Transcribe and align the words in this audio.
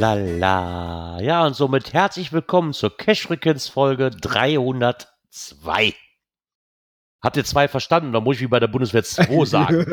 Lala. 0.00 1.20
Ja, 1.20 1.46
und 1.46 1.54
somit 1.54 1.92
herzlich 1.92 2.32
willkommen 2.32 2.72
zur 2.72 2.96
Cash 2.96 3.26
Frequenz 3.26 3.68
Folge 3.68 4.08
302. 4.08 5.92
Habt 7.22 7.36
ihr 7.36 7.44
zwei 7.44 7.68
verstanden? 7.68 8.10
Da 8.14 8.20
muss 8.20 8.36
ich 8.36 8.42
wie 8.42 8.46
bei 8.46 8.60
der 8.60 8.68
Bundeswehr 8.68 9.04
2 9.04 9.44
sagen. 9.44 9.84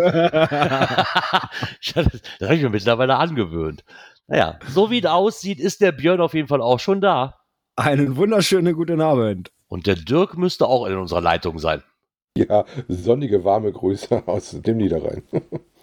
Das 1.94 2.06
habe 2.42 2.56
ich 2.56 2.62
mir 2.62 2.70
mittlerweile 2.70 3.18
angewöhnt. 3.18 3.84
Naja, 4.28 4.58
so 4.70 4.90
wie 4.92 5.00
es 5.00 5.06
aussieht, 5.06 5.60
ist 5.60 5.82
der 5.82 5.92
Björn 5.92 6.22
auf 6.22 6.34
jeden 6.34 6.48
Fall 6.48 6.62
auch 6.62 6.80
schon 6.80 7.02
da. 7.02 7.42
Einen 7.76 8.16
wunderschönen 8.16 8.76
guten 8.76 9.02
Abend. 9.02 9.52
Und 9.68 9.88
der 9.88 9.96
Dirk 9.96 10.38
müsste 10.38 10.68
auch 10.68 10.86
in 10.86 10.96
unserer 10.96 11.20
Leitung 11.20 11.60
sein. 11.60 11.84
Ja, 12.38 12.64
sonnige, 12.88 13.44
warme 13.44 13.74
Grüße 13.74 14.26
aus 14.26 14.52
dem 14.52 14.78
Niederrhein. 14.78 15.24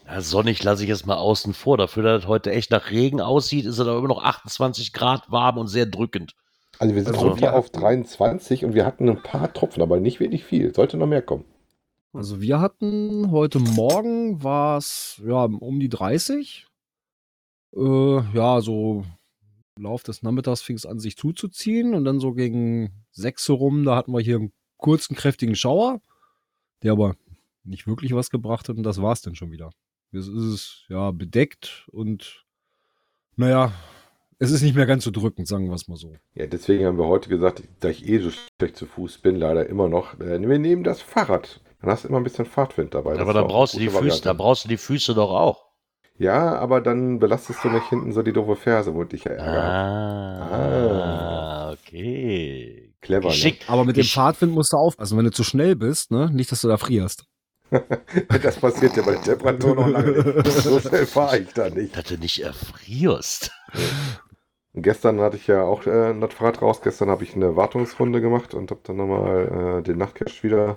Ja, 0.07 0.21
sonnig 0.21 0.63
lasse 0.63 0.85
ich 0.85 0.91
es 0.91 1.07
mal 1.07 1.17
außen 1.17 1.55
vor. 1.55 1.79
Dafür, 1.79 2.03
dass 2.03 2.23
es 2.23 2.29
heute 2.29 2.53
echt 2.53 2.71
nach 2.71 2.91
Regen 2.91 3.21
aussieht, 3.21 3.65
ist 3.65 3.79
es 3.79 3.81
aber 3.81 3.99
immer 3.99 4.09
noch 4.09 4.23
28 4.23 4.93
Grad 4.93 5.31
warm 5.31 5.59
und 5.59 5.69
sehr 5.69 5.87
drückend. 5.87 6.35
Also 6.79 6.95
wir 6.95 7.05
sind 7.05 7.15
Also 7.15 7.39
wir 7.39 7.55
auf 7.55 7.71
23 7.71 8.65
und 8.65 8.75
wir 8.75 8.85
hatten 8.85 9.09
ein 9.09 9.23
paar 9.23 9.53
Tropfen, 9.53 9.83
aber 9.83 10.01
nicht 10.01 10.21
wirklich 10.21 10.45
viel. 10.45 10.75
Sollte 10.75 10.97
noch 10.97 11.07
mehr 11.07 11.23
kommen. 11.23 11.45
Also 12.13 12.41
wir 12.41 12.61
hatten 12.61 13.31
heute 13.31 13.59
Morgen 13.59 14.43
war 14.43 14.79
es 14.79 15.21
ja 15.25 15.45
um 15.45 15.81
die 15.81 15.89
30. 15.89 16.67
Äh, 17.77 17.81
ja, 18.35 18.61
so 18.61 19.05
im 19.77 19.85
Lauf 19.85 20.03
des 20.05 20.23
Nachmittags 20.23 20.63
fing 20.63 20.77
es 20.77 20.87
an, 20.87 21.01
sich 21.01 21.17
zuzuziehen 21.17 21.95
und 21.95 22.05
dann 22.05 22.21
so 22.21 22.33
gegen 22.33 22.93
6 23.13 23.49
Uhr 23.49 23.57
rum, 23.57 23.85
da 23.85 23.97
hatten 23.97 24.13
wir 24.13 24.21
hier 24.21 24.37
einen 24.37 24.53
kurzen, 24.77 25.17
kräftigen 25.17 25.57
Schauer, 25.57 26.01
der 26.83 26.93
aber 26.93 27.17
nicht 27.65 27.87
wirklich 27.87 28.15
was 28.15 28.31
gebracht 28.31 28.69
hat 28.69 28.77
und 28.77 28.85
das 28.85 29.03
war's 29.03 29.23
dann 29.23 29.35
schon 29.35 29.51
wieder. 29.51 29.71
Jetzt 30.15 30.29
ist 30.29 30.45
es 30.45 30.85
ja 30.89 31.11
bedeckt 31.11 31.89
und 31.91 32.45
naja, 33.35 33.73
es 34.39 34.53
ist 34.53 34.63
nicht 34.63 34.77
mehr 34.77 34.87
ganz 34.87 35.03
so 35.03 35.11
drückend, 35.11 35.49
sagen 35.49 35.67
wir 35.67 35.75
es 35.75 35.89
mal 35.89 35.97
so. 35.97 36.15
Ja, 36.35 36.47
deswegen 36.47 36.87
haben 36.87 36.99
wir 36.99 37.09
heute 37.09 37.29
gesagt, 37.29 37.65
da 37.81 37.89
ich 37.89 38.09
eh 38.09 38.21
so 38.21 38.31
schlecht 38.31 38.77
zu 38.77 38.87
Fuß 38.87 39.19
bin, 39.19 39.35
leider 39.35 39.67
immer 39.69 39.89
noch, 39.89 40.21
äh, 40.21 40.41
wir 40.41 40.59
nehmen 40.61 40.85
das 40.85 41.03
Fahrrad. 41.03 41.61
Dann 41.81 41.91
hast 41.91 42.05
du 42.05 42.09
immer 42.09 42.19
ein 42.19 42.23
bisschen 42.23 42.47
Fahrtwind 42.47 42.95
dabei. 42.95 43.19
Aber 43.19 43.33
da 43.33 43.43
brauchst, 43.43 43.75
du 43.75 43.81
die 43.81 43.89
Füße, 43.89 44.23
da 44.23 44.35
brauchst 44.35 44.65
du 44.65 44.69
die 44.69 44.77
Füße 44.77 45.15
doch 45.15 45.31
auch. 45.31 45.65
Ja, 46.17 46.55
aber 46.59 46.81
dann 46.81 47.19
belastest 47.19 47.65
du 47.65 47.71
nicht 47.71 47.89
hinten 47.89 48.13
so 48.13 48.23
die 48.23 48.33
doofe 48.33 48.55
Ferse, 48.55 48.95
wo 48.95 49.03
dich 49.03 49.25
ja 49.25 49.33
ärgert. 49.33 49.65
Ah, 50.53 51.73
okay. 51.73 52.93
Clever, 53.01 53.31
Geschickt. 53.31 53.69
Aber 53.69 53.85
mit 53.85 53.97
dem 53.97 54.05
Fahrtwind 54.05 54.53
musst 54.53 54.73
du 54.73 54.77
aufpassen, 54.77 55.19
wenn 55.19 55.25
du 55.25 55.33
zu 55.33 55.43
schnell 55.43 55.75
bist, 55.75 56.13
ne? 56.13 56.31
Nicht, 56.33 56.53
dass 56.53 56.61
du 56.61 56.69
da 56.69 56.77
frierst. 56.77 57.27
Das 58.43 58.57
passiert 58.57 58.97
ja 58.97 59.03
bei 59.03 59.13
der 59.13 59.23
Temperatur 59.23 59.75
noch 59.75 59.89
lange 59.89 60.11
nicht. 60.13 60.53
So 60.53 60.79
schnell 60.81 61.07
fahre 61.07 61.39
ich 61.39 61.53
da 61.53 61.71
nicht. 61.71 61.97
Dass 61.97 62.05
du 62.05 62.17
nicht 62.17 62.43
erfrierst. 62.43 63.51
Und 64.73 64.83
Gestern 64.83 65.21
hatte 65.21 65.37
ich 65.37 65.47
ja 65.47 65.63
auch 65.63 65.87
äh, 65.87 66.19
das 66.19 66.35
Fahrrad 66.35 66.63
raus. 66.63 66.81
Gestern 66.83 67.11
habe 67.11 67.25
ich 67.25 67.35
eine 67.35 67.57
Wartungsrunde 67.57 68.21
gemacht 68.21 68.55
und 68.55 68.71
habe 68.71 68.81
dann 68.85 68.97
nochmal 68.97 69.79
äh, 69.79 69.83
den 69.83 69.99
Nachtcache 69.99 70.43
wieder 70.43 70.77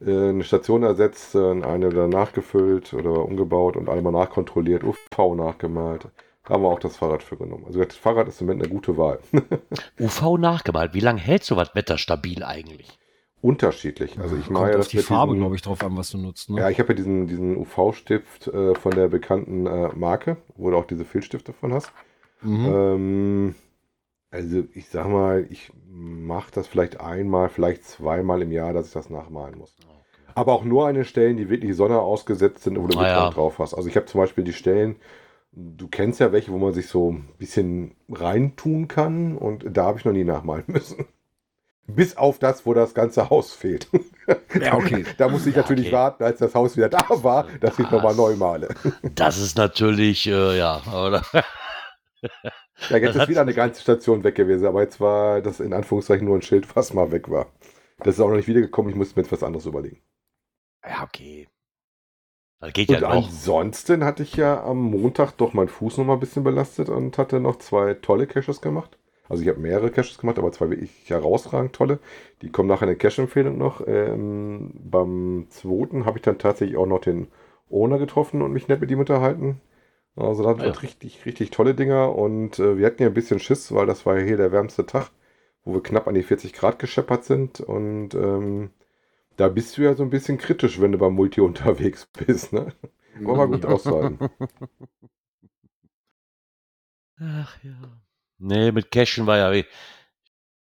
äh, 0.00 0.28
eine 0.28 0.44
Station 0.44 0.82
ersetzt, 0.82 1.34
äh, 1.34 1.62
eine 1.62 1.90
wieder 1.90 2.08
nachgefüllt 2.08 2.94
oder 2.94 3.24
umgebaut 3.24 3.76
und 3.76 3.88
einmal 3.88 4.12
nachkontrolliert, 4.12 4.84
UV 4.84 5.34
nachgemalt. 5.34 6.08
Da 6.44 6.54
haben 6.54 6.62
wir 6.62 6.68
auch 6.68 6.80
das 6.80 6.96
Fahrrad 6.96 7.22
für 7.22 7.36
genommen. 7.36 7.64
Also 7.66 7.82
das 7.82 7.96
Fahrrad 7.96 8.28
ist 8.28 8.40
im 8.40 8.46
Moment 8.46 8.64
eine 8.64 8.72
gute 8.72 8.96
Wahl. 8.96 9.18
UV 10.00 10.38
nachgemalt. 10.38 10.94
Wie 10.94 11.00
lange 11.00 11.20
hält 11.20 11.44
so 11.44 11.56
was 11.56 11.74
wetterstabil 11.74 12.44
eigentlich? 12.44 12.98
Unterschiedlich. 13.40 14.18
Also 14.18 14.36
ich 14.36 14.50
mache 14.50 14.64
ja 14.64 14.70
auf 14.72 14.76
das 14.76 14.88
die 14.88 14.96
mit 14.96 15.06
Farbe, 15.06 15.36
glaube 15.36 15.54
ich, 15.54 15.62
drauf 15.62 15.82
an, 15.84 15.96
was 15.96 16.10
du 16.10 16.18
nutzt. 16.18 16.50
Ne? 16.50 16.60
Ja, 16.60 16.70
ich 16.70 16.78
habe 16.80 16.90
ja 16.90 16.94
diesen, 16.96 17.26
diesen 17.26 17.56
UV-Stift 17.56 18.48
äh, 18.48 18.74
von 18.74 18.92
der 18.92 19.08
bekannten 19.08 19.66
äh, 19.66 19.88
Marke, 19.94 20.38
wo 20.56 20.70
du 20.70 20.76
auch 20.76 20.86
diese 20.86 21.04
Filzstifte 21.04 21.52
von 21.52 21.72
hast. 21.72 21.92
mhm. 22.42 22.64
Ähm, 22.66 23.54
also 24.30 24.64
ich 24.74 24.88
sag 24.88 25.08
mal, 25.08 25.46
ich 25.50 25.72
mache 25.88 26.50
das 26.52 26.66
vielleicht 26.66 27.00
einmal, 27.00 27.48
vielleicht 27.48 27.84
zweimal 27.84 28.42
im 28.42 28.52
Jahr, 28.52 28.72
dass 28.72 28.88
ich 28.88 28.92
das 28.92 29.10
nachmalen 29.10 29.58
muss. 29.58 29.76
Aber 30.34 30.52
auch 30.52 30.64
nur 30.64 30.86
an 30.86 30.94
den 30.96 31.04
Stellen, 31.04 31.36
die 31.36 31.48
wirklich 31.48 31.74
Sonne 31.76 32.00
ausgesetzt 32.00 32.64
sind, 32.64 32.78
wo 32.78 32.86
du 32.86 32.98
Ah, 32.98 33.06
ja. 33.08 33.30
drauf 33.30 33.58
hast. 33.58 33.72
Also 33.74 33.88
ich 33.88 33.96
habe 33.96 34.06
zum 34.06 34.20
Beispiel 34.20 34.44
die 34.44 34.52
Stellen, 34.52 34.96
du 35.52 35.88
kennst 35.88 36.20
ja 36.20 36.32
welche, 36.32 36.52
wo 36.52 36.58
man 36.58 36.74
sich 36.74 36.88
so 36.88 37.12
ein 37.12 37.28
bisschen 37.38 37.94
reintun 38.10 38.88
kann 38.88 39.36
und 39.38 39.64
da 39.70 39.84
habe 39.86 39.98
ich 39.98 40.04
noch 40.04 40.12
nie 40.12 40.24
nachmalen 40.24 40.64
müssen. 40.68 41.06
Bis 41.88 42.16
auf 42.16 42.38
das, 42.40 42.66
wo 42.66 42.74
das 42.74 42.94
ganze 42.94 43.30
Haus 43.30 43.52
fehlt. 43.52 43.88
Ja, 44.60 44.74
okay. 44.74 45.04
Da 45.18 45.28
musste 45.28 45.50
ich 45.50 45.54
Ja, 45.54 45.62
natürlich 45.62 45.86
okay. 45.86 45.94
warten, 45.94 46.24
als 46.24 46.40
das 46.40 46.52
Haus 46.54 46.76
wieder 46.76 46.88
da 46.88 46.98
war, 47.22 47.46
dass 47.60 47.78
ich 47.78 47.84
Das- 47.84 47.92
nochmal 47.92 48.14
neu 48.16 48.34
male. 48.34 48.68
Das 49.14 49.38
ist 49.38 49.56
natürlich, 49.56 50.26
äh, 50.26 50.58
ja, 50.58 50.82
oder? 50.92 51.22
Ja, 52.90 52.96
jetzt 52.98 53.14
ist 53.16 53.28
wieder 53.28 53.42
eine 53.42 53.54
ganze 53.54 53.80
Station 53.82 54.24
weg 54.24 54.34
gewesen, 54.34 54.66
aber 54.66 54.82
jetzt 54.82 55.00
war 55.00 55.40
das 55.40 55.60
in 55.60 55.72
Anführungszeichen 55.72 56.26
nur 56.26 56.36
ein 56.36 56.42
Schild, 56.42 56.74
was 56.74 56.92
mal 56.92 57.10
weg 57.12 57.30
war. 57.30 57.46
Das 57.98 58.14
ist 58.16 58.20
auch 58.20 58.28
noch 58.28 58.36
nicht 58.36 58.48
wiedergekommen, 58.48 58.90
ich 58.90 58.96
musste 58.96 59.18
mir 59.18 59.24
etwas 59.24 59.42
anderes 59.42 59.64
überlegen. 59.66 60.02
Ja, 60.84 61.04
okay. 61.04 61.48
Das 62.60 62.72
geht 62.72 62.88
Und 62.88 62.94
ja 62.96 63.00
noch. 63.02 63.26
ansonsten 63.26 64.04
hatte 64.04 64.22
ich 64.24 64.34
ja 64.36 64.62
am 64.64 64.78
Montag 64.90 65.32
doch 65.36 65.52
meinen 65.52 65.68
Fuß 65.68 65.98
noch 65.98 66.04
mal 66.04 66.14
ein 66.14 66.20
bisschen 66.20 66.42
belastet 66.44 66.88
und 66.88 67.16
hatte 67.16 67.38
noch 67.40 67.56
zwei 67.56 67.94
tolle 67.94 68.26
Caches 68.26 68.60
gemacht. 68.60 68.98
Also 69.28 69.42
ich 69.42 69.48
habe 69.48 69.60
mehrere 69.60 69.90
Caches 69.90 70.18
gemacht, 70.18 70.38
aber 70.38 70.52
zwei 70.52 70.70
wirklich 70.70 70.90
herausragend 71.10 71.72
tolle. 71.74 71.98
Die 72.42 72.50
kommen 72.50 72.68
nachher 72.68 72.82
in 72.84 72.88
der 72.88 72.98
Cache-Empfehlung 72.98 73.58
noch. 73.58 73.82
Ähm, 73.86 74.72
beim 74.84 75.46
zweiten 75.50 76.04
habe 76.06 76.18
ich 76.18 76.22
dann 76.22 76.38
tatsächlich 76.38 76.76
auch 76.76 76.86
noch 76.86 77.00
den 77.00 77.28
Owner 77.70 77.98
getroffen 77.98 78.42
und 78.42 78.52
mich 78.52 78.68
nett 78.68 78.80
mit 78.80 78.90
ihm 78.90 79.00
unterhalten. 79.00 79.60
Also 80.16 80.42
das 80.44 80.58
Ah, 80.58 80.64
waren 80.64 80.72
ja. 80.72 80.78
richtig, 80.82 81.26
richtig 81.26 81.50
tolle 81.50 81.74
Dinger. 81.74 82.14
Und 82.16 82.58
äh, 82.58 82.78
wir 82.78 82.86
hatten 82.86 83.02
ja 83.02 83.08
ein 83.08 83.14
bisschen 83.14 83.40
Schiss, 83.40 83.72
weil 83.74 83.86
das 83.86 84.06
war 84.06 84.18
ja 84.18 84.24
hier 84.26 84.36
der 84.38 84.52
wärmste 84.52 84.86
Tag, 84.86 85.10
wo 85.64 85.74
wir 85.74 85.82
knapp 85.82 86.08
an 86.08 86.14
die 86.14 86.22
40 86.24 86.52
Grad 86.54 86.78
gescheppert 86.78 87.24
sind. 87.24 87.60
Und 87.60 88.14
ähm, 88.14 88.70
da 89.36 89.48
bist 89.48 89.78
du 89.78 89.82
ja 89.82 89.94
so 89.94 90.02
ein 90.04 90.10
bisschen 90.10 90.38
kritisch, 90.38 90.80
wenn 90.80 90.92
du 90.92 90.98
beim 90.98 91.14
Multi 91.14 91.40
unterwegs 91.42 92.06
bist. 92.26 92.52
Ne? 92.52 92.72
Wollen 93.24 93.38
wir 93.40 93.48
gut 93.48 93.66
aushalten. 93.66 94.20
Ach 97.20 97.62
ja. 97.62 98.00
Nee, 98.38 98.72
mit 98.72 98.90
Cashen 98.90 99.26
war 99.26 99.36
ja, 99.38 99.50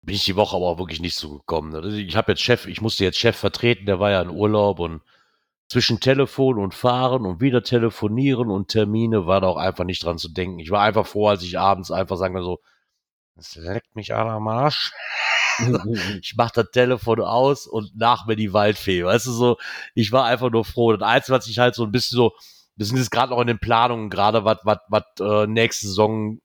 bin 0.02 0.14
ich 0.14 0.24
die 0.24 0.36
Woche 0.36 0.56
aber 0.56 0.66
auch 0.66 0.78
wirklich 0.78 1.00
nicht 1.00 1.16
so 1.16 1.38
gekommen. 1.38 1.74
Also 1.74 1.90
Ich 1.90 2.16
habe 2.16 2.32
jetzt 2.32 2.42
Chef, 2.42 2.66
ich 2.66 2.80
musste 2.80 3.04
jetzt 3.04 3.18
Chef 3.18 3.36
vertreten, 3.36 3.86
der 3.86 3.98
war 4.00 4.10
ja 4.10 4.22
in 4.22 4.30
Urlaub 4.30 4.78
und 4.78 5.02
zwischen 5.68 6.00
Telefon 6.00 6.58
und 6.58 6.74
Fahren 6.74 7.26
und 7.26 7.40
wieder 7.40 7.62
telefonieren 7.64 8.50
und 8.50 8.68
Termine 8.68 9.26
war 9.26 9.40
da 9.40 9.48
auch 9.48 9.56
einfach 9.56 9.84
nicht 9.84 10.04
dran 10.04 10.18
zu 10.18 10.28
denken. 10.30 10.60
Ich 10.60 10.70
war 10.70 10.82
einfach 10.82 11.06
froh, 11.06 11.28
als 11.28 11.42
ich 11.42 11.58
abends 11.58 11.90
einfach 11.90 12.16
sagen 12.16 12.34
wir 12.34 12.42
so, 12.42 12.60
es 13.36 13.56
leckt 13.56 13.96
mich 13.96 14.14
an 14.14 14.28
am 14.28 14.48
Arsch. 14.48 14.92
ich 16.22 16.34
mach 16.36 16.50
das 16.52 16.70
Telefon 16.72 17.20
aus 17.22 17.66
und 17.66 17.96
nach 17.96 18.26
mir 18.26 18.36
die 18.36 18.52
Waldfee. 18.52 19.04
Weißt 19.04 19.26
du 19.26 19.32
so, 19.32 19.58
ich 19.94 20.12
war 20.12 20.24
einfach 20.26 20.50
nur 20.50 20.64
froh. 20.64 20.92
Das 20.96 21.08
Einzige, 21.08 21.38
was 21.38 21.48
ich 21.48 21.58
halt 21.58 21.74
so 21.74 21.84
ein 21.84 21.92
bisschen 21.92 22.16
so, 22.16 22.32
wir 22.76 22.86
sind 22.86 22.98
jetzt 22.98 23.10
gerade 23.10 23.30
noch 23.32 23.40
in 23.40 23.48
den 23.48 23.58
Planungen, 23.60 24.10
gerade 24.10 24.44
was, 24.44 24.58
was, 24.64 24.78
was 24.88 25.04
äh, 25.20 25.46
nächste 25.46 25.86
Saison, 25.88 26.40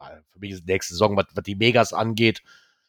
äh, 0.00 0.06
für 0.06 0.14
mich 0.14 0.20
ist 0.20 0.26
nächste 0.50 0.94
Saison, 0.94 1.16
was, 1.16 1.26
was 1.34 1.44
die 1.44 1.56
Megas 1.56 1.92
angeht, 1.92 2.42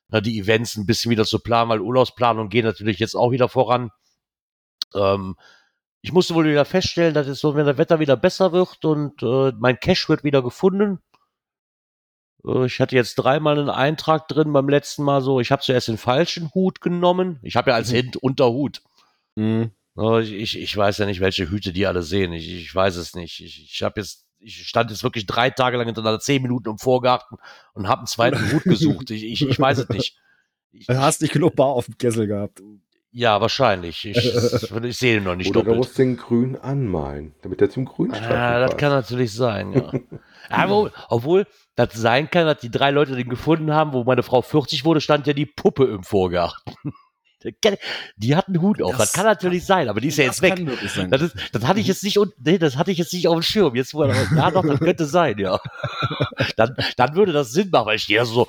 ne, 0.09 0.21
die 0.21 0.39
Events 0.39 0.75
ein 0.75 0.85
bisschen 0.85 1.11
wieder 1.11 1.25
zu 1.25 1.39
planen, 1.39 1.69
weil 1.69 1.81
Urlaubsplanung 1.81 2.49
geht 2.49 2.65
natürlich 2.65 2.99
jetzt 2.99 3.15
auch 3.15 3.31
wieder 3.31 3.49
voran. 3.49 3.91
Ähm, 4.93 5.35
ich 6.01 6.11
musste 6.11 6.35
wohl 6.35 6.45
wieder 6.45 6.65
feststellen, 6.65 7.13
dass 7.13 7.27
es 7.27 7.39
so, 7.39 7.55
wenn 7.55 7.65
das 7.65 7.77
Wetter 7.77 7.99
wieder 7.99 8.15
besser 8.15 8.51
wird 8.51 8.85
und 8.85 9.23
äh, 9.23 9.51
mein 9.57 9.79
Cash 9.79 10.07
wird 10.07 10.23
wieder 10.23 10.43
gefunden. 10.43 10.99
Äh, 12.45 12.65
ich 12.65 12.79
hatte 12.79 12.95
jetzt 12.95 13.15
dreimal 13.15 13.57
einen 13.57 13.69
Eintrag 13.69 14.27
drin 14.27 14.53
beim 14.53 14.69
letzten 14.69 15.03
Mal 15.03 15.21
so. 15.21 15.39
Ich 15.39 15.51
habe 15.51 15.61
zuerst 15.61 15.87
den 15.87 15.97
falschen 15.97 16.53
Hut 16.53 16.81
genommen. 16.81 17.39
Ich 17.41 17.55
habe 17.55 17.71
ja 17.71 17.75
als 17.75 17.89
Hint 17.89 18.17
Unterhut. 18.17 18.81
Mhm. 19.35 19.71
Ich, 19.97 20.33
ich, 20.33 20.59
ich 20.59 20.75
weiß 20.75 20.97
ja 20.97 21.05
nicht, 21.05 21.21
welche 21.21 21.49
Hüte 21.49 21.71
die 21.71 21.87
alle 21.87 22.03
sehen. 22.03 22.33
Ich, 22.33 22.53
ich 22.53 22.75
weiß 22.75 22.97
es 22.97 23.15
nicht. 23.15 23.39
Ich, 23.39 23.63
ich 23.63 23.81
habe 23.81 24.01
jetzt, 24.01 24.24
ich 24.45 24.67
stand 24.67 24.91
jetzt 24.91 25.03
wirklich 25.03 25.25
drei 25.25 25.49
Tage 25.49 25.77
lang 25.77 25.85
hintereinander 25.87 26.19
zehn 26.19 26.41
Minuten 26.41 26.69
im 26.69 26.77
Vorgarten 26.77 27.37
und 27.73 27.87
habe 27.87 27.99
einen 28.01 28.07
zweiten 28.07 28.51
Hut 28.51 28.63
gesucht. 28.65 29.09
Ich, 29.11 29.23
ich, 29.25 29.47
ich 29.47 29.59
weiß 29.59 29.79
es 29.79 29.89
nicht. 29.89 30.17
Ich, 30.71 30.87
Du 30.87 30.97
hast 30.97 31.21
nicht 31.21 31.33
genug 31.33 31.55
Bar 31.55 31.67
auf 31.67 31.85
dem 31.85 31.97
Kessel 31.97 32.27
gehabt. 32.27 32.61
Ja, 33.11 33.39
wahrscheinlich. 33.39 34.03
Ich, 34.05 34.17
ich 34.17 34.97
sehe 34.97 35.17
ihn 35.17 35.23
noch 35.23 35.37
nicht 35.37 35.49
Oder 35.49 35.61
du 35.61 35.65
doppelt. 35.67 35.77
musst 35.77 35.97
den 35.97 36.17
grün 36.17 36.57
anmalen, 36.57 37.33
damit 37.43 37.61
er 37.61 37.69
zum 37.69 37.85
Grünstreifen 37.85 38.29
Ah, 38.35 38.59
das 38.59 38.71
passt. 38.71 38.79
kann 38.81 38.89
natürlich 38.91 39.33
sein, 39.33 39.71
ja. 39.71 39.91
Aber, 40.49 40.91
obwohl 41.09 41.47
das 41.75 41.93
sein 41.93 42.29
kann, 42.29 42.45
dass 42.45 42.59
die 42.59 42.69
drei 42.69 42.91
Leute 42.91 43.15
den 43.15 43.29
gefunden 43.29 43.73
haben, 43.73 43.93
wo 43.93 44.03
meine 44.03 44.21
Frau 44.21 44.41
40 44.41 44.83
wurde, 44.85 44.99
stand 45.01 45.27
ja 45.27 45.33
die 45.33 45.45
Puppe 45.45 45.85
im 45.85 46.03
Vorgarten. 46.03 46.73
Die 48.17 48.35
hat 48.35 48.47
einen 48.47 48.61
Hut 48.61 48.81
auf. 48.81 48.91
Das, 48.91 48.99
Das- 48.99 49.13
kann 49.13 49.25
natürlich 49.25 49.65
sein, 49.65 49.87
aber 49.89 50.01
die 50.01 50.07
ist 50.09 50.17
ja 50.17 50.25
jetzt 50.25 50.41
weg. 50.41 50.55
Das, 51.09 51.21
ist, 51.21 51.35
das 51.51 51.63
hatte 51.65 51.79
ich 51.79 51.87
jetzt 51.87 52.03
nicht, 52.03 52.17
un- 52.17 52.31
nee, 52.37 52.57
das 52.57 52.75
hatte 52.77 52.91
ich 52.91 52.97
jetzt 52.97 53.13
nicht 53.13 53.27
auf 53.27 53.35
dem 53.35 53.41
Schirm. 53.43 53.75
Jetzt, 53.75 53.93
wo 53.93 54.03
er, 54.03 54.15
ja, 54.35 54.51
doch, 54.51 54.65
das 54.65 54.79
könnte 54.79 55.05
sein, 55.05 55.37
ja. 55.37 55.59
Dann, 56.57 56.75
dann 56.97 57.15
würde 57.15 57.31
das 57.33 57.51
Sinn 57.51 57.69
machen, 57.69 57.87
weil 57.87 57.95
ich 57.97 58.03
stehe 58.03 58.19
da 58.19 58.25
so, 58.25 58.47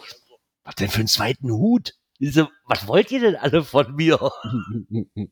was 0.64 0.75
denn 0.76 0.88
für 0.88 0.98
einen 0.98 1.08
zweiten 1.08 1.50
Hut? 1.50 1.94
Diese, 2.20 2.48
was 2.64 2.87
wollt 2.88 3.10
ihr 3.12 3.20
denn 3.20 3.37
alle 3.37 3.62
von 3.64 3.94
mir? 3.94 4.19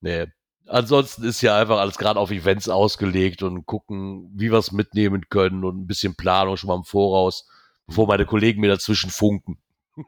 Nee. 0.00 0.26
Ansonsten 0.66 1.24
ist 1.24 1.40
ja 1.42 1.58
einfach 1.58 1.78
alles 1.78 1.98
gerade 1.98 2.20
auf 2.20 2.30
Events 2.30 2.68
ausgelegt 2.68 3.42
und 3.42 3.66
gucken, 3.66 4.30
wie 4.34 4.50
wir 4.52 4.58
es 4.58 4.70
mitnehmen 4.72 5.28
können 5.28 5.64
und 5.64 5.78
ein 5.82 5.86
bisschen 5.86 6.14
Planung 6.14 6.56
schon 6.56 6.68
mal 6.68 6.76
im 6.76 6.84
Voraus, 6.84 7.48
bevor 7.86 8.06
meine 8.06 8.24
Kollegen 8.24 8.60
mir 8.60 8.68
dazwischen 8.70 9.10
funken. 9.10 9.58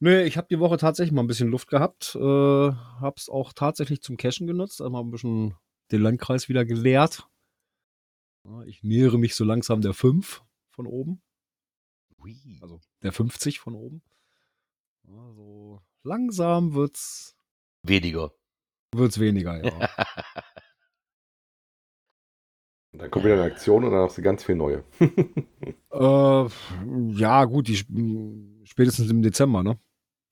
Nee, 0.00 0.24
ich 0.24 0.36
habe 0.36 0.48
die 0.50 0.58
Woche 0.58 0.76
tatsächlich 0.76 1.12
mal 1.12 1.22
ein 1.22 1.28
bisschen 1.28 1.48
Luft 1.48 1.68
gehabt. 1.68 2.14
Äh, 2.14 2.18
hab's 2.20 3.30
auch 3.30 3.54
tatsächlich 3.54 4.02
zum 4.02 4.18
Cashen 4.18 4.46
genutzt. 4.46 4.82
Einmal 4.82 5.02
ein 5.02 5.10
bisschen 5.10 5.54
den 5.92 6.02
Landkreis 6.02 6.50
wieder 6.50 6.66
geleert. 6.66 7.26
Ich 8.66 8.82
nähere 8.82 9.18
mich 9.18 9.34
so 9.34 9.44
langsam 9.44 9.80
der 9.80 9.94
5 9.94 10.42
von 10.68 10.86
oben. 10.86 11.22
Also 12.60 12.80
der 13.02 13.12
50 13.12 13.60
von 13.60 13.74
oben. 13.74 14.02
Ja, 15.04 15.32
so 15.32 15.80
langsam 16.02 16.74
wird's, 16.74 17.34
Weniger. 17.82 18.34
wird's 18.94 19.18
weniger, 19.18 19.64
ja. 19.64 19.88
Und 22.94 23.02
dann 23.02 23.10
kommt 23.10 23.24
wieder 23.24 23.34
eine 23.34 23.42
Aktion 23.42 23.82
und 23.82 23.90
dann 23.90 24.02
hast 24.02 24.16
du 24.16 24.22
ganz 24.22 24.44
viel 24.44 24.54
neue. 24.54 24.84
äh, 25.90 26.44
ja, 27.18 27.44
gut, 27.44 27.66
die 27.66 27.74
sp- 27.74 27.90
spätestens 28.62 29.10
im 29.10 29.20
Dezember, 29.20 29.64
ne? 29.64 29.78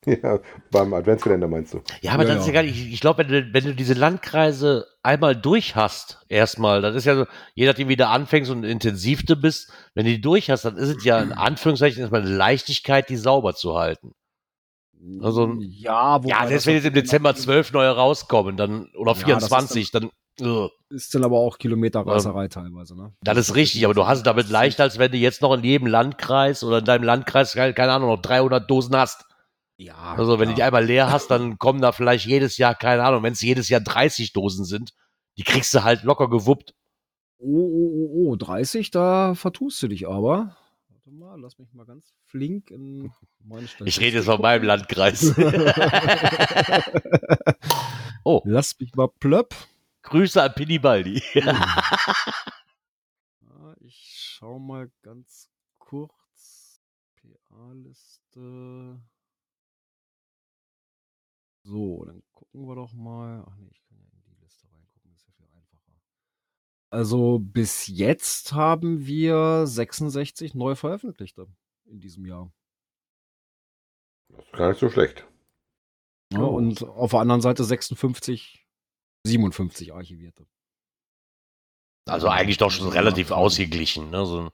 ja, 0.07 0.39
beim 0.71 0.95
Adventskalender 0.95 1.49
meinst 1.49 1.75
du? 1.75 1.81
Ja, 2.03 2.13
aber 2.13 2.23
Ja, 2.23 2.29
das 2.35 2.43
ist 2.43 2.47
ja 2.47 2.53
ja. 2.55 2.61
gar 2.61 2.67
nicht, 2.69 2.81
ich, 2.81 2.93
ich 2.93 3.01
glaube, 3.01 3.19
wenn 3.19 3.29
du, 3.29 3.53
wenn 3.53 3.65
du 3.65 3.75
diese 3.75 3.95
Landkreise 3.95 4.87
einmal 5.03 5.35
durch 5.35 5.75
hast, 5.75 6.25
erstmal, 6.29 6.83
das 6.83 6.95
ist 6.95 7.05
ja 7.05 7.17
so, 7.17 7.27
je 7.55 7.67
nachdem, 7.67 7.89
wie 7.89 7.97
du 7.97 8.07
anfängst 8.07 8.49
und 8.53 8.63
intensiv 8.63 9.25
du 9.25 9.35
bist, 9.35 9.73
wenn 9.95 10.05
du 10.05 10.13
die 10.13 10.21
durch 10.21 10.49
hast, 10.49 10.65
dann 10.65 10.77
ist 10.77 10.97
es 10.97 11.05
ja 11.05 11.21
in 11.21 11.33
Anführungszeichen 11.33 12.01
erstmal 12.01 12.21
eine 12.23 12.31
Leichtigkeit, 12.31 13.09
die 13.09 13.17
sauber 13.17 13.55
zu 13.55 13.77
halten. 13.77 14.15
Also- 15.21 15.57
ja, 15.59 16.23
wobei 16.23 16.29
ja, 16.29 16.39
selbst 16.47 16.55
das 16.59 16.67
wenn 16.67 16.75
jetzt 16.77 16.87
im 16.87 16.95
Dezember 16.95 17.35
zwölf 17.35 17.73
neue 17.73 17.91
rauskommen, 17.91 18.57
dann, 18.57 18.87
oder 18.95 19.15
Ja, 19.17 19.35
das 19.35 19.43
ist 19.45 19.49
24, 19.49 19.91
dann, 19.91 20.05
ugh. 20.05 20.13
Ist 20.91 21.15
dann 21.15 21.25
aber 21.25 21.39
auch 21.39 21.59
Kilometerreiserei 21.59 22.49
teilweise, 22.49 22.97
ne? 22.97 23.13
das 23.23 23.39
ist 23.39 23.55
richtig, 23.55 23.85
aber 23.85 23.95
du 23.95 24.07
hast 24.07 24.19
es 24.19 24.25
damit 24.25 24.51
leichter, 24.51 24.83
als 24.83 24.99
wenn 24.99 25.11
du 25.11 25.17
jetzt 25.17 25.41
noch 25.41 25.55
in 25.55 25.65
jedem 25.65 25.87
Landkreis 25.87 26.63
oder 26.65 26.79
in 26.79 26.85
deinem 26.85 27.05
Landkreis, 27.05 27.53
keine 27.53 27.93
Ahnung, 27.93 28.11
noch 28.11 28.21
300 28.21 28.71
Dosen 28.71 28.97
hast. 28.97 29.25
Ja, 29.77 30.15
Also 30.17 30.39
wenn 30.39 30.51
du 30.51 30.55
die 30.55 30.61
ja. 30.61 30.67
einmal 30.67 30.85
leer 30.85 31.11
hast, 31.11 31.31
dann 31.31 31.59
kommen 31.59 31.81
da 31.81 31.93
vielleicht 31.93 32.27
jedes 32.27 32.59
Jahr, 32.59 32.75
keine 32.75 33.03
Ahnung, 33.05 33.23
wenn 33.23 33.33
es 33.33 33.41
jedes 33.41 33.69
Jahr 33.69 33.81
30 33.81 34.33
Dosen 34.33 34.65
sind, 34.65 34.93
die 35.39 35.45
kriegst 35.45 35.73
du 35.75 35.83
halt 35.83 36.03
locker 36.03 36.29
gewuppt. 36.29 36.75
Oh, 37.39 37.47
oh, 37.47 37.91
oh, 37.95 38.31
oh, 38.31 38.37
30, 38.37 38.91
da 38.91 39.35
vertust 39.35 39.83
du 39.83 39.89
dich 39.89 40.07
aber. 40.07 40.57
Warte 40.89 41.11
mal, 41.11 41.41
lass 41.41 41.59
mich 41.59 41.73
mal 41.73 41.87
ganz 41.87 42.13
flink 42.27 42.71
in 42.71 43.11
meine 43.43 43.67
Statistik. 43.67 43.87
Ich 43.89 44.01
rede 44.01 44.19
jetzt 44.19 44.27
von 44.27 44.41
meinem 44.41 44.63
Landkreis. 44.63 45.35
oh, 48.25 48.43
Lass 48.45 48.79
mich 48.79 48.95
mal 48.95 49.09
plöpp. 49.09 49.57
Grüße 50.03 50.43
an 50.43 50.55
Pinibaldi. 50.55 51.23
Ja, 53.41 53.75
ich 53.81 54.35
schau 54.37 54.59
mal 54.59 54.91
ganz 55.03 55.49
kurz. 55.79 56.81
PA-Liste. 57.17 59.01
So, 61.65 62.05
dann 62.05 62.23
gucken 62.33 62.67
wir 62.67 62.75
doch 62.75 62.93
mal. 62.93 63.45
Ach 63.49 63.57
nee, 63.57 63.69
ich 63.71 63.83
kann 63.85 63.99
ja 63.99 64.05
in 64.13 64.23
die 64.25 64.43
Liste 64.43 64.67
reingucken, 64.73 65.13
ist 65.15 65.27
ja 65.27 65.33
viel 65.37 65.47
einfacher. 65.47 66.01
Also 66.91 67.39
bis 67.39 67.87
jetzt 67.87 68.53
haben 68.53 69.07
wir 69.07 69.67
66 69.67 70.55
neu 70.55 70.75
veröffentlichte 70.75 71.47
in 71.85 72.01
diesem 72.01 72.27
Jahr. 72.27 72.53
Das 74.29 74.45
ist 74.45 74.53
gar 74.53 74.69
nicht 74.71 74.81
so 74.81 74.89
schlecht. 74.91 75.25
Ja, 76.33 76.41
Oh. 76.41 76.57
und 76.57 76.83
auf 76.83 77.11
der 77.13 77.21
anderen 77.21 77.43
Seite 77.43 77.63
56, 77.63 78.62
57 79.27 79.93
archivierte. 79.93 80.47
Also 82.07 82.29
eigentlich 82.29 82.59
doch 82.59 82.71
schon 82.71 82.89
relativ 82.89 83.31
ausgeglichen. 83.31 84.11
Ne? 84.11 84.27
So, 84.27 84.51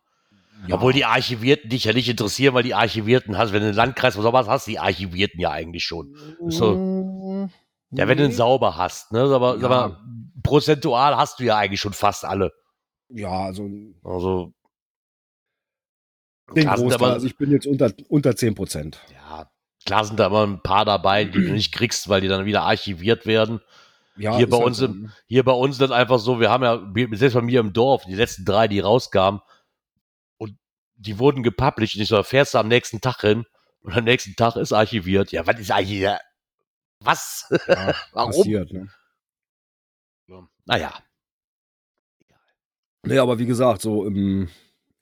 Ja. 0.66 0.74
Obwohl 0.74 0.92
die 0.92 1.04
Archivierten 1.04 1.70
dich 1.70 1.84
ja 1.84 1.92
nicht 1.92 2.08
interessieren, 2.08 2.52
weil 2.54 2.64
die 2.64 2.74
Archivierten 2.74 3.38
hast, 3.38 3.52
wenn 3.52 3.60
du 3.60 3.66
einen 3.68 3.76
Landkreis 3.76 4.16
oder 4.16 4.24
sowas 4.24 4.48
hast, 4.48 4.66
die 4.66 4.78
Archivierten 4.78 5.40
ja 5.40 5.50
eigentlich 5.52 5.84
schon. 5.84 6.14
So. 6.48 6.74
Mm, 6.74 7.50
Ja, 7.92 8.06
wenn 8.08 8.18
du 8.18 8.26
nee. 8.28 8.34
sauber 8.34 8.76
hast, 8.76 9.12
ne? 9.12 9.20
Aber, 9.22 9.56
Ja. 9.56 9.64
aber 9.64 10.04
prozentual 10.42 11.16
hast 11.16 11.38
du 11.40 11.44
ja 11.44 11.56
eigentlich 11.56 11.80
schon 11.80 11.94
fast 11.94 12.24
alle. 12.24 12.52
Ja, 13.08 13.30
also 13.44 13.62
Also, 14.02 14.52
den 16.54 16.66
Großteil. 16.66 16.92
aber- 16.94 17.12
Also 17.14 17.26
ich 17.26 17.36
bin 17.38 17.50
jetzt 17.50 17.66
unter, 17.66 17.90
unter 18.08 18.36
10 18.36 18.54
Prozent. 18.54 19.00
ja, 19.14 19.50
klar 19.86 20.04
sind 20.04 20.18
da 20.20 20.26
immer 20.26 20.46
ein 20.46 20.60
paar 20.62 20.84
dabei, 20.84 21.24
die 21.24 21.30
du 21.40 21.52
nicht 21.54 21.72
kriegst, 21.72 22.08
weil 22.10 22.20
die 22.20 22.28
dann 22.28 22.44
wieder 22.44 22.62
archiviert 22.64 23.24
werden. 23.24 23.60
Ja, 24.18 24.36
Hier 24.36 24.48
bei 24.48 24.56
halt 24.56 24.66
uns 24.66 24.76
so, 24.78 24.86
im- 24.86 25.02
ne? 25.02 25.12
Hier 25.26 25.44
bei 25.44 25.52
uns 25.52 25.76
ist 25.76 25.80
das 25.80 25.90
einfach 25.90 26.18
so, 26.18 26.40
wir 26.40 26.50
haben 26.50 26.62
ja, 26.64 27.16
selbst 27.16 27.34
bei 27.34 27.42
mir 27.42 27.60
im 27.60 27.72
Dorf, 27.72 28.04
die 28.04 28.14
letzten 28.14 28.44
drei, 28.44 28.66
die 28.68 28.80
rauskamen, 28.80 29.40
und 30.38 30.56
die 30.96 31.18
wurden 31.18 31.42
gepublished. 31.42 31.96
Und 31.96 32.02
ich 32.02 32.08
so, 32.08 32.22
fährst 32.22 32.54
du 32.54 32.58
am 32.58 32.68
nächsten 32.68 33.00
Tag 33.00 33.20
hin 33.20 33.44
und 33.80 33.92
am 33.94 34.04
nächsten 34.04 34.34
Tag 34.36 34.56
ist 34.56 34.72
archiviert. 34.72 35.30
Ja, 35.32 35.46
was 35.46 35.58
ist 35.60 35.70
archiviert? 35.70 36.20
Was? 37.00 37.46
Ja, 37.68 37.94
Warum? 38.12 38.30
passiert, 38.32 38.72
ne? 38.72 38.88
Naja, 40.66 40.92
Nee, 43.06 43.18
aber 43.18 43.38
wie 43.38 43.46
gesagt, 43.46 43.80
so 43.80 44.04
im, 44.04 44.48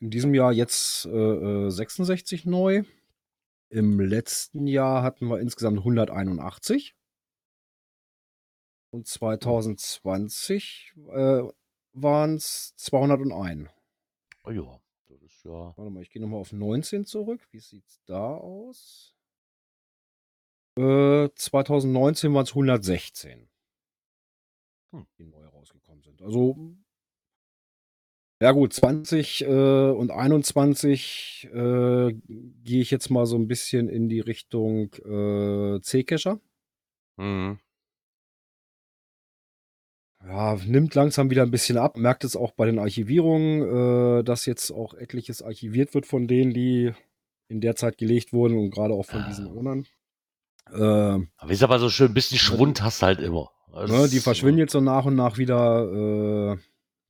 in 0.00 0.10
diesem 0.10 0.34
Jahr 0.34 0.52
jetzt 0.52 1.06
äh, 1.06 1.08
äh, 1.66 1.70
66 1.70 2.44
neu. 2.44 2.82
Im 3.70 3.98
letzten 3.98 4.66
Jahr 4.66 5.02
hatten 5.02 5.26
wir 5.28 5.40
insgesamt 5.40 5.78
181. 5.78 6.94
Und 8.96 9.06
2020 9.06 10.94
äh, 11.10 11.42
waren 11.92 12.34
es 12.36 12.74
201. 12.76 13.68
oh 14.44 14.50
ja, 14.50 14.80
das 15.10 15.20
ist 15.20 15.44
ja. 15.44 15.74
Warte 15.76 15.90
mal, 15.90 16.00
ich 16.02 16.08
gehe 16.08 16.22
nochmal 16.22 16.40
auf 16.40 16.54
19 16.54 17.04
zurück. 17.04 17.46
Wie 17.50 17.60
sieht's 17.60 18.00
da 18.06 18.36
aus? 18.36 19.14
Äh, 20.78 21.28
2019 21.34 22.32
waren 22.32 22.44
es 22.44 22.52
116, 22.52 23.50
Hm. 24.94 25.06
die 25.18 25.26
neu 25.26 25.44
rausgekommen 25.44 26.02
sind. 26.02 26.22
Also, 26.22 26.56
ja 28.40 28.52
gut, 28.52 28.72
20 28.72 29.42
äh, 29.42 29.90
und 29.90 30.10
21 30.10 31.50
äh, 31.52 32.14
gehe 32.14 32.80
ich 32.80 32.90
jetzt 32.90 33.10
mal 33.10 33.26
so 33.26 33.36
ein 33.36 33.46
bisschen 33.46 33.90
in 33.90 34.08
die 34.08 34.20
Richtung 34.20 34.94
äh, 35.04 35.82
C-Cacher. 35.82 36.40
Mhm. 37.18 37.58
Ja, 40.26 40.56
nimmt 40.66 40.94
langsam 40.94 41.30
wieder 41.30 41.42
ein 41.42 41.50
bisschen 41.52 41.78
ab. 41.78 41.96
Merkt 41.96 42.24
es 42.24 42.34
auch 42.34 42.50
bei 42.52 42.66
den 42.66 42.78
Archivierungen, 42.80 44.18
äh, 44.20 44.24
dass 44.24 44.44
jetzt 44.46 44.72
auch 44.72 44.94
etliches 44.94 45.40
archiviert 45.40 45.94
wird 45.94 46.06
von 46.06 46.26
denen, 46.26 46.52
die 46.52 46.92
in 47.48 47.60
der 47.60 47.76
Zeit 47.76 47.96
gelegt 47.96 48.32
wurden 48.32 48.58
und 48.58 48.70
gerade 48.70 48.92
auch 48.94 49.04
von 49.06 49.24
diesen 49.28 49.46
Ah. 49.46 49.50
Ownern. 49.52 49.86
Äh, 50.72 51.26
Aber 51.36 51.50
ist 51.50 51.62
aber 51.62 51.78
so 51.78 51.88
schön, 51.90 52.08
ein 52.08 52.14
bisschen 52.14 52.38
Schwund 52.38 52.82
hast 52.82 53.02
du 53.02 53.06
halt 53.06 53.20
immer. 53.20 53.50
Ne, 53.72 54.08
die 54.08 54.18
verschwinden 54.20 54.58
jetzt 54.58 54.72
so 54.72 54.80
nach 54.80 55.04
und 55.04 55.14
nach 55.14 55.38
wieder. 55.38 56.54
Äh, 56.54 56.56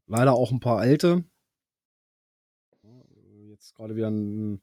leider 0.07 0.35
auch 0.35 0.51
ein 0.53 0.61
paar 0.61 0.79
alte. 0.79 1.25
Jetzt 3.49 3.75
gerade 3.75 3.97
wieder 3.97 4.11
ein 4.11 4.61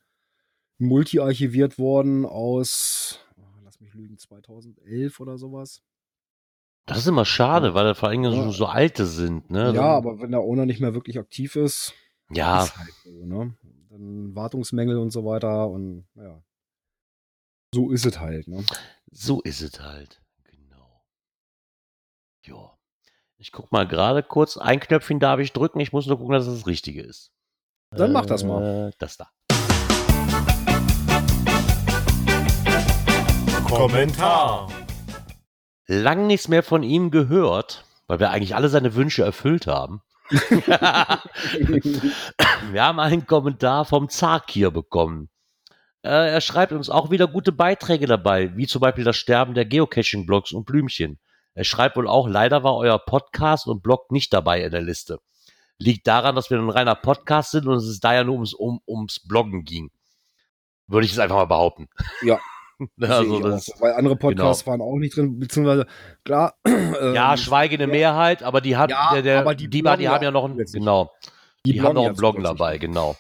Multi 0.78 1.20
archiviert 1.20 1.80
worden 1.80 2.26
aus, 2.26 3.20
oh, 3.38 3.42
lass 3.64 3.80
mich 3.80 3.94
lügen, 3.94 4.18
2011 4.18 5.20
oder 5.20 5.38
sowas. 5.38 5.82
Das 6.86 6.98
ist 6.98 7.08
immer 7.08 7.24
schade, 7.26 7.74
weil 7.74 7.86
da 7.86 7.94
vor 7.94 8.10
allem 8.10 8.24
Ja. 8.24 8.52
so, 8.52 8.66
alte 8.66 9.06
sind, 9.06 9.50
ne? 9.50 9.68
ja, 9.68 9.72
Dann- 9.72 9.84
aber 9.86 10.20
wenn 10.20 10.32
der 10.32 10.42
Owner 10.42 10.66
nicht 10.66 10.82
mehr 10.82 10.94
wirklich 10.94 11.18
aktiv 11.20 11.56
ist, 11.56 11.94
Ja, 12.30 12.64
Ist 12.64 12.78
halt 12.78 12.90
so, 13.04 13.26
ne? 13.26 13.56
Dann 13.90 14.34
Wartungsmängel 14.36 14.98
und 14.98 15.12
so 15.12 15.24
weiter 15.24 15.68
und 15.70 16.08
ja. 16.16 16.42
So 17.76 17.92
ist 17.92 18.06
es 18.06 18.20
halt, 18.20 18.48
ne? 18.48 18.64
so 19.12 19.42
ist 19.42 19.62
es 19.62 19.80
halt. 19.80 20.22
Genau. 20.46 21.04
Ja. 22.46 22.76
Ich 23.38 23.52
guck 23.52 23.72
mal 23.72 23.86
gerade 23.88 24.24
kurz. 24.24 24.58
Ein 24.58 24.80
Knöpfchen 24.80 25.20
darf 25.20 25.40
ich 25.42 25.52
drücken. 25.54 25.80
Ich 25.80 25.92
muss 25.94 26.08
nur 26.08 26.18
gucken, 26.18 26.34
dass 26.34 26.48
es 26.48 26.60
das 26.60 26.66
Richtige 26.68 27.02
ist. 27.04 27.32
Dann 27.92 28.14
mach 28.14 28.26
das 28.26 28.44
mal. 28.44 28.90
Äh, 28.90 28.92
Das 28.98 29.18
da. 29.18 29.30
Kommentar. 33.70 34.68
Lang 35.88 36.28
nichts 36.28 36.48
mehr 36.48 36.64
von 36.64 36.84
ihm 36.84 37.12
gehört, 37.12 37.86
weil 38.08 38.20
wir 38.20 38.32
eigentlich 38.32 38.56
alle 38.56 38.70
seine 38.70 38.96
Wünsche 38.96 39.24
erfüllt 39.24 39.68
haben. 39.68 40.02
wir 40.30 41.20
haben 42.84 43.00
einen 43.00 43.26
Kommentar 43.28 43.86
vom 43.86 44.10
Zarkir 44.10 44.72
bekommen. 44.72 45.30
Äh, 46.02 46.32
er 46.32 46.42
schreibt 46.42 46.72
uns 46.72 46.90
auch 46.90 47.12
wieder 47.12 47.28
gute 47.28 47.52
Beiträge 47.52 48.08
dabei, 48.08 48.56
wie 48.56 48.68
zum 48.68 48.82
Beispiel 48.82 49.04
das 49.04 49.18
Sterben 49.18 49.54
der 49.54 49.66
Geocaching-Blogs 49.66 50.52
und 50.54 50.66
Blümchen. 50.66 51.20
Er 51.54 51.64
schreibt 51.64 51.98
wohl 51.98 52.08
auch, 52.08 52.28
leider 52.28 52.64
war 52.64 52.76
euer 52.76 52.98
Podcast 53.00 53.68
und 53.68 53.84
Blog 53.84 54.12
nicht 54.12 54.34
dabei 54.34 54.64
in 54.64 54.72
der 54.72 54.82
Liste. 54.82 55.20
Liegt 55.78 56.08
daran, 56.08 56.36
dass 56.36 56.50
wir 56.50 56.58
ein 56.58 56.70
reiner 56.70 56.96
Podcast 56.96 57.52
sind 57.52 57.68
und 57.68 57.78
es 57.78 58.00
da 58.00 58.14
ja 58.14 58.24
nur 58.24 58.36
ums, 58.36 58.54
um, 58.54 58.82
ums 58.88 59.20
Bloggen 59.20 59.64
ging. 59.64 59.92
Würde 60.88 61.06
ich 61.06 61.12
es 61.12 61.20
einfach 61.20 61.36
mal 61.36 61.46
behaupten. 61.46 61.88
Ja. 62.22 62.40
also 63.02 63.40
das, 63.40 63.72
auch. 63.72 63.82
Weil 63.82 63.94
andere 63.94 64.16
Podcasts 64.16 64.66
waren 64.68 64.82
auch 64.82 64.98
nicht 64.98 65.16
drin, 65.16 65.40
beziehungsweise 65.40 65.86
klar. 66.24 66.56
ähm, 66.66 67.14
ja, 67.14 67.38
schweigende 67.38 67.88
Mehrheit, 67.88 68.44
aber 68.44 68.62
die 68.62 68.78
hat, 68.78 68.90
Ja, 68.90 69.12
der, 69.14 69.22
der, 69.22 69.40
aber 69.40 69.56
die 69.56 69.70
die, 69.70 69.82
die, 69.82 69.88
haben 69.88 70.02
ja 70.02 70.22
ja 70.22 70.32
noch, 70.32 70.46
ein, 70.46 70.52
zusätzlich. 70.52 70.82
genau, 70.82 71.12
die, 71.66 71.82
haben 71.82 71.94
bloggen 71.94 71.96
noch 71.96 72.04
ja 72.04 72.10
ein 72.10 72.16
Bloggen 72.16 72.44
dabei, 72.44 72.78
genau. 72.78 73.16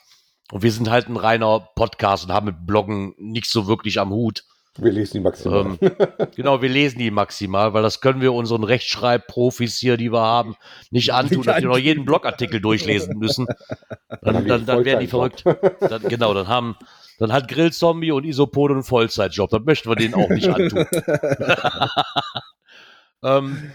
Und 0.51 0.63
wir 0.63 0.71
sind 0.71 0.89
halt 0.89 1.09
ein 1.09 1.17
reiner 1.17 1.67
Podcast 1.75 2.25
und 2.25 2.33
haben 2.33 2.45
mit 2.45 2.65
Bloggen 2.65 3.15
nichts 3.17 3.51
so 3.51 3.67
wirklich 3.67 3.99
am 3.99 4.11
Hut. 4.11 4.43
Wir 4.77 4.91
lesen 4.91 5.13
die 5.13 5.19
maximal. 5.19 5.77
Ähm, 5.79 5.91
genau, 6.35 6.61
wir 6.61 6.69
lesen 6.69 6.97
die 6.97 7.11
maximal, 7.11 7.73
weil 7.73 7.83
das 7.83 8.01
können 8.01 8.21
wir 8.21 8.33
unseren 8.33 8.63
Rechtschreibprofis 8.63 9.77
hier, 9.77 9.97
die 9.97 10.11
wir 10.11 10.21
haben, 10.21 10.55
nicht 10.89 11.13
antun, 11.13 11.37
Nicht 11.37 11.49
dass 11.49 11.61
wir 11.61 11.69
noch 11.69 11.77
jeden 11.77 12.05
Blogartikel 12.05 12.59
durchlesen 12.59 13.17
müssen. 13.19 13.45
Dann, 14.21 14.35
haben 14.35 14.43
die 14.43 14.49
dann, 14.49 14.65
dann 14.65 14.85
werden 14.85 14.99
die 14.99 15.07
verrückt. 15.07 15.43
Dann, 15.79 16.01
genau, 16.03 16.33
dann 16.33 16.47
haben, 16.47 16.75
dann 17.19 17.31
hat 17.31 17.47
Grillzombie 17.47 18.11
und 18.11 18.23
Isopod 18.25 18.71
einen 18.71 18.83
Vollzeitjob. 18.83 19.49
Das 19.49 19.61
möchten 19.63 19.89
wir 19.89 19.95
denen 19.95 20.13
auch 20.15 20.29
nicht 20.29 20.49
antun. 20.49 20.85
ähm, 23.23 23.71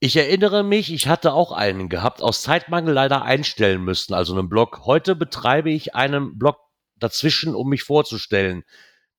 ich 0.00 0.16
erinnere 0.16 0.64
mich, 0.64 0.92
ich 0.92 1.06
hatte 1.06 1.32
auch 1.32 1.52
einen 1.52 1.88
gehabt, 1.88 2.22
aus 2.22 2.42
Zeitmangel 2.42 2.92
leider 2.94 3.22
einstellen 3.22 3.82
müssen, 3.84 4.14
also 4.14 4.36
einen 4.36 4.48
Blog. 4.48 4.80
Heute 4.84 5.14
betreibe 5.14 5.70
ich 5.70 5.94
einen 5.94 6.38
Blog 6.38 6.56
dazwischen, 6.96 7.54
um 7.54 7.68
mich 7.68 7.84
vorzustellen, 7.84 8.64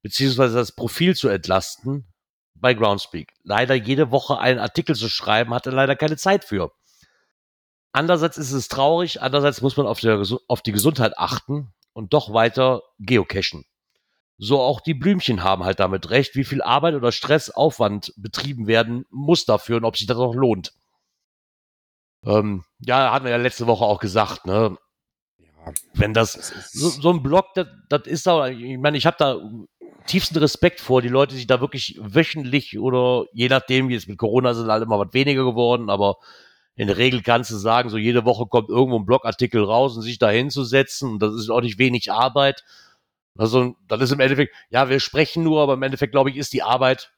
beziehungsweise 0.02 0.56
das 0.56 0.74
Profil 0.74 1.16
zu 1.16 1.30
entlasten 1.30 2.06
bei 2.56 2.74
Groundspeak. 2.74 3.32
Leider 3.44 3.76
jede 3.76 4.12
Woche 4.12 4.40
einen 4.40 4.60
Artikel 4.60 4.96
zu 4.96 5.08
schreiben, 5.08 5.54
hatte 5.54 5.70
leider 5.70 5.96
keine 5.96 6.18
Zeit 6.18 6.44
für. 6.44 6.72
Andererseits 7.94 8.38
ist 8.38 8.52
es 8.52 8.68
traurig, 8.68 9.22
andererseits 9.22 9.62
muss 9.62 9.78
man 9.78 9.86
auf, 9.86 10.00
Gesu- 10.00 10.42
auf 10.48 10.62
die 10.62 10.72
Gesundheit 10.72 11.18
achten 11.18 11.74
und 11.94 12.14
doch 12.14 12.34
weiter 12.34 12.82
geocachen. 13.00 13.66
So 14.38 14.60
auch 14.60 14.82
die 14.82 14.94
Blümchen 14.94 15.44
haben 15.44 15.64
halt 15.64 15.80
damit 15.80 16.10
recht, 16.10 16.36
wie 16.36 16.44
viel 16.44 16.62
Arbeit 16.62 16.96
oder 16.96 17.12
Stress, 17.12 17.50
Aufwand 17.50 18.14
betrieben 18.18 18.68
werden 18.68 19.06
muss 19.10 19.46
dafür 19.46 19.78
und 19.78 19.86
ob 19.86 19.96
sich 19.96 20.08
das 20.08 20.18
auch 20.18 20.34
lohnt. 20.34 20.74
Ähm, 22.26 22.64
ja, 22.80 23.12
hatten 23.12 23.26
wir 23.26 23.32
ja 23.32 23.38
letzte 23.38 23.68
Woche 23.68 23.86
auch 23.86 24.00
gesagt, 24.00 24.46
ne? 24.46 24.78
Ja, 25.38 25.74
Wenn 25.94 26.14
das, 26.14 26.34
das 26.34 26.72
so, 26.72 26.90
so 26.90 27.10
ein 27.12 27.22
Blog, 27.22 27.54
das, 27.56 27.68
das 27.90 28.02
ist 28.06 28.28
da, 28.28 28.48
ich 28.48 28.78
meine, 28.78 28.98
ich 28.98 29.06
habe 29.06 29.18
da 29.20 29.38
tiefsten 30.08 30.38
Respekt 30.38 30.82
vor, 30.82 31.02
die 31.02 31.10
Leute, 31.10 31.32
die 31.32 31.38
sich 31.38 31.48
da 31.48 31.62
wirklich 31.62 31.98
wöchentlich 32.02 32.78
oder 32.80 33.26
je 33.34 33.48
nachdem, 33.50 33.90
wie 33.90 33.96
es 33.96 34.08
mit 34.08 34.18
Corona 34.18 34.54
sind, 34.54 34.68
halt 34.68 34.84
immer 34.84 35.00
was 35.00 35.14
weniger 35.14 35.44
geworden, 35.44 35.90
aber 35.90 36.18
in 36.76 36.88
der 36.88 36.98
Regel 36.98 37.22
kannst 37.22 37.52
du 37.52 37.56
sagen, 37.56 37.90
so 37.90 37.98
jede 37.98 38.26
Woche 38.26 38.48
kommt 38.48 38.70
irgendwo 38.70 38.98
ein 38.98 39.06
Blogartikel 39.06 39.64
raus 39.64 39.96
und 39.96 40.02
sich 40.02 40.18
da 40.20 40.30
hinzusetzen, 40.30 41.12
und 41.14 41.20
das 41.20 41.34
ist 41.36 41.50
auch 41.50 41.62
nicht 41.62 41.78
wenig 41.78 42.12
Arbeit. 42.12 42.64
Also, 43.38 43.76
das 43.88 44.02
ist 44.02 44.12
im 44.12 44.20
Endeffekt, 44.20 44.54
ja, 44.70 44.90
wir 44.90 45.00
sprechen 45.00 45.44
nur, 45.44 45.62
aber 45.62 45.74
im 45.74 45.84
Endeffekt, 45.84 46.12
glaube 46.12 46.30
ich, 46.30 46.38
ist 46.38 46.54
die 46.54 46.64
Arbeit 46.64 47.12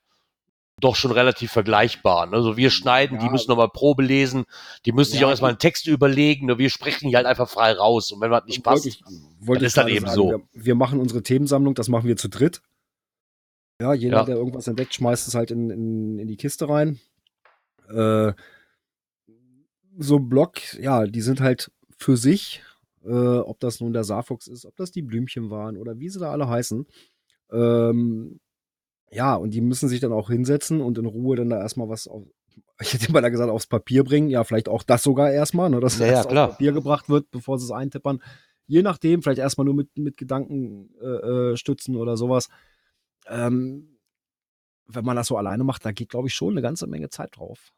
doch 0.82 0.96
schon 0.96 1.12
relativ 1.12 1.52
vergleichbar. 1.54 2.26
Ne? 2.26 2.36
Also 2.36 2.58
wir 2.58 2.70
schneiden, 2.70 3.18
die 3.20 3.26
Ja. 3.28 3.32
müssen 3.32 3.50
nochmal 3.50 3.70
Probe 3.70 4.04
lesen, 4.04 4.44
die 4.86 4.92
müssen 4.92 5.12
sich 5.12 5.22
Ja, 5.22 5.28
auch 5.28 5.30
erstmal 5.32 5.52
einen 5.52 5.58
Text 5.60 5.88
überlegen, 5.88 6.48
ne? 6.48 6.58
wir 6.58 6.70
sprechen 6.70 7.08
hier 7.08 7.18
halt 7.18 7.28
einfach 7.28 7.48
frei 7.50 7.72
raus. 7.72 8.12
Und 8.12 8.20
wenn 8.20 8.30
was 8.30 8.44
nicht 8.44 8.62
passt, 8.62 8.84
Wollte 8.86 8.90
ich, 8.90 9.48
wollte 9.48 9.60
dann 9.62 9.68
ist 9.68 9.78
dann 9.78 9.88
eben 9.88 10.06
sagen, 10.06 10.16
so. 10.16 10.30
Wir, 10.30 10.42
wir 10.52 10.76
machen 10.76 11.00
unsere 11.00 11.24
Themensammlung, 11.24 11.76
das 11.76 11.88
machen 11.88 12.08
wir 12.08 12.18
zu 12.18 12.28
dritt. 12.28 12.62
Ja, 13.82 13.94
jeder, 13.94 14.18
Ja. 14.18 14.24
der 14.26 14.36
irgendwas 14.36 14.68
entdeckt, 14.68 14.94
schmeißt 14.94 15.30
es 15.30 15.36
halt 15.36 15.52
in, 15.52 15.70
in, 15.70 16.20
in 16.20 16.28
die 16.28 16.38
Kiste 16.38 16.68
rein. 16.68 17.00
Äh, 17.90 18.34
so 19.98 20.18
ein 20.18 20.30
Block, 20.30 20.74
ja, 20.80 21.06
die 21.06 21.22
sind 21.22 21.42
halt 21.42 21.72
für 21.98 22.18
sich, 22.18 22.62
äh, 23.04 23.10
ob 23.38 23.60
das 23.60 23.80
nun 23.80 23.94
der 23.94 24.04
Saarfuchs 24.04 24.48
ist, 24.48 24.66
ob 24.66 24.76
das 24.76 24.92
die 24.92 25.02
Blümchen 25.02 25.50
waren 25.50 25.78
oder 25.78 26.00
wie 26.00 26.10
sie 26.10 26.20
da 26.20 26.32
alle 26.32 26.48
heißen. 26.48 26.86
Ähm, 27.52 28.40
ja, 29.12 29.36
und 29.36 29.52
die 29.52 29.62
müssen 29.62 29.88
sich 29.90 30.00
dann 30.02 30.12
auch 30.12 30.30
hinsetzen 30.30 30.82
und 30.82 30.98
in 30.98 31.06
Ruhe 31.06 31.36
dann 31.38 31.50
da 31.50 31.60
erstmal 31.60 31.90
was 31.90 32.08
auf, 32.08 32.24
ich 32.82 32.94
hätte 32.94 33.12
mal 33.12 33.22
da 33.22 33.30
gesagt, 33.30 33.50
aufs 33.50 33.68
Papier 33.68 34.04
bringen. 34.04 34.30
Ja, 34.30 34.44
vielleicht 34.44 34.70
auch 34.70 34.84
das 34.84 35.04
sogar 35.04 35.32
erstmal, 35.32 35.70
ne, 35.70 35.80
dass 35.80 35.94
es 35.94 36.00
Ja, 36.00 36.08
ja, 36.08 36.12
erst 36.14 36.30
klar. 36.30 36.48
aufs 36.48 36.54
Papier 36.56 36.74
gebracht 36.74 37.10
wird, 37.10 37.32
bevor 37.32 37.58
sie 37.60 37.66
es 37.66 37.72
eintippern. 37.72 38.22
Je 38.68 38.82
nachdem, 38.82 39.22
vielleicht 39.22 39.40
erstmal 39.40 39.66
nur 39.66 39.76
mit, 39.76 39.96
mit 39.98 40.18
Gedanken 40.18 40.90
äh, 41.00 41.52
äh, 41.52 41.58
stützen 41.58 41.96
oder 41.96 42.18
sowas. 42.18 42.50
Ähm, 43.28 43.98
wenn 44.88 45.06
man 45.06 45.16
das 45.16 45.28
so 45.28 45.38
alleine 45.38 45.64
macht, 45.64 45.86
da 45.86 45.92
geht, 45.92 46.10
glaube 46.10 46.28
ich, 46.28 46.34
schon 46.36 46.52
eine 46.54 46.62
ganze 46.62 46.88
Menge 46.88 47.10
Zeit 47.10 47.38
drauf. 47.38 47.72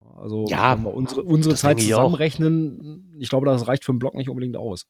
Also, 0.00 0.46
Ja, 0.48 0.76
wenn 0.76 0.84
wir 0.84 0.94
unsere, 0.94 1.22
unsere 1.22 1.54
Zeit 1.54 1.70
denke 1.78 1.82
ich 1.82 1.88
zusammenrechnen, 1.88 3.16
ich 3.18 3.28
glaube, 3.28 3.46
das 3.46 3.66
reicht 3.66 3.84
für 3.84 3.92
einen 3.92 3.98
Blog 3.98 4.14
nicht 4.14 4.28
unbedingt 4.28 4.56
aus. 4.56 4.86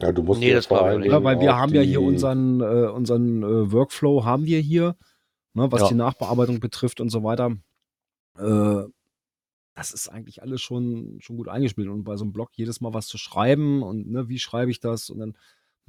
Ja, 0.00 0.12
du 0.12 0.22
musst 0.22 0.40
Nee, 0.40 0.52
das 0.52 0.66
vor 0.66 0.82
nicht. 0.82 1.06
Ja, 1.06 1.16
Dingen 1.18 1.24
weil 1.24 1.40
wir 1.40 1.56
haben 1.56 1.74
ja 1.74 1.82
hier 1.82 2.00
unseren, 2.00 2.60
äh, 2.60 2.88
unseren 2.88 3.42
äh, 3.42 3.72
Workflow 3.72 4.24
haben 4.24 4.46
wir 4.46 4.58
hier, 4.60 4.96
ne, 5.54 5.70
was 5.70 5.82
Ja. 5.82 5.88
die 5.88 5.94
Nachbearbeitung 5.94 6.60
betrifft 6.60 7.00
und 7.00 7.10
so 7.10 7.22
weiter. 7.22 7.54
Äh, 8.38 8.82
das 9.74 9.92
ist 9.92 10.08
eigentlich 10.08 10.42
alles 10.42 10.60
schon, 10.60 11.18
schon 11.20 11.36
gut 11.36 11.48
eingespielt. 11.48 11.88
Und 11.88 12.04
bei 12.04 12.16
so 12.16 12.24
einem 12.24 12.32
Blog 12.32 12.50
jedes 12.54 12.80
Mal 12.80 12.92
was 12.94 13.06
zu 13.06 13.18
schreiben 13.18 13.82
und 13.82 14.10
ne, 14.10 14.28
wie 14.28 14.38
schreibe 14.38 14.70
ich 14.70 14.80
das? 14.80 15.10
Und 15.10 15.18
dann, 15.20 15.36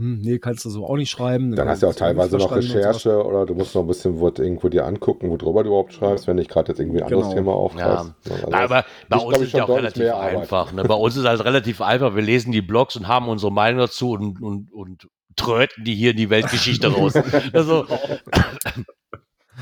hm, 0.01 0.17
nee, 0.20 0.39
kannst 0.39 0.65
du 0.65 0.72
so 0.72 0.88
auch 0.88 0.96
nicht 0.96 1.12
schreiben. 1.12 1.55
Dann 1.55 1.70
hast 1.70 1.84
du 1.84 1.86
ja 1.86 1.91
auch 1.91 1.96
teilweise 1.96 2.36
noch 2.36 2.55
Recherche 2.55 3.24
oder 3.24 3.46
du 3.46 3.53
musst 3.53 3.75
noch 3.75 3.84
ein 3.84 3.88
bisschen 3.88 4.20
wo 4.20 4.29
irgendwo 4.29 4.67
dir 4.67 4.88
angucken, 4.88 5.29
worüber 5.29 5.62
du 5.62 5.70
überhaupt 5.70 5.93
schreibst, 5.93 6.25
wenn 6.25 6.38
nicht 6.38 6.50
gerade 6.50 6.72
jetzt 6.72 6.79
irgendwie 6.79 7.01
ein 7.01 7.03
anderes 7.03 7.25
Genau. 7.25 7.36
Thema 7.36 7.51
auftauchst. 7.53 8.15
Also 8.27 8.48
Na, 8.50 8.63
aber 8.63 8.86
bei 9.10 9.17
uns 9.17 9.38
ich, 9.38 9.43
ist 9.43 9.53
ja 9.53 9.65
auch 9.65 9.70
relativ 9.70 10.12
einfach. 10.12 10.74
Ne? 10.74 10.86
Bei 10.86 10.96
uns 10.96 11.15
ist 11.17 11.25
halt 11.25 11.46
relativ 11.46 11.81
einfach. 11.81 12.15
Wir 12.15 12.24
lesen 12.24 12.51
die 12.51 12.63
Blogs 12.63 12.96
und 12.96 13.08
haben 13.08 13.27
unsere 13.27 13.51
Meinung 13.51 13.79
dazu 13.79 14.13
und, 14.13 14.41
und, 14.41 14.74
und 14.74 15.08
tröten 15.36 15.84
die 15.84 15.93
hier 15.93 16.12
in 16.12 16.17
die 16.17 16.31
Weltgeschichte 16.31 16.88
raus. 16.96 17.13
Also, 17.53 17.86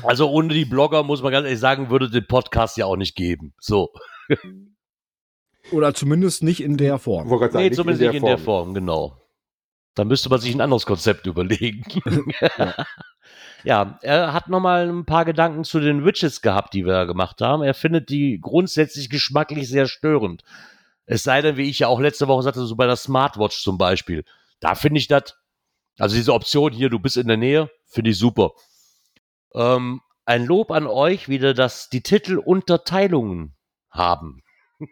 also 0.02 0.30
ohne 0.30 0.54
die 0.54 0.64
Blogger, 0.64 1.02
muss 1.02 1.22
man 1.22 1.32
ganz 1.32 1.44
ehrlich 1.44 1.60
sagen, 1.60 1.90
würde 1.90 2.08
den 2.08 2.26
Podcast 2.26 2.78
ja 2.78 2.86
auch 2.86 2.96
nicht 2.96 3.14
geben. 3.14 3.52
So. 3.60 3.90
Oder 5.70 5.92
zumindest 5.92 6.42
nicht 6.42 6.62
in 6.62 6.78
der 6.78 6.94
Ich 6.96 7.02
Form. 7.02 7.28
Nee, 7.28 7.64
nicht 7.64 7.74
zumindest 7.74 8.00
nicht 8.00 8.14
in 8.14 8.24
der 8.24 8.38
Form, 8.38 8.72
genau. 8.72 9.20
Da 9.94 10.04
müsste 10.04 10.28
man 10.28 10.40
sich 10.40 10.54
ein 10.54 10.60
anderes 10.60 10.86
Konzept 10.86 11.26
überlegen. 11.26 11.82
ja, 13.64 13.98
er 14.02 14.32
hat 14.32 14.48
nochmal 14.48 14.88
ein 14.88 15.04
paar 15.04 15.24
Gedanken 15.24 15.64
zu 15.64 15.80
den 15.80 16.04
Widgets 16.04 16.42
gehabt, 16.42 16.74
die 16.74 16.86
wir 16.86 16.92
da 16.92 17.04
gemacht 17.04 17.40
haben. 17.40 17.62
Er 17.62 17.74
findet 17.74 18.08
die 18.08 18.40
grundsätzlich 18.40 19.10
geschmacklich 19.10 19.68
sehr 19.68 19.86
störend. 19.86 20.42
Es 21.06 21.24
sei 21.24 21.42
denn, 21.42 21.56
wie 21.56 21.68
ich 21.68 21.80
ja 21.80 21.88
auch 21.88 22.00
letzte 22.00 22.28
Woche 22.28 22.42
sagte, 22.42 22.64
so 22.64 22.76
bei 22.76 22.86
der 22.86 22.96
Smartwatch 22.96 23.62
zum 23.62 23.78
Beispiel. 23.78 24.24
Da 24.60 24.76
finde 24.76 24.98
ich 24.98 25.08
das, 25.08 25.36
also 25.98 26.14
diese 26.14 26.32
Option 26.32 26.72
hier, 26.72 26.88
du 26.88 27.00
bist 27.00 27.16
in 27.16 27.26
der 27.26 27.36
Nähe, 27.36 27.68
finde 27.86 28.10
ich 28.10 28.18
super. 28.18 28.52
Ähm, 29.54 30.02
ein 30.24 30.46
Lob 30.46 30.70
an 30.70 30.86
euch, 30.86 31.28
wieder, 31.28 31.54
dass 31.54 31.88
die 31.88 32.02
Titel 32.02 32.38
Unterteilungen 32.38 33.56
haben. 33.90 34.44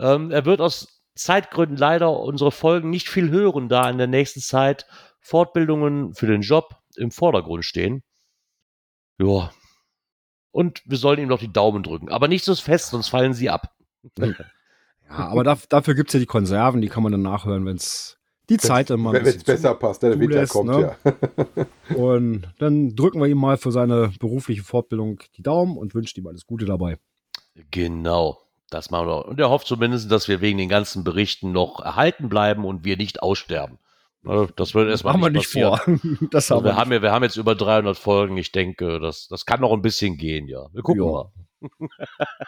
ähm, 0.00 0.30
er 0.30 0.46
wird 0.46 0.62
aus 0.62 0.99
Zeitgründen 1.20 1.76
leider 1.76 2.18
unsere 2.18 2.52
Folgen 2.52 2.90
nicht 2.90 3.08
viel 3.08 3.30
hören, 3.30 3.68
da 3.68 3.88
in 3.88 3.98
der 3.98 4.06
nächsten 4.06 4.40
Zeit 4.40 4.86
Fortbildungen 5.20 6.14
für 6.14 6.26
den 6.26 6.42
Job 6.42 6.76
im 6.96 7.10
Vordergrund 7.10 7.64
stehen. 7.64 8.02
Ja. 9.18 9.50
Und 10.50 10.82
wir 10.86 10.98
sollen 10.98 11.20
ihm 11.20 11.28
noch 11.28 11.38
die 11.38 11.52
Daumen 11.52 11.82
drücken. 11.82 12.08
Aber 12.08 12.26
nicht 12.26 12.44
so 12.44 12.54
fest, 12.54 12.90
sonst 12.90 13.08
fallen 13.08 13.34
sie 13.34 13.50
ab. 13.50 13.74
Ja, 15.12 15.26
aber 15.26 15.42
da, 15.42 15.58
dafür 15.68 15.96
gibt 15.96 16.10
es 16.10 16.12
ja 16.14 16.20
die 16.20 16.26
Konserven, 16.26 16.80
die 16.80 16.88
kann 16.88 17.02
man 17.02 17.10
dann 17.10 17.22
nachhören, 17.22 17.66
wenn 17.66 17.74
es 17.74 18.20
die 18.48 18.58
Zeit 18.58 18.92
ein 18.92 19.04
Wenn 19.04 19.26
es 19.26 19.42
besser 19.42 19.74
passt, 19.74 20.04
der 20.04 20.18
Winter 20.20 20.46
kommt 20.46 20.70
ne? 20.70 20.96
ja. 21.04 21.94
Und 21.96 22.48
dann 22.58 22.94
drücken 22.94 23.20
wir 23.20 23.26
ihm 23.26 23.38
mal 23.38 23.56
für 23.56 23.72
seine 23.72 24.12
berufliche 24.20 24.62
Fortbildung 24.62 25.20
die 25.36 25.42
Daumen 25.42 25.76
und 25.76 25.96
wünschen 25.96 26.20
ihm 26.20 26.28
alles 26.28 26.46
Gute 26.46 26.64
dabei. 26.64 26.98
Genau. 27.72 28.38
Das 28.70 28.90
machen 28.90 29.08
wir. 29.08 29.24
Und 29.26 29.40
er 29.40 29.50
hofft 29.50 29.66
zumindest, 29.66 30.10
dass 30.10 30.28
wir 30.28 30.40
wegen 30.40 30.58
den 30.58 30.68
ganzen 30.68 31.02
Berichten 31.04 31.52
noch 31.52 31.80
erhalten 31.80 32.28
bleiben 32.28 32.64
und 32.64 32.84
wir 32.84 32.96
nicht 32.96 33.22
aussterben. 33.22 33.78
Also, 34.24 34.46
Das 34.54 34.74
wird 34.74 34.88
erstmal 34.88 35.14
Machen 35.14 35.22
wir 35.24 35.30
nicht 35.30 35.54
nicht 35.54 35.64
passieren. 35.64 35.98
vor. 35.98 36.28
Das 36.30 36.50
Also 36.52 36.56
haben 36.56 36.64
wir, 36.64 36.72
wir 36.72 36.76
haben 36.76 36.92
ja, 36.92 37.02
wir 37.02 37.12
haben 37.12 37.22
jetzt 37.24 37.36
über 37.36 37.54
300 37.54 37.98
Folgen. 37.98 38.36
Ich 38.36 38.52
denke, 38.52 39.00
das, 39.00 39.28
das 39.28 39.44
kann 39.46 39.60
noch 39.60 39.72
ein 39.72 39.82
bisschen 39.82 40.16
gehen, 40.18 40.46
ja. 40.46 40.66
Wir 40.72 40.82
gucken 40.82 41.02
Ja. 41.04 41.10
mal. 41.10 41.32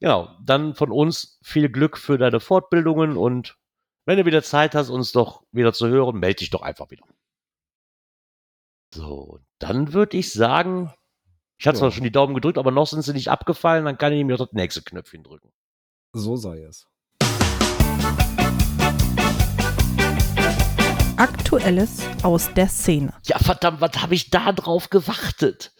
genau. 0.00 0.28
Dann 0.44 0.74
von 0.74 0.92
uns 0.92 1.38
viel 1.42 1.68
Glück 1.68 1.98
für 1.98 2.18
deine 2.18 2.40
Fortbildungen 2.40 3.16
und 3.16 3.56
wenn 4.04 4.18
du 4.18 4.26
wieder 4.26 4.42
Zeit 4.42 4.74
hast, 4.74 4.90
uns 4.90 5.12
doch 5.12 5.42
wieder 5.52 5.72
zu 5.72 5.88
hören, 5.88 6.18
melde 6.18 6.38
dich 6.40 6.50
doch 6.50 6.62
einfach 6.62 6.90
wieder. 6.90 7.04
So, 8.94 9.40
dann 9.58 9.92
würde 9.92 10.16
ich 10.18 10.32
sagen, 10.32 10.92
ich 11.62 11.66
hatte 11.68 11.76
Ja. 11.76 11.80
zwar 11.82 11.90
schon 11.92 12.02
die 12.02 12.10
Daumen 12.10 12.34
gedrückt, 12.34 12.58
aber 12.58 12.72
noch 12.72 12.88
sind 12.88 13.02
sie 13.02 13.12
nicht 13.12 13.28
abgefallen, 13.28 13.84
dann 13.84 13.96
kann 13.96 14.12
ich 14.12 14.24
mir 14.24 14.32
noch 14.36 14.46
das 14.46 14.52
nächste 14.52 14.82
Knöpfchen 14.82 15.22
drücken. 15.22 15.52
So 16.12 16.34
sei 16.34 16.58
es. 16.64 16.88
Aktuelles 21.16 22.00
aus 22.24 22.52
der 22.54 22.66
Szene. 22.66 23.14
Ja, 23.26 23.38
verdammt, 23.38 23.80
was 23.80 23.92
habe 24.02 24.16
ich 24.16 24.30
da 24.30 24.50
drauf 24.50 24.90
gewartet? 24.90 25.70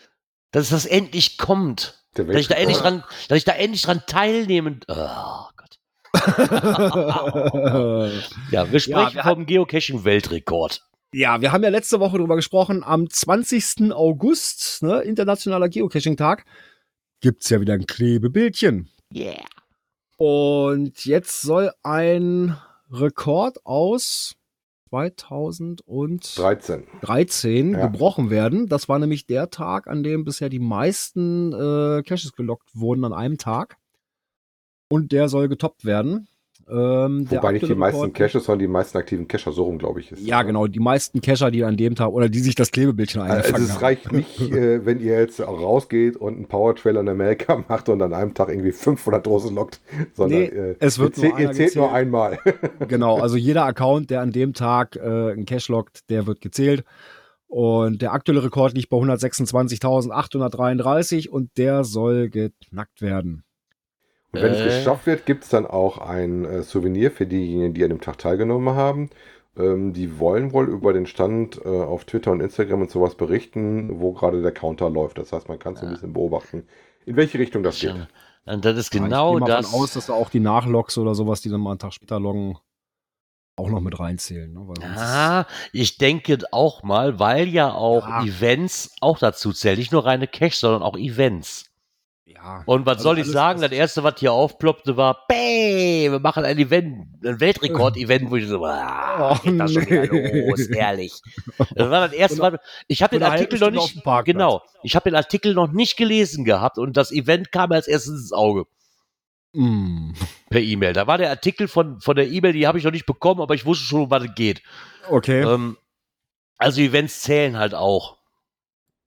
Dass 0.53 0.69
das 0.69 0.87
endlich 0.87 1.37
kommt. 1.37 2.05
Dass 2.15 2.29
ich 2.29 2.47
da 2.47 2.55
endlich 2.55 2.79
dran, 2.79 3.03
dass 3.29 3.39
ich 3.39 3.45
da 3.45 3.51
endlich 3.51 3.83
dran 3.83 4.03
teilnehmen. 4.07 4.83
Oh 4.87 5.47
Gott. 5.57 5.81
Ja, 8.53 8.71
wir 8.71 8.79
sprechen 8.79 9.17
wir 9.17 9.23
vom 9.25 9.47
Geocaching-Weltrekord. 9.47 10.81
Ja, 11.15 11.43
wir 11.43 11.53
haben 11.53 11.63
ja 11.63 11.69
letzte 11.69 12.01
Woche 12.01 12.17
drüber 12.17 12.37
gesprochen. 12.37 12.83
Am 12.83 13.09
20. 13.09 13.93
August, 13.93 14.83
ne, 14.83 15.03
internationaler 15.03 15.69
Geocaching-Tag, 15.69 16.47
gibt's 17.21 17.51
ja 17.51 17.61
wieder 17.61 17.75
ein 17.75 17.87
Klebebildchen. 17.87 18.89
Yeah. 19.15 19.45
Und 20.17 21.05
jetzt 21.05 21.43
soll 21.43 21.71
ein 21.83 22.57
Rekord 22.91 23.59
aus 23.65 24.37
2013 24.89 26.87
13. 27.01 27.73
Ja. 27.73 27.87
gebrochen 27.87 28.31
werden. 28.31 28.69
Das 28.69 28.89
war 28.89 28.99
nämlich 28.99 29.27
der 29.27 29.51
Tag, 29.51 29.89
an 29.89 30.03
dem 30.03 30.25
bisher 30.25 30.49
die 30.49 30.59
meisten 30.59 31.53
äh, 31.53 32.03
Caches 32.03 32.33
gelockt 32.33 32.71
wurden 32.75 33.05
an 33.05 33.13
einem 33.13 33.37
Tag. 33.37 33.77
Und 34.89 35.13
der 35.13 35.29
soll 35.29 35.49
getoppt 35.49 35.85
werden. 35.85 36.29
Ähm, 36.71 37.31
Wobei 37.31 37.53
nicht 37.53 37.69
die 37.69 37.75
meisten 37.75 38.01
Rekord- 38.01 38.15
Caches, 38.15 38.45
sondern 38.45 38.61
die 38.61 38.69
meisten 38.69 38.97
aktiven 38.99 39.29
Cacher, 39.29 39.53
so 39.53 39.65
rum, 39.65 39.79
glaube 39.79 40.01
ich. 40.01 40.13
Ist 40.13 40.25
Ja, 40.27 40.43
genau, 40.43 40.67
die 40.67 40.81
meisten 40.81 41.21
Cacher, 41.21 41.51
die 41.51 41.65
an 41.65 41.77
dem 41.77 41.95
Tag 41.95 42.09
oder 42.11 42.29
die 42.29 42.41
sich 42.41 42.55
das 42.55 42.71
Klebebildchen 42.71 43.21
Also 43.23 43.35
eingefangen 43.35 43.65
es 43.65 43.73
haben. 43.75 43.81
reicht 43.81 44.13
nicht, 44.13 44.41
äh, 44.53 44.85
wenn 44.87 45.01
ihr 45.01 45.19
jetzt 45.19 45.41
auch 45.41 45.61
rausgeht 45.61 46.17
und 46.17 46.37
einen 46.37 46.47
Power 46.47 46.75
Trailer 46.77 47.01
in 47.01 47.09
Amerika 47.09 47.65
macht 47.69 47.89
und 47.89 48.01
an 48.03 48.13
einem 48.15 48.35
Tag 48.35 48.49
irgendwie 48.49 48.73
500 48.73 49.27
Dosen 49.27 49.55
lockt, 49.55 49.81
sondern 50.15 50.41
Nee, 50.41 50.47
äh, 50.47 50.77
es 50.79 50.99
wird 50.99 51.17
ihr, 51.19 51.25
nur 51.29 51.37
zählt, 51.37 51.49
ihr 51.49 51.53
zählt 51.55 51.77
nur 51.77 51.93
einmal. 51.93 52.39
Genau, 52.89 53.19
also 53.19 53.37
jeder 53.37 53.65
Account, 53.65 54.11
der 54.11 54.21
an 54.21 54.33
dem 54.33 54.53
Tag 54.55 54.97
äh, 54.97 55.33
einen 55.33 55.47
Cache 55.47 55.73
lockt, 55.73 56.09
der 56.11 56.27
wird 56.27 56.41
gezählt. 56.41 56.85
Und 57.47 58.01
der 58.01 58.13
aktuelle 58.15 58.43
Rekord 58.45 58.73
liegt 58.75 58.89
bei 58.89 58.97
126.833 58.97 61.29
und 61.29 61.51
der 61.59 61.85
soll 61.85 62.31
geknackt 62.31 63.03
werden. 63.03 63.45
Und 64.33 64.43
wenn 64.43 64.55
Äh. 64.55 64.57
es 64.57 64.65
geschafft 64.79 65.07
wird, 65.07 65.27
gibt 65.27 65.45
es 65.45 65.51
dann 65.51 65.67
auch 65.67 65.99
ein 65.99 66.45
äh, 66.45 66.63
Souvenir 66.63 67.11
für 67.11 67.27
diejenigen, 67.27 67.75
die 67.75 67.83
an 67.85 67.91
dem 67.91 68.01
Tag 68.01 68.19
teilgenommen 68.19 68.75
haben. 68.75 69.11
Ähm, 69.57 69.93
die 69.93 70.19
wollen 70.19 70.53
wohl 70.55 70.69
über 70.69 70.95
den 70.95 71.07
Stand 71.07 71.61
äh, 71.65 71.69
auf 71.69 72.05
Twitter 72.07 72.33
und 72.33 72.41
Instagram 72.41 72.81
und 72.83 72.91
sowas 72.91 73.15
berichten, 73.15 74.01
wo 74.01 74.13
gerade 74.13 74.41
der 74.41 74.53
Counter 74.53 74.89
läuft. 74.89 75.19
Das 75.19 75.33
heißt, 75.33 75.49
man 75.49 75.59
kann 75.59 75.77
so 75.77 75.85
ein 75.85 75.93
bisschen 75.93 76.15
beobachten, 76.15 76.67
in 77.05 77.17
welche 77.17 77.39
Richtung 77.39 77.63
das 77.63 77.79
geht. 77.79 77.95
Und 78.47 78.65
das 78.65 78.77
ist 78.79 78.95
Ja, 78.95 79.03
genau 79.03 79.33
ich 79.33 79.33
gehe 79.35 79.41
mal 79.41 79.47
das. 79.47 79.67
davon 79.67 79.81
aus, 79.83 79.93
dass 79.93 80.07
da 80.07 80.15
auch 80.15 80.31
die 80.31 80.41
Nachlogs 80.41 80.97
oder 80.97 81.15
sowas, 81.15 81.43
die 81.43 81.51
dann 81.51 81.61
mal 81.61 81.71
einen 81.73 81.79
Tag 81.79 81.93
später 81.93 82.19
loggen, 82.19 82.57
auch 83.57 83.69
noch 83.69 83.81
mit 83.81 84.01
reinzählen. 84.01 84.51
Ne? 84.51 84.67
Ah, 84.97 85.45
ich 85.73 85.99
denke 85.99 86.39
auch 86.51 86.83
mal, 86.83 87.19
weil 87.21 87.49
ja 87.49 87.73
auch 87.75 88.09
Ja. 88.09 88.25
Events 88.25 88.97
auch 89.03 89.19
dazu 89.19 89.53
zählen. 89.53 89.79
Nicht 89.79 89.93
nur 89.93 90.07
reine 90.07 90.27
Cash, 90.27 90.57
sondern 90.57 90.83
auch 90.83 90.97
Events. 90.97 91.67
Ja. 92.43 92.63
Und 92.67 92.87
was 92.87 92.97
Also 92.99 93.11
soll 93.11 93.19
ich 93.19 93.27
sagen? 93.27 93.61
Das 93.61 93.73
erste, 93.73 94.03
was 94.03 94.15
hier 94.19 94.33
aufploppte, 94.33 94.97
war, 94.97 95.27
bäh, 95.29 96.11
wir 96.11 96.19
machen 96.19 96.45
ein 96.45 96.59
Event, 96.59 97.07
ein 97.25 97.41
Weltrekord-Event, 97.41 98.31
wo 98.31 98.37
ich 98.37 98.49
so, 98.49 98.65
ah, 98.65 99.33
Oh, 99.35 99.43
geht 99.43 99.61
das 99.61 99.73
schon 99.73 99.87
wieder 99.87 100.13
nee. 100.13 100.51
los, 100.51 100.69
herrlich. 100.71 101.13
Das 101.75 101.91
war 101.91 102.09
das 102.09 102.13
erste 102.13 102.39
Mal, 102.41 102.59
ich 102.89 103.03
habe 103.03 103.19
den 103.19 103.23
Artikel 103.25 103.59
noch 103.59 103.71
nicht, 103.71 104.03
genau, 104.25 104.63
ich 104.83 104.97
habe 104.97 105.11
den 105.11 105.17
Artikel 105.17 105.55
noch 105.55 105.71
nicht 105.73 105.97
gelesen 105.97 106.45
gehabt 106.45 106.79
und 106.79 106.97
das 106.97 107.13
Event 107.13 107.53
kam 107.53 107.73
als 107.73 107.87
erstes 107.87 108.15
ins 108.21 108.33
Auge. 108.33 108.65
Mm, 109.55 110.13
Per 110.51 110.61
E-Mail. 110.61 110.95
Da 110.95 111.07
war 111.07 111.19
der 111.19 111.29
Artikel 111.31 111.69
von, 111.69 112.01
von 112.01 112.17
der 112.17 112.27
E-Mail, 112.29 112.55
die 112.55 112.67
habe 112.67 112.79
ich 112.79 112.85
noch 112.85 112.91
nicht 112.91 113.07
bekommen, 113.07 113.41
aber 113.41 113.55
ich 113.55 113.67
wusste 113.67 113.85
schon, 113.85 114.03
um 114.03 114.11
was 114.11 114.25
es 114.25 114.35
geht. 114.35 114.63
okay. 115.11 115.43
Ähm, 115.43 115.77
also 116.59 116.81
Events 116.81 117.21
zählen 117.23 117.59
halt 117.59 117.75
auch. 117.75 118.17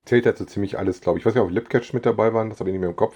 Zählt 0.05 0.25
dazu 0.25 0.45
ziemlich 0.45 0.77
alles, 0.77 1.01
glaube 1.01 1.17
ich. 1.17 1.23
Ich 1.23 1.25
weiß 1.25 1.33
nicht, 1.35 1.43
ob 1.43 1.51
Lipcatch 1.51 1.93
mit 1.93 2.05
dabei 2.05 2.33
waren, 2.33 2.49
das 2.49 2.59
habe 2.59 2.69
ich 2.69 2.73
nicht 2.73 2.81
mehr 2.81 2.89
im 2.89 2.95
Kopf. 2.95 3.15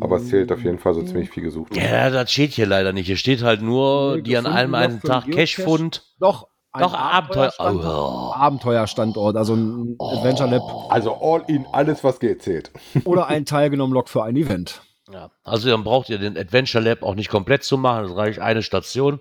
Aber 0.00 0.16
es 0.16 0.28
zählt 0.28 0.50
auf 0.50 0.62
jeden 0.62 0.78
Fall 0.78 0.94
so 0.94 1.02
ziemlich 1.02 1.28
viel 1.28 1.42
gesucht. 1.42 1.76
Ja, 1.76 2.08
das 2.08 2.32
steht 2.32 2.52
hier 2.52 2.66
leider 2.66 2.94
nicht. 2.94 3.06
Hier 3.06 3.18
steht 3.18 3.42
halt 3.42 3.60
nur, 3.60 4.16
Nee, 4.16 4.22
die 4.22 4.36
an 4.38 4.46
einem 4.46 4.74
einen 4.74 5.02
Tag 5.02 5.30
Cash-Fund. 5.30 6.02
Doch, 6.18 6.48
ein 6.72 6.82
Doch, 6.82 6.94
Abenteuer. 6.94 7.52
Abenteuerstandort, 7.58 8.30
Oh. 8.30 8.32
Abenteuerstandort, 8.34 9.36
also 9.36 9.54
ein 9.54 9.96
Adventure 9.98 10.48
Lab 10.48 10.62
Also 10.88 11.14
all 11.20 11.44
in, 11.46 11.66
alles 11.72 12.02
was 12.02 12.18
geht, 12.20 12.42
zählt. 12.42 12.70
oder 13.04 13.26
ein 13.26 13.44
teilgenommen 13.44 13.92
Log 13.92 14.08
für 14.08 14.22
ein 14.22 14.36
Event. 14.36 14.80
Ja. 15.12 15.30
Also 15.44 15.68
dann 15.68 15.84
braucht 15.84 16.08
ihr 16.08 16.16
den 16.18 16.38
Adventure 16.38 16.82
Lab 16.82 17.02
auch 17.02 17.14
nicht 17.14 17.28
komplett 17.28 17.62
zu 17.64 17.76
machen. 17.76 18.06
Es 18.06 18.16
reicht 18.16 18.38
eine 18.38 18.62
Station. 18.62 19.20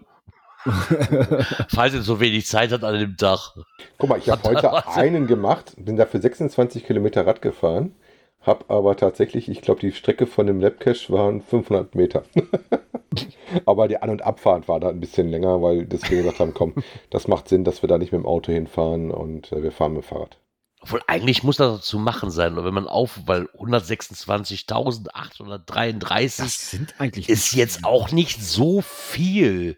Falls 1.69 1.93
ihr 1.93 2.01
so 2.01 2.19
wenig 2.19 2.45
Zeit 2.45 2.71
habt 2.71 2.83
an 2.83 2.99
dem 2.99 3.17
Tag. 3.17 3.55
Guck 3.97 4.09
mal, 4.09 4.19
ich 4.19 4.29
habe 4.29 4.43
heute 4.43 4.87
einen 4.87 5.27
gemacht, 5.27 5.73
bin 5.77 5.95
dafür 5.95 6.21
26 6.21 6.85
Kilometer 6.85 7.25
Rad 7.25 7.41
gefahren, 7.41 7.95
habe 8.41 8.65
aber 8.69 8.95
tatsächlich, 8.95 9.49
ich 9.49 9.61
glaube, 9.61 9.79
die 9.79 9.91
Strecke 9.91 10.27
von 10.27 10.47
dem 10.47 10.59
Labcache 10.59 11.11
waren 11.11 11.41
500 11.41 11.95
Meter. 11.95 12.23
aber 13.65 13.87
die 13.87 14.01
An- 14.01 14.09
und 14.09 14.23
Abfahrt 14.23 14.67
war 14.67 14.79
da 14.79 14.89
ein 14.89 14.99
bisschen 14.99 15.29
länger, 15.29 15.61
weil 15.61 15.85
das 15.85 16.09
wir 16.09 16.17
gesagt 16.17 16.39
haben, 16.39 16.53
komm, 16.53 16.75
das 17.09 17.27
macht 17.27 17.49
Sinn, 17.49 17.63
dass 17.63 17.81
wir 17.81 17.89
da 17.89 17.97
nicht 17.97 18.11
mit 18.11 18.21
dem 18.21 18.27
Auto 18.27 18.51
hinfahren 18.51 19.11
und 19.11 19.51
äh, 19.51 19.63
wir 19.63 19.71
fahren 19.71 19.93
mit 19.93 20.03
dem 20.03 20.07
Fahrrad. 20.07 20.37
Obwohl, 20.81 21.01
eigentlich 21.05 21.43
muss 21.43 21.57
das 21.57 21.81
zu 21.81 21.99
machen 21.99 22.31
sein. 22.31 22.55
Wenn 22.55 22.73
man 22.73 22.87
auf, 22.87 23.19
weil 23.27 23.43
126.833 23.59 26.47
sind 26.47 26.99
eigentlich 26.99 27.29
ist 27.29 27.53
jetzt 27.53 27.85
auch 27.85 28.11
nicht 28.11 28.41
so 28.41 28.81
viel. 28.81 29.77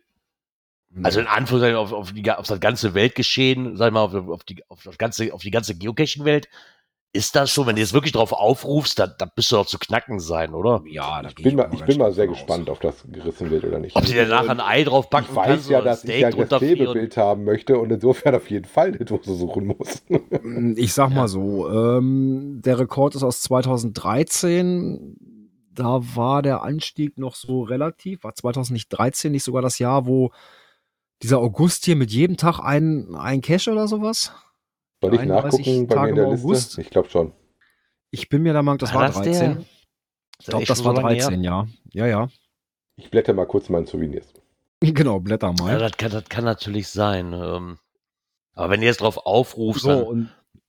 Also 1.02 1.20
in 1.20 1.28
Anführungszeichen 1.28 1.78
auf, 1.78 1.92
auf, 1.92 2.12
die, 2.12 2.30
auf 2.32 2.48
das 2.48 2.60
ganze 2.60 2.94
Weltgeschehen, 2.94 3.76
sag 3.78 3.88
ich 3.88 3.94
mal, 3.94 4.02
auf, 4.02 4.14
auf, 4.14 4.44
die, 4.44 4.64
auf, 4.70 4.84
das 4.84 4.98
ganze, 4.98 5.34
auf 5.34 5.42
die 5.42 5.52
ganze 5.52 5.76
Geocaching-Welt, 5.76 6.48
ist 7.16 7.36
das 7.36 7.52
schon, 7.52 7.68
wenn 7.68 7.76
du 7.76 7.82
jetzt 7.82 7.94
wirklich 7.94 8.12
drauf 8.12 8.32
aufrufst, 8.32 8.98
da, 8.98 9.06
da 9.06 9.26
bist 9.26 9.52
du 9.52 9.56
doch 9.56 9.68
zu 9.68 9.78
knacken 9.78 10.20
sein, 10.20 10.56
oder? 10.56 10.82
ja, 10.88 11.22
da 11.22 11.30
Ich 11.30 11.36
bin 11.36 11.56
mal, 11.56 11.68
auch 11.68 11.74
ich 11.74 11.84
bin 11.84 12.00
mal 12.00 12.12
sehr 12.12 12.26
stark 12.26 12.38
gespannt, 12.38 12.70
ob 12.70 12.82
das 12.82 13.06
gerissen 13.08 13.52
wird 13.52 13.64
oder 13.64 13.78
nicht. 13.78 13.96
Ob 13.96 14.06
sie 14.06 14.14
dir 14.14 14.28
nachher 14.28 14.50
ein 14.50 14.60
Ei 14.60 14.84
drauf 14.84 15.12
packen 15.12 15.28
ich 15.30 15.36
weiß 15.36 15.48
kannst 15.48 15.70
ja, 15.70 15.82
dass 15.82 16.04
ich 16.04 16.10
Steak 16.10 16.36
ja 16.36 16.46
das. 16.46 16.60
Klebebild 16.60 17.16
haben 17.16 17.44
möchte 17.44 17.78
und 17.78 17.92
insofern 17.92 18.34
auf 18.34 18.50
jeden 18.50 18.66
Fall 18.66 18.88
eine 18.88 19.06
Dose 19.06 19.36
suchen 19.36 19.68
muss. 19.68 20.02
aus. 20.10 20.24
Ich 20.76 20.94
sag 20.94 21.12
mal 21.12 21.28
so, 21.28 21.70
ähm, 21.70 22.62
der 22.66 22.80
Rekord 22.80 23.14
ist 23.14 23.24
aus 23.24 23.42
2013. 23.42 25.16
Da 25.72 26.02
war 26.16 26.42
der 26.42 26.64
Anstieg 26.64 27.18
noch 27.18 27.36
so 27.36 27.62
relativ, 27.62 28.24
war 28.24 28.34
2013 28.34 29.32
nicht 29.32 29.44
sogar 29.44 29.62
das 29.62 29.78
Jahr, 29.78 30.08
wo 30.08 30.32
dieser 31.24 31.40
August 31.40 31.86
hier 31.86 31.96
mit 31.96 32.12
jedem 32.12 32.38
Tag 32.38 32.60
ein, 32.60 33.16
ein 33.16 33.42
Cache 33.42 33.72
oder 33.72 33.88
sowas? 33.88 34.34
Soll 35.02 35.16
ich 35.16 35.20
31 35.22 35.66
nachgucken 35.66 35.66
bei 35.66 35.72
mir 35.72 35.80
in 35.80 35.88
der 35.88 35.96
Tage 35.98 36.10
im 36.12 36.32
Liste? 36.32 36.46
August? 36.46 36.78
Ich 36.78 36.90
glaube 36.90 37.10
schon. 37.10 37.34
Ich 38.12 38.30
bin 38.30 38.44
mir 38.44 38.54
der 38.54 38.62
Meinung, 38.62 38.78
das 38.78 38.94
War 38.94 39.02
war 39.02 39.08
das 39.08 39.16
13. 39.16 39.34
der? 39.34 39.66
Ich 40.40 40.46
glaube, 40.46 40.66
das 40.66 40.84
war 40.84 40.96
so 40.96 41.02
lange 41.02 41.16
her? 41.16 41.28
13, 41.28 41.44
ja. 41.44 41.68
Ja, 41.94 42.06
ja. 42.06 42.30
Ich 42.98 43.10
blätter 43.10 43.34
mal 43.34 43.46
kurz 43.48 43.70
meinen 43.70 43.88
Souvenirs. 43.88 44.28
Genau, 44.82 45.22
blätter 45.22 45.54
Ja, 45.58 45.64
mal. 45.64 45.80
das 45.80 45.94
kann, 45.94 46.12
das 46.12 46.26
kann 46.26 46.44
natürlich 46.44 46.90
sein. 46.90 47.32
Ähm, 47.32 47.78
aber 48.54 48.70
wenn 48.70 48.82
du 48.82 48.86
jetzt 48.86 49.00
drauf 49.00 49.18
aufrufst, 49.18 49.84
so, 49.84 50.14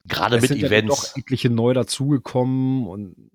gerade 0.05 0.37
es 0.37 0.43
mit 0.43 0.49
sind 0.51 0.61
ja 0.61 0.69
Events, 0.69 1.13
doch 1.13 1.17
etliche 1.17 1.51
neu 1.51 1.75
dazugekommen 1.75 2.87
und 2.87 3.31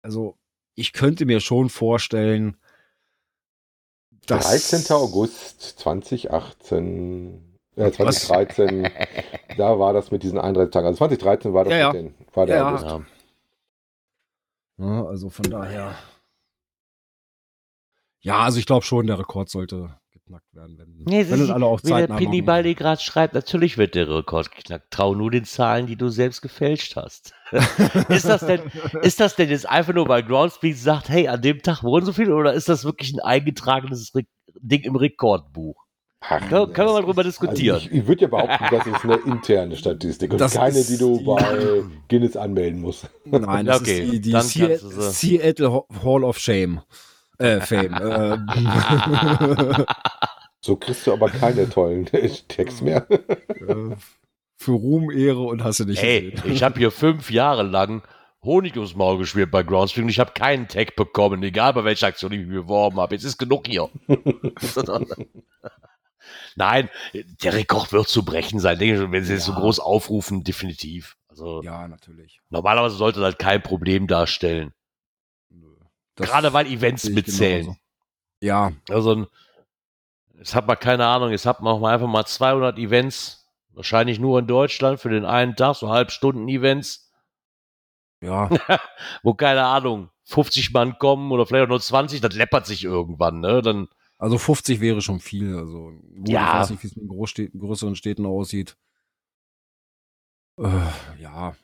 also 0.00 0.38
ich 0.76 0.94
könnte 0.94 1.26
mir 1.26 1.40
schon 1.40 1.68
vorstellen, 1.68 2.56
dass 4.30 4.48
13. 4.48 4.94
August 4.96 5.60
2018, 5.80 7.58
äh, 7.76 7.90
2013, 7.90 8.88
da 9.56 9.78
war 9.78 9.92
das 9.92 10.10
mit 10.10 10.22
diesen 10.22 10.38
31 10.38 10.72
Tagen. 10.72 10.86
Also 10.86 10.98
2013 10.98 11.52
war 11.54 11.64
das 11.64 11.72
Ja, 11.72 11.78
ja. 11.78 11.92
mit 11.92 12.02
den, 12.02 12.14
war 12.34 12.46
der 12.46 12.56
Ja, 12.56 12.62
ja. 12.62 12.68
August. 12.70 12.84
ja, 12.84 13.00
Ja, 14.78 15.04
also 15.06 15.30
von 15.30 15.50
daher. 15.50 15.94
Ja, 18.22 18.40
also 18.40 18.58
ich 18.58 18.66
glaube 18.66 18.84
schon, 18.84 19.06
der 19.06 19.18
Rekord 19.18 19.48
sollte 19.48 19.98
geknackt 20.30 20.54
werden, 20.54 20.78
wenn, 20.78 21.04
Nee, 21.04 21.26
wenn 21.28 21.40
es 21.42 21.50
alle 21.50 21.66
auf 21.66 21.82
wie 21.82 21.88
der 21.88 21.96
Zeit 21.98 22.10
haben. 22.10 22.18
Pini 22.18 22.42
Baldi 22.42 22.74
gerade 22.74 23.00
schreibt, 23.00 23.34
natürlich 23.34 23.78
wird 23.78 23.94
der 23.94 24.08
Rekord 24.08 24.50
geknackt. 24.52 24.90
Trau 24.90 25.14
nur 25.14 25.30
den 25.30 25.44
Zahlen, 25.44 25.86
die 25.86 25.96
du 25.96 26.08
selbst 26.08 26.40
gefälscht 26.42 26.96
hast. 26.96 27.34
ist, 28.08 28.26
das 28.26 28.46
denn, 28.46 28.60
ist 29.02 29.20
das 29.20 29.36
denn 29.36 29.48
jetzt 29.50 29.68
einfach 29.68 29.92
nur, 29.92 30.08
weil 30.08 30.22
Groundspeak 30.22 30.76
sagt, 30.76 31.08
hey, 31.08 31.28
an 31.28 31.42
dem 31.42 31.62
Tag 31.62 31.82
wurden 31.82 32.06
so 32.06 32.12
viel, 32.12 32.30
oder 32.32 32.52
ist 32.52 32.68
das 32.68 32.84
wirklich 32.84 33.12
ein 33.12 33.20
eingetragenes 33.20 34.14
Re 34.14 34.22
Ding 34.62 34.82
im 34.82 34.96
Rekordbuch? 34.96 35.76
Ach, 36.22 36.38
Können, 36.48 36.72
können 36.74 36.88
wir 36.88 36.92
mal 36.92 37.02
drüber 37.02 37.24
also 37.24 37.30
diskutieren. 37.30 37.78
ich, 37.78 37.90
ich 37.92 38.06
würde 38.06 38.22
ja 38.22 38.28
behaupten, 38.28 38.64
das 38.70 38.86
ist 38.86 39.04
eine 39.04 39.16
interne 39.24 39.74
Statistik 39.74 40.32
und 40.32 40.40
Das 40.40 40.52
keine, 40.52 40.84
die 40.84 40.98
du 40.98 41.24
bei 41.24 41.82
Guinness 42.08 42.36
anmelden 42.36 42.80
musst. 42.80 43.08
Nein, 43.24 43.64
das 43.64 43.80
Okay, 43.80 44.02
ist 44.02 44.12
die, 44.12 44.20
die 44.20 44.36
Seattle 44.38 45.82
Hall 46.04 46.24
of 46.24 46.38
Shame. 46.38 46.82
Äh, 47.40 47.60
Fame. 47.60 47.94
äh, 48.00 49.84
So 50.62 50.76
kriegst 50.76 51.06
du 51.06 51.12
aber 51.14 51.30
keine 51.30 51.68
tollen 51.70 52.04
Texte 52.48 52.84
mehr. 52.84 53.06
äh, 53.10 53.96
für 54.58 54.72
Ruhm, 54.72 55.10
Ehre 55.10 55.40
und 55.40 55.64
hast 55.64 55.80
du 55.80 55.86
nicht 55.86 56.02
Ey, 56.02 56.32
gesehen. 56.32 56.52
ich 56.52 56.62
habe 56.62 56.78
hier 56.78 56.90
fünf 56.90 57.30
Jahre 57.30 57.62
lang 57.62 58.02
Honig 58.42 58.76
ums 58.76 58.94
Maul 58.94 59.18
gespielt 59.18 59.50
bei 59.50 59.62
Groundspeak 59.62 60.04
und 60.04 60.10
ich 60.10 60.20
habe 60.20 60.32
keinen 60.32 60.68
Tag 60.68 60.96
bekommen, 60.96 61.42
egal 61.42 61.72
bei 61.74 61.84
welcher 61.84 62.06
Aktion 62.08 62.32
ich 62.32 62.40
mich 62.40 62.48
beworben 62.48 62.98
habe. 63.00 63.14
Jetzt 63.14 63.24
ist 63.24 63.38
genug 63.38 63.66
hier. 63.66 63.88
Nein, 66.56 66.90
der 67.42 67.54
Rekord 67.54 67.92
wird 67.92 68.08
zu 68.08 68.24
brechen 68.24 68.60
sein, 68.60 68.78
denke 68.78 69.02
ich, 69.02 69.10
wenn 69.12 69.24
sie 69.24 69.34
es 69.34 69.44
so 69.46 69.52
Ja. 69.52 69.58
groß 69.58 69.80
aufrufen, 69.80 70.44
definitiv. 70.44 71.16
Also 71.28 71.62
Ja, 71.62 71.86
natürlich. 71.88 72.40
normalerweise 72.50 72.96
sollte 72.96 73.20
das 73.20 73.26
halt 73.32 73.38
kein 73.38 73.62
Problem 73.62 74.06
darstellen. 74.06 74.72
Gerade 76.20 76.52
weil 76.52 76.66
Events 76.66 77.08
mitzählen. 77.08 77.62
genauso. 77.62 77.78
Ja, 78.42 78.72
Also 78.88 79.26
jetzt 80.38 80.54
hat 80.54 80.66
man 80.66 80.78
keine 80.78 81.06
Ahnung, 81.06 81.30
jetzt 81.30 81.46
hat 81.46 81.60
man 81.60 81.74
auch 81.74 81.80
mal 81.80 81.92
einfach 81.94 82.06
mal 82.08 82.24
200 82.24 82.78
Events, 82.78 83.46
wahrscheinlich 83.70 84.18
nur 84.18 84.38
in 84.38 84.46
Deutschland 84.46 84.98
für 85.00 85.10
den 85.10 85.24
einen 85.24 85.56
Tag, 85.56 85.76
so 85.76 85.90
Halbstunden-Events, 85.90 87.10
ja, 88.22 88.48
wo 89.22 89.34
keine 89.34 89.64
Ahnung, 89.64 90.10
50 90.24 90.72
Mann 90.72 90.98
kommen 90.98 91.30
oder 91.32 91.44
vielleicht 91.46 91.64
auch 91.64 91.68
nur 91.68 91.80
20, 91.80 92.20
das 92.20 92.34
läppert 92.34 92.66
sich 92.66 92.84
irgendwann, 92.84 93.40
ne? 93.40 93.60
Dann, 93.62 93.88
also 94.18 94.38
50 94.38 94.80
wäre 94.80 95.00
schon 95.02 95.20
viel. 95.20 95.56
Also 95.56 95.92
gut, 96.16 96.28
Ja. 96.28 96.48
ich 96.48 96.60
weiß 96.60 96.70
nicht, 96.70 96.82
wie 96.82 96.86
es 96.86 96.96
in 96.96 97.58
größeren 97.58 97.96
Städten 97.96 98.26
aussieht. 98.26 98.76
Äh, 100.58 100.68
ja, 101.18 101.54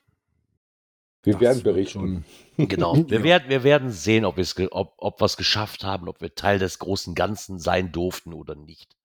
Wir 1.27 1.35
das 1.35 1.43
werden 1.43 1.63
berichten. 1.63 2.25
schon- 2.57 2.69
genau. 2.69 2.95
Wir, 2.97 3.19
Ja. 3.19 3.25
werden, 3.25 3.49
wir 3.51 3.63
werden 3.65 3.91
sehen, 3.91 4.25
ob, 4.25 4.39
ob, 4.71 4.95
ob 4.97 5.21
wir 5.21 5.25
es 5.27 5.37
geschafft 5.37 5.85
haben, 5.85 6.09
ob 6.09 6.21
wir 6.23 6.35
Teil 6.35 6.59
des 6.59 6.79
großen 6.79 7.15
Ganzen 7.15 7.59
sein 7.59 7.93
durften 7.93 8.33
oder 8.33 8.55
nicht. 8.55 8.97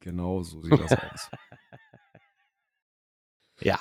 Genau 0.00 0.42
so 0.42 0.62
sieht 0.62 0.78
das 0.80 0.92
aus. 0.92 1.30
Ja, 3.60 3.78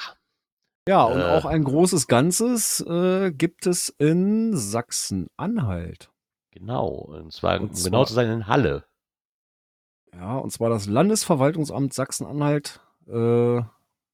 Ja, 0.88 1.04
und 1.06 1.20
Äh. 1.20 1.24
auch 1.24 1.46
ein 1.46 1.64
großes 1.64 2.08
Ganzes 2.08 2.80
äh, 2.82 3.32
gibt 3.32 3.66
es 3.68 3.90
in 3.90 4.56
Sachsen-Anhalt. 4.56 6.10
genau. 6.52 6.88
Und 6.90 7.32
zwar, 7.34 7.60
Und 7.60 7.70
um 7.70 7.74
zwar- 7.76 7.90
genau 7.92 8.06
zu 8.06 8.14
sein, 8.14 8.30
in 8.30 8.48
Halle. 8.48 8.86
Ja, 10.14 10.38
und 10.38 10.52
zwar 10.52 10.70
das 10.70 10.88
Landesverwaltungsamt 10.88 11.94
Sachsen-Anhalt 11.94 12.80
äh, 13.08 13.62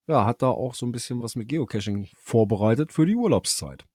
ja, 0.08 0.26
hat 0.26 0.42
da 0.42 0.50
auch 0.50 0.74
so 0.74 0.86
ein 0.86 0.92
bisschen 0.92 1.22
was 1.22 1.36
mit 1.36 1.50
Geocaching 1.50 2.08
vorbereitet 2.16 2.92
für 2.92 3.06
die 3.06 3.16
Urlaubszeit. 3.16 3.86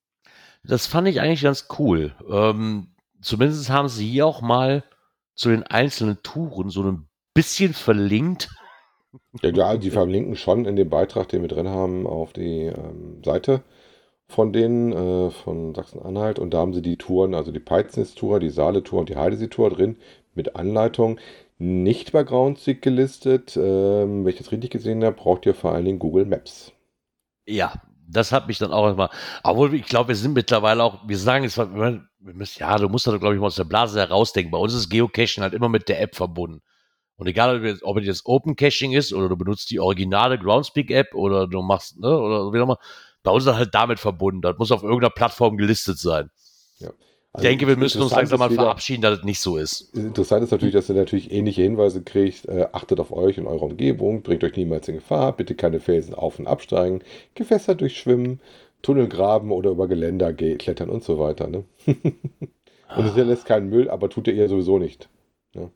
Das 0.65 0.87
fand 0.87 1.09
ich 1.09 1.21
eigentlich 1.21 1.43
ganz 1.43 1.67
cool. 1.79 2.15
Ähm, 2.31 2.89
zumindest 3.21 3.71
haben 3.71 3.89
sie 3.89 4.09
hier 4.09 4.27
auch 4.27 4.43
mal 4.43 4.85
zu 5.35 5.49
den 5.49 5.63
einzelnen 5.65 6.23
Touren 6.23 6.71
so 6.71 6.83
ein 6.83 7.09
bisschen 7.35 7.75
verlinkt. 7.75 8.51
Ja, 9.43 9.51
ja, 9.51 9.77
die 9.77 9.91
verlinken 9.91 10.37
schon 10.37 10.65
in 10.65 10.77
dem 10.77 10.89
Beitrag, 10.89 11.29
den 11.29 11.43
wir 11.43 11.49
drin 11.49 11.69
haben, 11.69 12.07
auf 12.07 12.33
die 12.33 12.67
ähm, 12.67 13.23
Seite 13.25 13.63
von 14.29 14.53
denen, 14.53 14.93
äh, 14.93 15.31
von 15.31 15.75
Sachsen-Anhalt. 15.75 16.39
Und 16.39 16.55
da 16.55 16.59
haben 16.59 16.73
sie 16.73 16.83
die 16.83 16.97
Touren, 16.97 17.35
also 17.35 17.53
die 17.53 17.61
Peitsnitz-Tour, 17.61 18.41
die 18.41 18.51
Saale-Tour 18.51 19.01
und 19.01 19.09
die 19.09 19.17
Heidesee-Tour 19.17 19.71
drin 19.71 19.97
mit 20.35 20.57
Anleitung. 20.57 21.19
Nicht 21.65 22.11
bei 22.11 22.25
Groundspeak 22.25 22.83
gelistet. 22.83 23.57
Ähm, 23.57 24.25
wenn 24.25 24.33
ich 24.33 24.39
das 24.39 24.51
richtig 24.51 24.71
gesehen 24.73 25.05
habe, 25.05 25.15
braucht 25.15 25.47
ihr 25.47 25.55
vor 25.55 25.71
allen 25.71 25.85
Dingen 25.85 26.01
Google 26.01 26.25
Maps. 26.25 26.73
Ja, 27.47 27.75
das 28.09 28.33
hat 28.33 28.49
mich 28.49 28.59
dann 28.59 28.73
auch 28.73 28.91
immer. 28.91 29.11
Obwohl, 29.45 29.73
ich 29.73 29.87
glaube, 29.87 30.09
wir 30.09 30.17
sind 30.17 30.33
mittlerweile 30.33 30.83
auch, 30.83 31.07
wir 31.07 31.17
sagen 31.17 31.45
jetzt, 31.45 31.57
wir 31.57 32.03
müssen, 32.19 32.59
ja, 32.59 32.77
du 32.79 32.89
musst 32.89 33.07
da, 33.07 33.17
glaube 33.17 33.35
ich, 33.35 33.41
mal 33.41 33.47
aus 33.47 33.55
der 33.55 33.63
Blase 33.63 34.01
herausdenken. 34.01 34.51
Bei 34.51 34.59
uns 34.59 34.75
ist 34.75 34.91
Geocaching 34.91 35.45
halt 35.45 35.55
immer 35.55 35.69
mit 35.69 35.89
der 35.89 36.01
App 36.01 36.17
verbunden. 36.17 36.63
Und 37.15 37.29
egal, 37.29 37.79
ob 37.83 37.97
es 37.99 38.07
jetzt 38.07 38.27
Open 38.27 38.57
Caching 38.57 38.91
ist 38.91 39.13
oder 39.13 39.29
du 39.29 39.37
benutzt 39.37 39.71
die 39.71 39.79
originale 39.79 40.41
Groundspeak-App 40.41 41.15
oder 41.15 41.47
du 41.47 41.63
machst, 41.63 41.97
ne, 42.01 42.09
oder 42.09 42.53
wie 42.53 42.59
auch 42.59 42.65
immer, 42.65 42.79
bei 43.23 43.31
uns 43.31 43.45
ist 43.45 43.47
das 43.47 43.57
halt 43.57 43.73
damit 43.73 44.01
verbunden. 44.01 44.43
Das 44.43 44.59
muss 44.59 44.73
auf 44.73 44.83
irgendeiner 44.83 45.11
Plattform 45.11 45.57
gelistet 45.57 46.01
sein. 46.01 46.29
Ich 46.81 46.89
Also 47.35 47.49
denke, 47.49 47.67
wir 47.67 47.77
müssen 47.79 48.03
uns 48.03 48.13
langsam 48.13 48.39
mal 48.41 48.51
wieder- 48.51 48.63
verabschieden, 48.63 49.01
dass 49.03 49.19
es 49.21 49.25
nicht 49.25 49.41
so 49.41 49.57
ist. 49.57 49.91
Interessant 49.97 50.45
ist 50.45 50.51
natürlich, 50.51 50.75
dass 50.75 50.89
ihr 50.91 50.95
natürlich 50.95 51.33
ähnliche 51.33 51.63
Hinweise 51.63 52.03
kriegt. 52.03 52.47
Äh, 52.47 52.67
achtet 52.73 53.01
auf 53.01 53.11
euch 53.11 53.39
und 53.39 53.47
eure 53.47 53.65
Umgebung, 53.65 54.23
bringt 54.23 54.45
euch 54.45 54.55
niemals 54.57 54.87
in 54.89 54.97
Gefahr, 54.97 55.35
bitte 55.35 55.55
keine 55.55 55.81
Felsen 55.81 56.15
auf- 56.15 56.39
und 56.39 56.47
absteigen, 56.47 57.01
Gewässer 57.35 57.75
durchschwimmen, 57.75 58.41
Tunnel 58.83 59.09
graben 59.09 59.51
oder 59.51 59.71
über 59.71 59.89
Geländer 59.89 60.33
ge- 60.35 60.57
klettern 60.57 60.91
und 60.91 61.05
so 61.05 61.19
weiter. 61.19 61.49
Ne? 61.49 61.65
und 61.87 62.05
es 62.99 63.05
hinterlässt 63.07 63.47
keinen 63.47 63.71
Müll, 63.71 63.89
aber 63.89 64.11
tut 64.11 64.29
ihr 64.29 64.35
eher 64.35 64.49
sowieso 64.49 64.79
nicht. 64.79 65.09
Ja, 65.55 65.71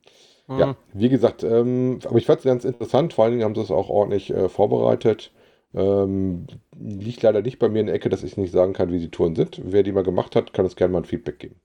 Hm. 0.48 0.74
wie 0.92 1.08
gesagt, 1.08 1.42
ähm, 1.42 1.98
aber 2.04 2.18
ich 2.18 2.26
fand 2.26 2.38
es 2.40 2.44
ganz 2.44 2.64
interessant, 2.64 3.14
vor 3.14 3.24
allen 3.24 3.32
Dingen 3.32 3.44
haben 3.44 3.54
sie 3.56 3.62
es 3.62 3.70
auch 3.72 3.88
ordentlich 3.88 4.30
äh, 4.32 4.48
vorbereitet. 4.48 5.32
Ähm, 5.76 6.46
liegt 6.78 7.22
leider 7.22 7.42
nicht 7.42 7.58
bei 7.58 7.68
mir 7.68 7.80
in 7.80 7.86
der 7.86 7.94
Ecke, 7.94 8.08
dass 8.08 8.22
ich 8.22 8.36
nicht 8.38 8.50
sagen 8.50 8.72
kann, 8.72 8.90
wie 8.90 8.98
die 8.98 9.10
Touren 9.10 9.36
sind. 9.36 9.60
Wer 9.62 9.82
die 9.82 9.92
mal 9.92 10.02
gemacht 10.02 10.34
hat, 10.34 10.52
kann 10.54 10.64
uns 10.64 10.74
gerne 10.74 10.92
mal 10.92 11.00
ein 11.00 11.04
Feedback 11.04 11.38
geben. 11.38 11.56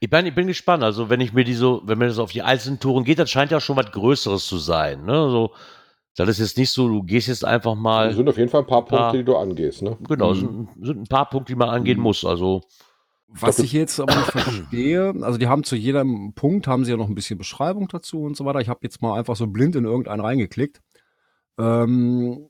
Ich 0.00 0.10
bin, 0.10 0.26
ich 0.26 0.34
bin 0.34 0.46
gespannt. 0.46 0.82
Also, 0.84 1.08
wenn 1.10 1.20
ich 1.20 1.32
mir 1.32 1.44
die 1.44 1.54
so, 1.54 1.82
wenn 1.84 1.98
mir 1.98 2.06
das 2.08 2.18
auf 2.18 2.32
die 2.32 2.42
einzelnen 2.42 2.78
Touren 2.78 3.04
geht, 3.04 3.18
das 3.18 3.30
scheint 3.30 3.50
ja 3.50 3.60
schon 3.60 3.76
was 3.76 3.90
Größeres 3.90 4.46
zu 4.46 4.58
sein. 4.58 5.04
Ne? 5.04 5.30
So, 5.30 5.52
das 6.16 6.28
ist 6.28 6.38
jetzt 6.38 6.58
nicht 6.58 6.70
so, 6.70 6.88
du 6.88 7.02
gehst 7.02 7.28
jetzt 7.28 7.44
einfach 7.44 7.72
Es 7.74 7.78
mal. 7.78 8.12
sind 8.14 8.28
auf 8.28 8.38
jeden 8.38 8.48
Fall 8.50 8.60
ein 8.62 8.66
paar 8.66 8.84
paar- 8.84 9.10
Punkte, 9.10 9.18
die 9.18 9.24
du 9.24 9.36
angehst. 9.36 9.82
Ne? 9.82 9.96
Genau, 10.08 10.34
Mhm. 10.34 10.36
sind, 10.36 10.68
sind 10.86 11.00
ein 11.02 11.06
paar 11.08 11.28
Punkte, 11.28 11.52
die 11.52 11.56
man 11.58 11.68
angehen 11.70 11.98
Mhm. 11.98 12.04
muss. 12.04 12.24
Also, 12.24 12.62
Was 13.30 13.58
ich 13.58 13.72
jetzt 13.72 14.00
aber 14.00 14.14
nicht 14.16 14.30
verstehe, 14.32 15.14
also 15.20 15.36
die 15.38 15.48
haben 15.48 15.62
zu 15.62 15.76
jedem 15.76 16.32
Punkt 16.34 16.66
haben 16.66 16.84
sie 16.86 16.92
ja 16.92 16.96
noch 16.96 17.08
ein 17.08 17.14
bisschen 17.14 17.36
Beschreibung 17.38 17.86
dazu 17.88 18.22
und 18.22 18.36
so 18.36 18.44
weiter. 18.46 18.60
Ich 18.60 18.68
habe 18.70 18.80
jetzt 18.82 19.02
mal 19.02 19.18
einfach 19.18 19.36
so 19.36 19.46
blind 19.48 19.76
in 19.76 19.84
irgendeinen 19.84 20.20
reingeklickt. 20.20 20.80
Ähm, 21.58 22.48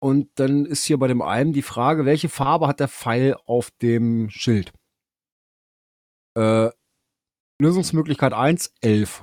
und 0.00 0.30
dann 0.34 0.66
ist 0.66 0.84
hier 0.84 0.98
bei 0.98 1.06
dem 1.06 1.22
einen 1.22 1.52
die 1.52 1.62
Frage, 1.62 2.04
welche 2.04 2.28
Farbe 2.28 2.66
hat 2.66 2.80
der 2.80 2.88
Pfeil 2.88 3.36
auf 3.46 3.70
dem 3.82 4.30
Schild? 4.30 4.72
Äh, 6.36 6.70
Lösungsmöglichkeit 7.60 8.32
1, 8.32 8.72
11, 8.80 9.22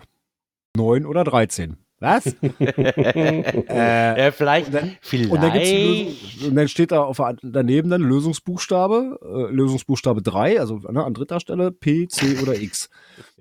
9 0.78 1.06
oder 1.06 1.24
13. 1.24 1.78
Was? 2.02 2.28
äh, 2.62 4.24
ja, 4.24 4.32
vielleicht, 4.32 4.68
und 4.68 4.74
dann- 4.74 4.98
vielleicht. 5.02 5.32
und 5.32 5.42
dann, 5.44 5.54
Lösung, 5.54 6.48
und 6.48 6.56
dann 6.56 6.68
steht 6.70 6.92
da 6.94 7.04
auf, 7.04 7.22
daneben 7.42 7.90
dann 7.90 8.02
Lösungsbuchstabe, 8.02 9.20
äh, 9.22 9.54
Lösungsbuchstabe 9.54 10.22
3, 10.22 10.62
also 10.62 10.78
ne, 10.78 11.04
an 11.04 11.14
dritter 11.14 11.42
Stelle 11.42 11.74
P, 11.74 12.08
C 12.08 12.40
oder 12.42 12.56
X. 12.56 12.90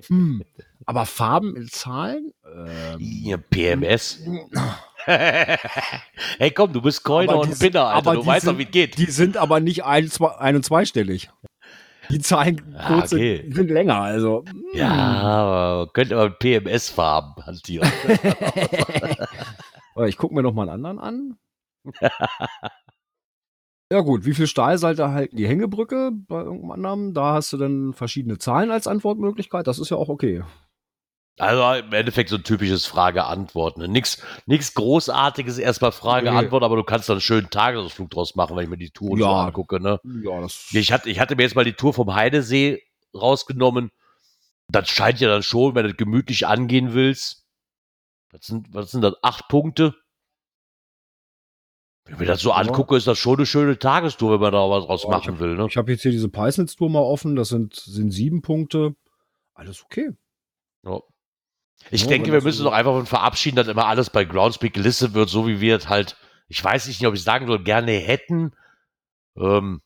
Hm. 0.08 0.42
Aber 0.88 1.04
Farben 1.04 1.54
in 1.54 1.68
Zahlen? 1.68 2.32
Ähm, 2.46 2.96
ja, 2.98 3.36
PMS. 3.36 4.20
hey, 5.04 6.50
komm, 6.54 6.72
du 6.72 6.80
bist 6.80 7.04
Coiner 7.04 7.36
und 7.40 7.58
Pinner, 7.58 7.88
Alter. 7.88 8.10
aber 8.10 8.14
Du 8.14 8.24
weißt 8.26 8.46
doch, 8.46 8.52
sind- 8.52 8.58
wie 8.58 8.62
es 8.64 8.70
geht. 8.70 8.96
die 8.96 9.04
sind 9.10 9.36
aber 9.36 9.60
nicht 9.60 9.84
ein, 9.84 10.08
zwei, 10.08 10.34
ein- 10.36 10.56
und 10.56 10.64
zweistellig. 10.64 11.28
Die 12.08 12.20
Zahlen 12.20 12.74
Ah, 12.74 12.86
kurz 12.88 13.10
sind- 13.10 13.18
okay. 13.18 13.50
sind 13.52 13.70
länger, 13.70 13.96
also. 14.00 14.44
hm. 14.48 14.64
Ja, 14.72 14.88
aber 14.90 15.92
könnte 15.92 16.16
aber 16.16 16.30
PMS-Farben 16.30 17.44
hantieren. 17.44 17.90
Ich 20.06 20.16
gucke 20.16 20.32
mir 20.32 20.42
noch 20.44 20.54
mal 20.54 20.68
einen 20.70 20.86
anderen 20.86 20.98
an. 21.00 21.36
ja 23.92 24.00
gut, 24.00 24.24
wie 24.24 24.32
viel 24.32 24.46
Stahlseite 24.46 25.10
halten 25.10 25.36
die 25.36 25.48
Hängebrücke 25.48 26.12
bei 26.28 26.38
irgendeinem 26.40 26.70
anderen? 26.70 27.14
Da 27.14 27.32
hast 27.34 27.52
du 27.52 27.56
dann 27.56 27.92
verschiedene 27.94 28.38
Zahlen 28.38 28.70
als 28.70 28.86
Antwortmöglichkeit. 28.86 29.66
Das 29.66 29.80
ist 29.80 29.90
ja 29.90 29.96
auch 29.96 30.08
okay. 30.08 30.44
Also 31.38 31.80
im 31.84 31.92
Endeffekt 31.92 32.30
so 32.30 32.36
ein 32.36 32.42
typisches 32.44 32.86
Frage-Antwort. 32.86 33.78
Ne? 33.78 33.88
Nix, 33.88 34.20
nix 34.46 34.74
Großartiges, 34.74 35.58
erstmal 35.58 35.92
Frage-Antwort, 35.92 36.62
aber 36.62 36.76
du 36.76 36.84
kannst 36.84 37.08
dann 37.08 37.14
einen 37.14 37.20
schönen 37.20 37.50
Tagesausflug 37.50 38.10
draus 38.10 38.34
machen, 38.34 38.56
wenn 38.56 38.64
ich 38.64 38.70
mir 38.70 38.76
die 38.76 38.90
Tour 38.90 39.16
so 39.16 39.24
Ja. 39.24 39.46
angucke. 39.46 39.80
Ne? 39.80 40.00
Ja, 40.24 40.40
das. 40.40 40.68
Ich, 40.72 40.92
hatte, 40.92 41.08
ich 41.10 41.20
hatte 41.20 41.36
mir 41.36 41.42
jetzt 41.42 41.54
mal 41.54 41.64
die 41.64 41.74
Tour 41.74 41.94
vom 41.94 42.14
Heidesee 42.14 42.82
rausgenommen. 43.14 43.90
Das 44.68 44.88
scheint 44.88 45.20
ja 45.20 45.28
dann 45.28 45.42
schon, 45.42 45.74
wenn 45.74 45.86
du 45.86 45.94
gemütlich 45.94 46.46
angehen 46.46 46.92
willst. 46.92 47.46
Das 48.30 48.46
sind, 48.46 48.66
was 48.74 48.90
sind 48.90 49.00
das? 49.02 49.14
Acht 49.22 49.48
Punkte? 49.48 49.94
Wenn 52.04 52.14
ich 52.14 52.20
mir 52.20 52.26
das 52.26 52.40
so 52.40 52.52
angucke, 52.52 52.96
ist 52.96 53.06
das 53.06 53.18
schon 53.18 53.36
eine 53.36 53.46
schöne 53.46 53.78
Tagestour, 53.78 54.32
wenn 54.32 54.40
man 54.40 54.52
da 54.52 54.68
was 54.70 54.86
draus 54.86 55.02
Ja, 55.04 55.10
machen 55.10 55.38
will. 55.38 55.56
Ne? 55.56 55.66
Ich 55.68 55.76
habe 55.76 55.92
jetzt 55.92 56.02
hier 56.02 56.10
diese 56.10 56.28
Peisnitz-Tour 56.28 56.88
mal 56.90 57.00
offen. 57.00 57.36
Das 57.36 57.48
sind, 57.50 57.74
sind 57.76 58.10
sieben 58.10 58.40
Punkte. 58.42 58.96
Alles 59.54 59.84
okay. 59.84 60.10
Ja. 60.84 61.00
Ich 61.90 62.02
Ja, 62.02 62.08
denke, 62.08 62.26
wenn 62.26 62.32
wir 62.32 62.38
das 62.38 62.44
müssen 62.44 62.64
doch 62.64 62.72
einfach 62.72 63.06
verabschieden, 63.06 63.56
dass 63.56 63.68
immer 63.68 63.86
alles 63.86 64.10
bei 64.10 64.24
Groundspeak 64.24 64.74
gelistet 64.74 65.14
wird, 65.14 65.28
so 65.28 65.46
wie 65.46 65.60
wir 65.60 65.76
es 65.76 65.88
halt, 65.88 66.16
ich 66.48 66.62
weiß 66.62 66.86
nicht, 66.86 67.04
ob 67.06 67.14
ich 67.14 67.22
sagen 67.22 67.46
soll, 67.46 67.62
gerne 67.62 67.92
hätten. 67.92 68.52
Ähm, 69.36 69.80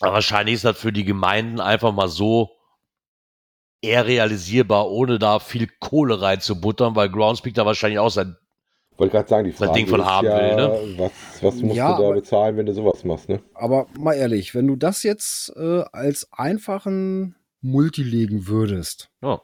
aber 0.00 0.14
wahrscheinlich 0.14 0.56
ist 0.56 0.64
das 0.64 0.78
für 0.78 0.92
die 0.92 1.04
Gemeinden 1.04 1.60
einfach 1.60 1.92
mal 1.92 2.08
so 2.08 2.50
eher 3.80 4.06
realisierbar, 4.06 4.90
ohne 4.90 5.18
da 5.18 5.38
viel 5.38 5.68
Kohle 5.80 6.20
reinzubuttern, 6.20 6.94
weil 6.96 7.08
Groundspeak 7.08 7.54
da 7.54 7.66
wahrscheinlich 7.66 7.98
auch 7.98 8.10
sein. 8.10 8.36
Wollte 8.98 9.12
gerade 9.12 9.28
sagen, 9.28 9.44
die 9.44 9.50
Das 9.50 9.58
Frage 9.58 9.72
Ding 9.72 9.86
von 9.88 10.00
ist 10.00 10.06
haben 10.06 10.26
ja, 10.26 10.36
will, 10.36 10.54
ne? 10.56 10.98
was, 10.98 11.42
was 11.42 11.56
musst 11.62 11.76
Ja, 11.76 11.96
du 11.96 12.02
da 12.02 12.08
aber- 12.08 12.14
bezahlen, 12.16 12.56
wenn 12.56 12.66
du 12.66 12.74
sowas 12.74 13.04
machst, 13.04 13.28
ne? 13.28 13.42
Aber 13.54 13.86
mal 13.98 14.12
ehrlich, 14.14 14.54
wenn 14.54 14.66
du 14.66 14.76
das 14.76 15.02
jetzt 15.02 15.52
äh, 15.56 15.82
als 15.92 16.28
einfachen 16.32 17.36
Multi 17.62 18.02
legen 18.02 18.46
würdest, 18.46 19.08
Ja. 19.22 19.40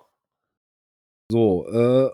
So, 1.30 1.66
äh, 1.68 2.10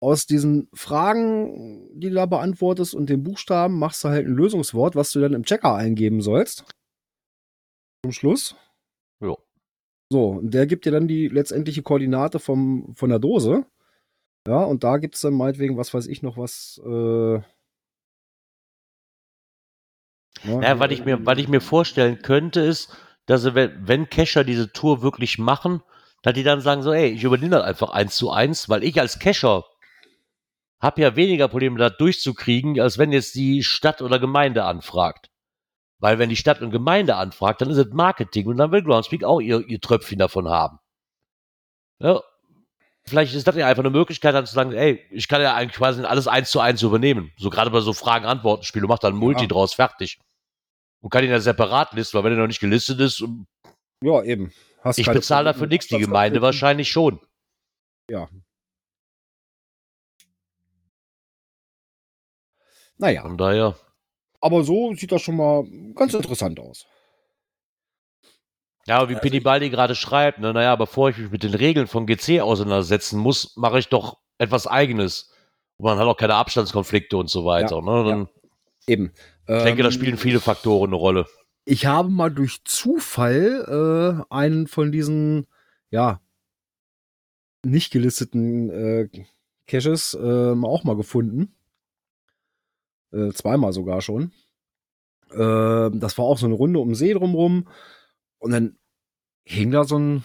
aus 0.00 0.26
diesen 0.26 0.68
Fragen, 0.74 1.88
die 1.98 2.08
du 2.08 2.16
da 2.16 2.26
beantwortest 2.26 2.94
und 2.94 3.08
den 3.08 3.22
Buchstaben, 3.22 3.78
machst 3.78 4.02
du 4.02 4.08
halt 4.08 4.26
ein 4.26 4.34
Lösungswort, 4.34 4.96
was 4.96 5.12
du 5.12 5.20
dann 5.20 5.32
im 5.32 5.44
Checker 5.44 5.74
eingeben 5.74 6.20
sollst. 6.20 6.64
Zum 8.04 8.12
Schluss. 8.12 8.56
Ja. 9.20 9.36
So, 10.10 10.30
und 10.30 10.52
der 10.52 10.66
gibt 10.66 10.86
dir 10.86 10.92
dann 10.92 11.06
die 11.06 11.28
letztendliche 11.28 11.82
Koordinate 11.82 12.40
vom, 12.40 12.94
von 12.96 13.10
der 13.10 13.20
Dose. 13.20 13.64
Ja, 14.46 14.64
und 14.64 14.82
da 14.82 14.96
gibt 14.96 15.14
es 15.14 15.20
dann 15.20 15.34
meinetwegen, 15.34 15.76
was 15.76 15.94
weiß 15.94 16.08
ich 16.08 16.22
noch, 16.22 16.36
was. 16.36 16.80
Äh, 16.84 17.40
Ja, 20.44 20.80
was 20.80 20.90
ich 20.90 21.04
mir, 21.04 21.24
was 21.24 21.38
ich 21.38 21.46
mir 21.46 21.60
vorstellen 21.60 22.20
könnte, 22.22 22.60
ist, 22.62 22.96
dass 23.26 23.42
sie, 23.42 23.54
wenn, 23.54 23.86
wenn 23.86 24.10
Cacher 24.10 24.42
diese 24.42 24.72
Tour 24.72 25.02
wirklich 25.02 25.38
machen, 25.38 25.82
dass 26.22 26.34
die 26.34 26.44
dann 26.44 26.60
sagen 26.60 26.82
so, 26.82 26.92
ey, 26.92 27.08
ich 27.08 27.24
übernehme 27.24 27.56
das 27.56 27.64
einfach 27.64 27.90
eins 27.90 28.16
zu 28.16 28.30
eins, 28.30 28.68
weil 28.68 28.84
ich 28.84 29.00
als 29.00 29.18
Cacher 29.18 29.64
habe 30.80 31.00
ja 31.00 31.14
weniger 31.16 31.48
Probleme, 31.48 31.78
das 31.78 31.96
durchzukriegen, 31.96 32.80
als 32.80 32.98
wenn 32.98 33.12
jetzt 33.12 33.34
die 33.34 33.62
Stadt 33.62 34.02
oder 34.02 34.18
Gemeinde 34.18 34.64
anfragt. 34.64 35.30
Weil 35.98 36.18
wenn 36.18 36.28
die 36.28 36.36
Stadt 36.36 36.60
und 36.60 36.72
Gemeinde 36.72 37.14
anfragt, 37.14 37.60
dann 37.60 37.70
ist 37.70 37.76
es 37.76 37.92
Marketing 37.92 38.46
und 38.46 38.56
dann 38.56 38.72
will 38.72 38.82
Groundspeak 38.82 39.22
auch 39.22 39.40
ihr, 39.40 39.64
ihr 39.68 39.80
Tröpfchen 39.80 40.18
davon 40.18 40.48
haben. 40.48 40.78
Ja, 42.00 42.20
vielleicht 43.04 43.34
ist 43.34 43.46
das 43.46 43.54
ja 43.54 43.68
einfach 43.68 43.84
eine 43.84 43.90
Möglichkeit, 43.90 44.34
dann 44.34 44.46
zu 44.46 44.54
sagen, 44.54 44.72
ey, 44.72 45.00
ich 45.12 45.28
kann 45.28 45.40
ja 45.40 45.54
eigentlich 45.54 45.76
quasi 45.76 46.02
alles 46.02 46.26
eins 46.26 46.50
zu 46.50 46.58
eins 46.58 46.82
übernehmen. 46.82 47.30
So 47.36 47.50
gerade 47.50 47.70
bei 47.70 47.78
so 47.80 47.92
Fragen-Antworten-Spiel, 47.92 48.82
du 48.82 48.88
machst 48.88 49.04
dann 49.04 49.14
Multi 49.14 49.42
Ja. 49.42 49.48
draus, 49.48 49.74
fertig. 49.74 50.18
Und 51.00 51.10
kann 51.10 51.22
ihn 51.22 51.30
ja 51.30 51.38
separat 51.38 51.92
listen, 51.92 52.16
weil 52.16 52.24
wenn 52.24 52.32
er 52.32 52.38
noch 52.38 52.46
nicht 52.48 52.60
gelistet 52.60 52.98
ist, 52.98 53.24
ja, 54.02 54.20
eben. 54.24 54.52
Hast 54.82 54.98
ich 54.98 55.06
bezahle 55.06 55.44
dafür 55.52 55.66
nichts, 55.68 55.86
die 55.88 55.98
Gemeinde 55.98 56.42
wahrscheinlich 56.42 56.90
schon. 56.90 57.20
Naja, 62.98 63.22
Von 63.22 63.38
daher, 63.38 63.76
aber 64.40 64.64
so 64.64 64.92
sieht 64.94 65.12
das 65.12 65.22
schon 65.22 65.36
mal 65.36 65.64
ganz 65.94 66.14
interessant 66.14 66.58
aus. 66.58 66.86
ja, 68.86 69.08
wie 69.08 69.14
Penny 69.14 69.38
Baldi 69.40 69.70
gerade 69.70 69.94
schreibt, 69.94 70.40
ne, 70.40 70.52
naja, 70.52 70.74
bevor 70.76 71.10
ich 71.10 71.18
mich 71.18 71.30
mit 71.30 71.42
den 71.44 71.54
Regeln 71.54 71.86
von 71.86 72.06
GC 72.06 72.40
auseinandersetzen 72.40 73.18
muss, 73.18 73.56
mache 73.56 73.78
ich 73.78 73.88
doch 73.88 74.18
etwas 74.38 74.66
Eigenes. 74.66 75.32
Und 75.76 75.84
man 75.86 75.98
hat 75.98 76.06
auch 76.06 76.16
keine 76.16 76.34
Abstandskonflikte 76.34 77.16
und 77.16 77.30
so 77.30 77.44
weiter. 77.44 77.76
Ja, 77.76 77.82
ne? 77.82 78.04
Dann, 78.10 78.28
Eben. 78.86 79.12
Ich 79.46 79.62
denke, 79.62 79.82
da 79.82 79.88
Ähm, 79.88 79.92
spielen 79.94 80.16
viele 80.16 80.40
Faktoren 80.40 80.88
eine 80.90 80.96
Rolle. 80.96 81.26
Ich 81.64 81.86
habe 81.86 82.08
mal 82.10 82.30
durch 82.30 82.64
Zufall 82.64 84.24
äh, 84.28 84.34
einen 84.34 84.66
von 84.66 84.90
diesen, 84.90 85.46
ja, 85.90 86.20
nicht 87.64 87.92
gelisteten 87.92 88.70
äh, 88.70 89.08
Caches 89.66 90.14
äh, 90.14 90.54
auch 90.62 90.84
mal 90.84 90.96
gefunden. 90.96 91.54
Äh, 93.12 93.30
zweimal 93.32 93.72
sogar 93.72 94.00
schon. 94.00 94.32
Äh, 95.30 95.90
das 95.92 96.18
war 96.18 96.24
auch 96.24 96.38
so 96.38 96.46
eine 96.46 96.54
Runde 96.54 96.80
um 96.80 96.88
den 96.88 96.94
See 96.94 97.12
drumrum. 97.12 97.68
Und 98.38 98.50
dann 98.50 98.76
hing 99.44 99.70
da 99.70 99.84
so 99.84 99.98
ein, 99.98 100.24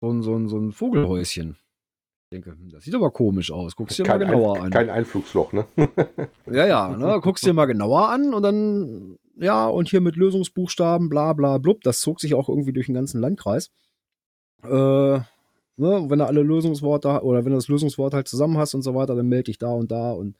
so 0.00 0.10
ein, 0.10 0.22
so 0.22 0.36
ein, 0.36 0.48
so 0.48 0.58
ein 0.58 0.72
Vogelhäuschen. 0.72 1.56
Ich 2.24 2.36
denke, 2.36 2.50
hm, 2.50 2.70
das 2.70 2.84
sieht 2.84 2.94
aber 2.94 3.10
komisch 3.10 3.50
aus. 3.50 3.74
Guck's 3.74 3.96
dir 3.96 4.04
mal 4.04 4.18
Kein, 4.18 4.28
genauer 4.28 4.56
ein, 4.56 4.62
an. 4.64 4.70
kein 4.70 4.90
Einflugsloch, 4.90 5.52
ne? 5.52 5.66
Ja, 6.46 6.66
ja, 6.66 6.96
ne, 6.96 7.20
guckst 7.20 7.44
dir 7.44 7.52
mal 7.52 7.66
genauer 7.66 8.08
an 8.10 8.34
und 8.34 8.42
dann, 8.42 9.18
ja, 9.40 9.66
und 9.66 9.88
hier 9.88 10.00
mit 10.00 10.16
Lösungsbuchstaben, 10.16 11.08
bla 11.08 11.32
bla 11.32 11.58
blub, 11.58 11.82
das 11.82 12.00
zog 12.00 12.20
sich 12.20 12.34
auch 12.34 12.48
irgendwie 12.48 12.72
durch 12.72 12.86
den 12.86 12.94
ganzen 12.94 13.20
Landkreis. 13.20 13.70
Äh, 14.62 14.68
ne, 14.68 15.24
wenn 15.76 16.18
du 16.18 16.26
alle 16.26 16.42
Lösungsworte 16.42 17.22
oder 17.22 17.44
wenn 17.44 17.52
du 17.52 17.58
das 17.58 17.68
Lösungswort 17.68 18.14
halt 18.14 18.28
zusammen 18.28 18.58
hast 18.58 18.74
und 18.74 18.82
so 18.82 18.94
weiter, 18.94 19.14
dann 19.14 19.28
melde 19.28 19.44
dich 19.44 19.58
da 19.58 19.70
und 19.72 19.90
da 19.90 20.12
und 20.12 20.36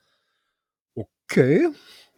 okay. 0.95 1.69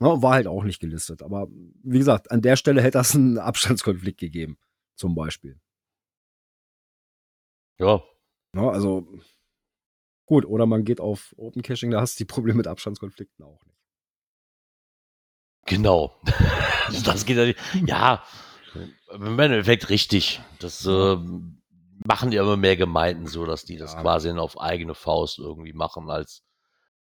Ne, 0.01 0.23
war 0.23 0.33
halt 0.35 0.47
auch 0.47 0.65
nicht 0.65 0.81
gelistet. 0.81 1.23
Aber 1.23 1.49
wie 1.83 1.99
gesagt, 1.99 2.31
an 2.31 2.43
der 2.43 2.57
Stelle 2.57 2.83
hätte 2.83 2.99
das 2.99 3.15
einen 3.15 3.39
Abstandskonflikt 3.39 4.19
gegeben, 4.19 4.59
zum 4.97 5.15
Beispiel. 5.15 5.61
Ja, 7.79 8.03
Ne, 8.55 8.71
also 8.71 9.07
gut, 10.27 10.45
oder 10.45 10.67
man 10.67 10.85
geht 10.85 11.01
auf 11.01 11.35
Open 11.39 11.63
Caching, 11.63 11.91
da 11.91 12.01
hast 12.01 12.19
du 12.19 12.25
die 12.25 12.29
Probleme 12.29 12.59
mit 12.59 12.67
Abstandskonflikten 12.67 13.45
auch 13.45 13.65
nicht. 13.65 13.72
Genau. 15.67 16.15
das 17.05 17.27
geht 17.27 17.37
ja 17.37 17.45
nicht. 17.47 17.59
Ja, 17.87 18.23
im 19.13 19.39
Endeffekt 19.39 19.89
richtig. 19.91 20.41
Das 20.59 20.87
äh, 20.87 21.17
machen 22.07 22.33
ja 22.33 22.43
immer 22.43 22.57
mehr 22.57 22.77
Gemeinden 22.77 23.27
so, 23.27 23.45
dass 23.47 23.65
die 23.65 23.77
das 23.77 23.95
Ja. 23.95 24.03
quasi 24.03 24.31
auf 24.31 24.61
eigene 24.61 24.95
Faust 24.95 25.39
irgendwie 25.39 25.73
machen. 25.73 26.11
Als 26.11 26.43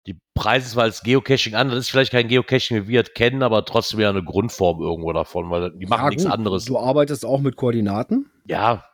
die 0.06 0.18
Preise 0.34 0.70
zwar 0.70 0.84
als 0.84 1.02
Geocaching 1.02 1.54
an, 1.54 1.68
das 1.68 1.78
ist 1.80 1.90
vielleicht 1.90 2.12
kein 2.12 2.28
Geocaching, 2.28 2.84
wie 2.84 2.88
wir 2.88 3.02
es 3.02 3.12
kennen, 3.12 3.42
aber 3.42 3.64
trotzdem 3.64 4.00
ja 4.00 4.08
eine 4.08 4.24
Grundform 4.24 4.80
irgendwo 4.80 5.12
davon, 5.12 5.50
weil 5.50 5.72
die 5.72 5.86
machen 5.86 6.04
Ja, 6.04 6.08
nichts 6.08 6.26
anderes. 6.26 6.64
Du 6.64 6.78
arbeitest 6.78 7.26
auch 7.26 7.40
mit 7.40 7.56
Koordinaten. 7.56 8.30
Ja, 8.46 8.84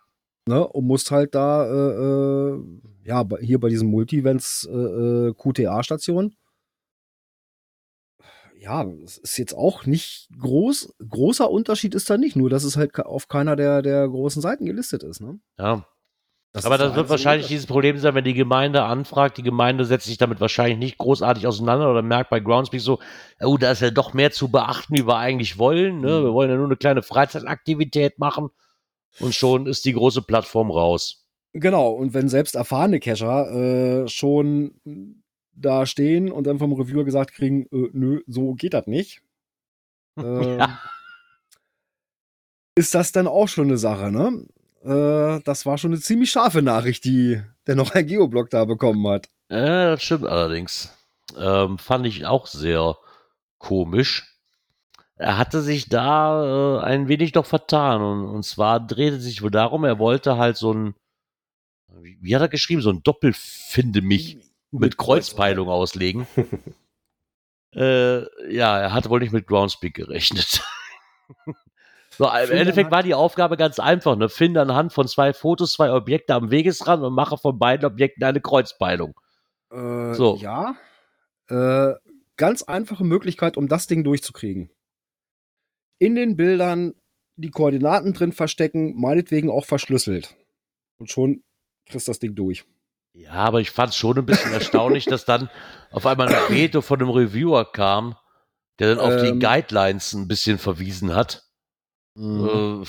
ne, 0.46 0.66
und 0.66 0.87
musst 0.87 1.11
halt 1.11 1.35
da, 1.35 1.64
äh, 1.64 2.53
äh, 2.53 2.62
ja, 3.05 3.24
hier 3.40 3.61
bei 3.61 3.68
diesen 3.68 3.90
Multivents 3.90 4.68
äh, 4.70 4.77
äh, 4.77 5.35
QTA-Station. 5.35 6.35
Ja, 8.64 8.83
es 9.05 9.18
ist 9.18 9.37
jetzt 9.37 9.55
auch 9.55 9.85
nicht 9.85 10.29
groß. 10.40 10.94
Großer 11.11 11.50
Unterschied 11.50 11.94
ist 11.94 12.09
da 12.09 12.16
nicht, 12.16 12.35
nur 12.35 12.48
dass 12.48 12.64
es 12.64 12.79
halt 12.79 12.98
auf 12.98 13.29
keiner 13.29 13.57
der, 13.57 13.83
der 13.83 14.09
großen 14.09 14.40
Seiten 14.40 14.64
gelistet 14.64 15.03
ist. 15.03 15.20
Ne? 15.20 15.38
ja. 15.59 15.87
Das 16.53 16.66
Aber 16.66 16.79
das 16.79 16.94
wird 16.94 17.09
wahrscheinlich 17.09 17.48
dieses 17.48 17.66
Problem 17.66 17.98
sein, 17.98 18.14
wenn 18.14 18.22
die 18.22 18.33
Gemeinde 18.33 18.85
anfragt. 18.85 19.38
Die 19.38 19.42
Gemeinde 19.42 19.85
setzt 19.85 20.07
sich 20.07 20.18
damit 20.18 20.40
wahrscheinlich 20.40 20.79
nicht 20.79 20.98
großartig 20.98 21.48
auseinander 21.48 21.90
oder 21.90 22.00
merkt 22.00 22.31
bei 22.31 22.38
Groundspeak 22.38 22.81
so, 22.81 23.00
oh, 23.40 23.57
da 23.57 23.72
ist 23.72 23.83
ja 23.83 23.90
doch 23.90 24.14
mehr 24.14 24.31
zu 24.31 24.53
beachten, 24.53 24.96
wie 24.96 25.05
wir 25.05 25.16
eigentlich 25.16 25.59
wollen. 25.59 26.00
Ne? 26.00 26.20
Mhm. 26.20 26.24
Wir 26.27 26.33
wollen 26.33 26.50
ja 26.50 26.57
nur 26.57 26.66
eine 26.66 26.77
kleine 26.77 27.03
Freizeitaktivität 27.03 28.20
machen 28.20 28.50
und 29.18 29.35
schon 29.35 29.66
ist 29.66 29.85
die 29.85 29.94
große 29.94 30.22
Plattform 30.22 30.70
raus. 30.70 31.27
Genau, 31.55 31.90
und 31.90 32.14
wenn 32.14 32.29
selbst 32.29 32.55
erfahrene 32.55 33.00
Cacher 33.00 33.50
äh, 33.50 34.09
schon 34.09 35.24
da 35.57 35.87
stehen 35.87 36.31
und 36.31 36.47
dann 36.47 36.59
vom 36.59 36.73
Reviewer 36.73 37.05
gesagt 37.05 37.33
kriegen, 37.33 37.67
äh, 37.73 37.90
nö, 37.93 38.23
so 38.27 38.55
geht 38.55 38.75
das 38.75 38.87
nicht. 38.87 39.23
ähm, 40.17 40.59
Ja. 40.59 40.81
Ist 42.77 42.95
das 42.95 43.12
dann 43.12 43.29
auch 43.29 43.47
schon 43.47 43.69
eine 43.69 43.79
Sache, 43.79 44.11
ne? 44.11 44.47
Äh, 44.83 45.40
das 45.45 45.64
war 45.64 45.79
schon 45.79 45.93
eine 45.93 46.01
ziemlich 46.01 46.31
scharfe 46.31 46.61
Nachricht, 46.61 47.05
die 47.05 47.40
der 47.67 47.77
noch 47.77 47.93
ein 47.95 48.07
Geoblock 48.07 48.51
da 48.51 48.64
bekommen 48.64 49.07
hat. 49.09 49.29
Ja, 49.49 49.93
das 49.93 50.03
stimmt 50.03 50.27
allerdings. 50.27 50.93
Ähm, 51.38 51.79
fand 51.79 52.07
ich 52.07 52.27
auch 52.27 52.47
sehr 52.47 52.97
komisch. 53.59 54.35
Er 55.17 55.38
hatte 55.38 55.62
sich 55.62 55.88
da 55.88 56.81
äh, 56.81 56.85
ein 56.85 57.09
wenig 57.09 57.33
doch 57.33 57.47
vertan. 57.47 58.03
Und, 58.03 58.27
und 58.27 58.43
zwar 58.43 58.81
drehte 58.81 59.21
sich 59.21 59.43
wohl 59.43 59.51
darum, 59.51 59.85
er 59.85 59.99
wollte 59.99 60.37
halt 60.37 60.57
so 60.57 60.75
ein, 60.75 60.95
wie, 62.01 62.19
wie 62.21 62.35
hat 62.35 62.43
er 62.43 62.49
geschrieben, 62.49 62.83
so 62.83 62.90
ein 62.90 63.03
Doppelfinde 63.03 64.03
mich 64.03 64.38
mit 64.79 64.99
Kreuzpeilung 64.99 65.69
auslegen. 65.69 66.27
äh, 67.75 68.53
ja, 68.53 68.79
er 68.79 68.93
hat 68.93 69.09
wohl 69.09 69.21
nicht 69.21 69.33
mit 69.33 69.47
Groundspeak 69.47 69.95
gerechnet. 69.95 70.63
so, 72.11 72.27
im 72.27 72.33
Finde 72.33 72.55
Endeffekt 72.55 72.91
war 72.91 73.03
die 73.03 73.15
Aufgabe 73.15 73.57
ganz 73.57 73.79
einfach. 73.79 74.17
Ne? 74.17 74.29
Finde 74.29 74.61
anhand 74.61 74.93
von 74.93 75.07
zwei 75.09 75.33
Fotos 75.33 75.75
zwei 75.75 75.93
Objekte 75.93 76.35
am 76.35 76.51
Wegesrand 76.51 77.03
und 77.03 77.15
mache 77.15 77.39
von 77.39 77.59
beiden 77.59 77.87
Objekten 77.87 78.25
eine 78.25 78.41
Kreuzpeilung. 78.41 79.19
Äh, 79.71 80.15
So. 80.15 80.37
Ja. 80.37 80.77
Äh, 81.49 81.95
ganz 82.37 82.63
einfache 82.63 83.05
Möglichkeit, 83.05 83.57
um 83.57 83.69
das 83.69 83.87
Ding 83.87 84.03
durchzukriegen. 84.03 84.71
In 85.99 86.15
den 86.15 86.37
Bildern 86.37 86.95
die 87.37 87.51
Koordinaten 87.51 88.13
drin 88.13 88.33
verstecken, 88.33 88.95
meinetwegen 88.97 89.51
auch 89.51 89.65
verschlüsselt. 89.65 90.37
Und 90.99 91.11
schon 91.11 91.43
kriegst 91.87 92.09
das 92.09 92.19
Ding 92.19 92.35
durch. 92.35 92.65
Ja, 93.14 93.33
aber 93.33 93.61
ich 93.61 93.70
fand 93.70 93.90
es 93.90 93.96
schon 93.96 94.18
ein 94.18 94.27
bisschen 94.27 94.53
erstaunlich, 94.53 95.05
dass 95.07 95.24
dann 95.24 95.48
auf 95.92 96.05
einmal 96.05 96.29
ein 96.29 96.55
Veto 96.55 96.81
von 96.83 97.00
einem 97.00 97.11
Reviewer 97.11 97.70
kam, 97.70 98.16
der 98.81 98.94
dann 98.94 98.98
auf 98.98 99.22
die 99.22 99.29
Ähm. 99.29 99.40
Guidelines 99.40 100.12
ein 100.14 100.27
bisschen 100.27 100.59
verwiesen 100.59 101.14
hat. 101.14 101.44
Äh, 102.16 102.83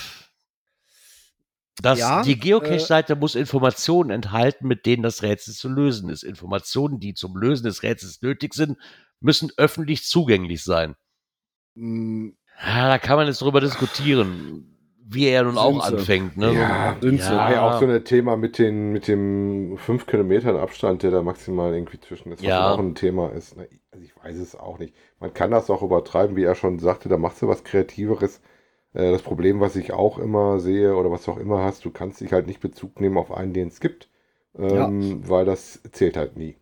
dass 1.81 1.99
Ja, 1.99 2.23
die 2.23 2.39
Geocache-Seite 2.39 3.15
muss 3.15 3.35
Informationen 3.35 4.09
enthalten, 4.09 4.67
mit 4.67 4.85
denen 4.85 5.03
das 5.03 5.21
Rätsel 5.23 5.53
zu 5.53 5.69
lösen 5.69 6.09
ist. 6.09 6.23
Informationen, 6.23 6.99
die 6.99 7.13
zum 7.13 7.35
Lösen 7.37 7.65
des 7.65 7.83
Rätsels 7.83 8.21
nötig 8.21 8.53
sind, 8.53 8.77
müssen 9.19 9.51
öffentlich 9.57 10.05
zugänglich 10.05 10.63
sein. 10.63 10.95
Mm, 11.75 12.29
Ja, 12.65 12.87
da 12.87 12.97
kann 12.97 13.17
man 13.17 13.27
jetzt 13.27 13.41
drüber 13.41 13.59
diskutieren, 13.61 14.74
wie 15.07 15.27
er 15.27 15.43
nun 15.43 15.57
auch 15.57 15.85
anfängt. 15.85 16.35
Ne? 16.35 16.53
Ja, 16.53 16.97
sie. 16.99 17.19
war 17.19 17.51
ja 17.51 17.61
auch 17.67 17.79
so 17.79 17.85
ein 17.85 18.03
Thema 18.03 18.37
mit, 18.37 18.57
den, 18.57 18.91
mit 18.91 19.07
dem 19.07 19.77
5 19.77 20.07
Kilometern 20.07 20.55
Abstand, 20.57 21.03
der 21.03 21.11
da 21.11 21.21
maximal 21.21 21.73
irgendwie 21.73 21.99
zwischen 21.99 22.31
ist, 22.31 22.39
was 22.41 22.47
Ja. 22.47 22.73
auch 22.73 22.79
ein 22.79 22.95
Thema 22.95 23.31
ist. 23.31 23.55
Ne? 23.55 23.67
Also 23.91 24.03
ich 24.03 24.15
weiß 24.15 24.37
es 24.37 24.55
auch 24.55 24.79
nicht. 24.79 24.95
Man 25.19 25.33
kann 25.33 25.51
das 25.51 25.69
auch 25.69 25.83
übertreiben, 25.83 26.35
wie 26.35 26.43
er 26.43 26.55
schon 26.55 26.79
sagte, 26.79 27.07
da 27.07 27.17
machst 27.17 27.41
du 27.41 27.47
was 27.47 27.63
Kreativeres. 27.63 28.41
Äh, 28.93 29.11
Das 29.11 29.21
Problem, 29.21 29.59
was 29.59 29.75
ich 29.75 29.93
auch 29.93 30.17
immer 30.17 30.59
sehe 30.59 30.95
oder 30.95 31.11
was 31.11 31.25
du 31.25 31.31
auch 31.33 31.37
immer 31.37 31.63
hast, 31.63 31.85
du 31.85 31.91
kannst 31.91 32.19
dich 32.21 32.33
halt 32.33 32.47
nicht 32.47 32.59
Bezug 32.59 32.99
nehmen 32.99 33.17
auf 33.17 33.31
einen, 33.31 33.53
den 33.53 33.67
es 33.67 33.79
gibt, 33.79 34.09
ähm, 34.57 35.21
weil 35.29 35.45
das 35.45 35.81
zählt 35.91 36.17
halt 36.17 36.35
nie. 36.35 36.57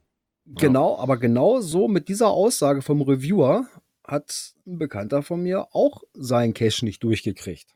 Genau, 0.45 0.97
aber 0.97 1.15
genau 1.17 1.62
so 1.62 1.88
mit 1.88 2.10
dieser 2.10 2.27
Aussage 2.29 2.82
vom 2.82 3.01
Reviewer 3.01 3.67
hat 4.06 4.53
ein 4.67 4.77
Bekannter 4.79 5.21
von 5.23 5.41
mir 5.41 5.67
auch 5.71 6.03
seinen 6.13 6.53
Cache 6.53 6.84
nicht 6.84 7.01
durchgekriegt 7.03 7.73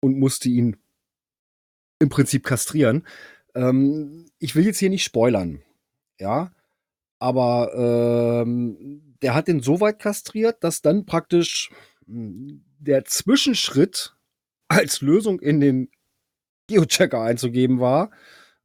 und 0.00 0.18
musste 0.18 0.48
ihn 0.48 0.76
im 1.98 2.08
Prinzip 2.08 2.44
kastrieren. 2.44 3.06
Ähm, 3.54 4.26
ich 4.38 4.54
will 4.54 4.64
jetzt 4.64 4.78
hier 4.78 4.90
nicht 4.90 5.04
spoilern, 5.04 5.62
ja, 6.18 6.52
aber 7.18 8.42
ähm, 8.44 9.16
der 9.22 9.34
hat 9.34 9.48
den 9.48 9.60
so 9.60 9.80
weit 9.80 9.98
kastriert, 9.98 10.64
dass 10.64 10.82
dann 10.82 11.04
praktisch 11.04 11.70
hm, 12.06 12.64
der 12.78 13.04
Zwischenschritt 13.04 14.16
als 14.68 15.00
Lösung 15.00 15.40
in 15.40 15.60
den 15.60 15.90
Geochecker 16.68 17.20
einzugeben 17.20 17.80
war 17.80 18.10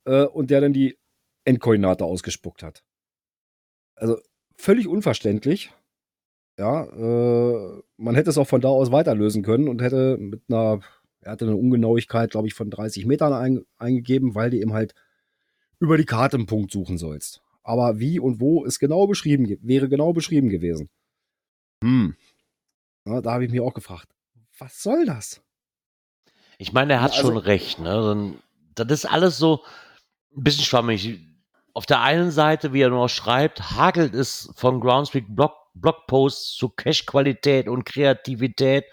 äh, 0.06 0.24
und 0.24 0.52
der 0.52 0.62
dann 0.62 0.74
die 0.74 0.98
Endkoordinate 1.44 2.06
ausgespuckt 2.06 2.64
hat. 2.64 2.84
Also 3.96 4.20
völlig 4.58 4.88
unverständlich. 4.88 5.72
Ja, 6.58 6.86
äh, 6.86 7.82
man 7.98 8.16
hätte 8.16 8.30
es 8.30 8.38
auch 8.38 8.48
von 8.48 8.62
da 8.62 8.70
aus 8.70 8.92
weiterlösen 8.92 9.44
können 9.44 9.68
und 9.68 9.82
hätte 9.82 10.18
mit 10.18 10.44
einer, 10.48 10.80
er 11.26 11.32
hatte 11.32 11.46
eine 11.46 11.56
Ungenauigkeit, 11.56 12.30
glaube 12.32 12.48
ich, 12.48 12.54
von 12.54 12.70
30 12.70 13.06
Metern 13.06 13.34
ein, 13.34 13.66
eingegeben, 13.78 14.36
weil 14.36 14.52
du 14.52 14.58
eben 14.58 14.74
halt 14.74 14.94
über 15.80 15.98
die 15.98 16.06
Karte 16.06 16.38
einen 16.38 16.46
Punkt 16.46 16.72
suchen 16.72 16.98
sollst. 16.98 17.42
Aber 17.64 18.00
wie 18.00 18.20
und 18.20 18.40
wo 18.40 18.64
ist 18.64 18.80
genau 18.80 19.08
beschrieben, 19.08 19.58
wäre 19.62 19.90
genau 19.90 20.14
beschrieben 20.14 20.50
gewesen. 20.50 20.88
Hm. 21.84 22.16
Ja, 23.06 23.22
da 23.22 23.34
habe 23.34 23.46
ich 23.46 23.52
mich 23.52 23.60
auch 23.60 23.74
gefragt, 23.74 24.08
was 24.60 24.82
soll 24.84 25.06
das? 25.06 25.42
Ich 26.60 26.74
meine, 26.74 26.94
er 26.94 27.02
hat 27.02 27.14
Also- 27.14 27.24
schon 27.30 27.38
recht. 27.38 27.80
Ne? 27.80 28.36
Das 28.76 28.92
ist 28.92 29.06
alles 29.06 29.38
so 29.38 29.64
ein 30.38 30.44
bisschen 30.44 30.64
schwammig. 30.64 31.20
Auf 31.74 31.88
der 31.88 32.02
einen 32.02 32.32
Seite, 32.32 32.72
wie 32.72 32.82
er 32.82 32.90
noch 32.90 33.10
schreibt, 33.10 33.72
hagelt 33.72 34.14
es 34.14 34.50
von 34.56 34.80
Groundspeak 34.80 35.26
Blog, 35.28 35.54
Blogposts 35.74 36.56
zu 36.56 36.70
Cache-Qualität 36.70 37.68
und 37.68 37.84
Kreativität. 37.84 38.86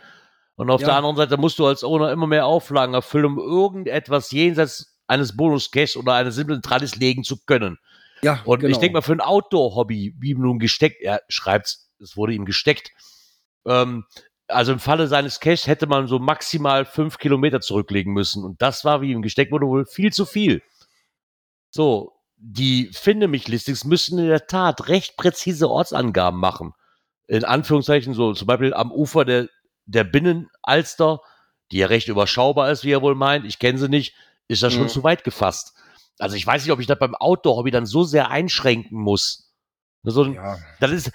Und 0.62 0.70
auf 0.70 0.80
Ja. 0.80 0.88
der 0.88 0.96
anderen 0.96 1.16
Seite 1.16 1.36
musst 1.36 1.58
du 1.58 1.66
als 1.66 1.82
Owner 1.84 2.12
immer 2.12 2.26
mehr 2.26 2.46
Auflagen 2.46 2.94
erfüllen, 2.94 3.24
um 3.26 3.38
irgendetwas 3.38 4.30
jenseits 4.30 4.96
eines 5.08 5.36
Bonus-Caches 5.36 5.96
oder 5.96 6.14
eines 6.14 6.36
simplen 6.36 6.62
Tradis 6.62 6.96
legen 6.96 7.24
zu 7.24 7.36
können. 7.44 7.78
Ja, 8.22 8.40
Und 8.44 8.60
genau. 8.60 8.70
ich 8.70 8.78
denke 8.78 8.94
mal, 8.94 9.02
für 9.02 9.12
ein 9.12 9.20
Outdoor-Hobby, 9.20 10.14
wie 10.18 10.30
ihm 10.30 10.40
nun 10.40 10.58
gesteckt, 10.60 11.02
er 11.02 11.22
schreibt, 11.28 11.78
es 12.00 12.16
wurde 12.16 12.34
ihm 12.34 12.44
gesteckt. 12.44 12.92
Ähm, 13.66 14.04
also 14.46 14.72
im 14.72 14.78
Falle 14.78 15.08
seines 15.08 15.40
Caches 15.40 15.66
hätte 15.66 15.86
man 15.86 16.06
so 16.06 16.18
maximal 16.18 16.84
fünf 16.84 17.18
Kilometer 17.18 17.60
zurücklegen 17.60 18.12
müssen. 18.12 18.44
Und 18.44 18.62
das 18.62 18.84
war, 18.84 19.00
wie 19.00 19.10
ihm 19.10 19.22
gesteckt 19.22 19.50
wurde, 19.50 19.66
wohl 19.66 19.84
viel 19.86 20.12
zu 20.12 20.24
viel. 20.26 20.62
So, 21.70 22.12
die 22.36 22.90
Finde 22.92 23.28
mich 23.28 23.48
Listings 23.48 23.84
müssen 23.84 24.18
in 24.18 24.28
der 24.28 24.46
Tat 24.46 24.88
recht 24.88 25.16
präzise 25.16 25.68
Ortsangaben 25.68 26.38
machen. 26.38 26.72
In 27.28 27.44
Anführungszeichen, 27.44 28.14
so 28.14 28.34
zum 28.34 28.46
Beispiel 28.46 28.74
am 28.74 28.92
Ufer 28.92 29.24
der, 29.24 29.48
der 29.86 30.04
Binnenalster, 30.04 31.20
die 31.70 31.78
ja 31.78 31.86
recht 31.86 32.08
überschaubar 32.08 32.70
ist, 32.70 32.84
wie 32.84 32.92
er 32.92 33.02
wohl 33.02 33.14
meint, 33.14 33.46
ich 33.46 33.58
kenne 33.58 33.78
sie 33.78 33.88
nicht, 33.88 34.14
ist 34.48 34.62
das 34.62 34.72
schon 34.72 34.84
Mhm. 34.84 34.88
zu 34.88 35.02
weit 35.02 35.24
gefasst. 35.24 35.74
Also 36.18 36.36
ich 36.36 36.46
weiß 36.46 36.62
nicht, 36.64 36.72
ob 36.72 36.80
ich 36.80 36.86
das 36.86 36.98
beim 36.98 37.14
Outdoor-Hobby 37.14 37.70
dann 37.70 37.86
so 37.86 38.04
sehr 38.04 38.30
einschränken 38.30 38.98
muss. 38.98 39.50
So, 40.04 40.24
ein- 40.24 40.34
ja, 40.34 40.58
das 40.80 40.90
ist, 40.90 41.12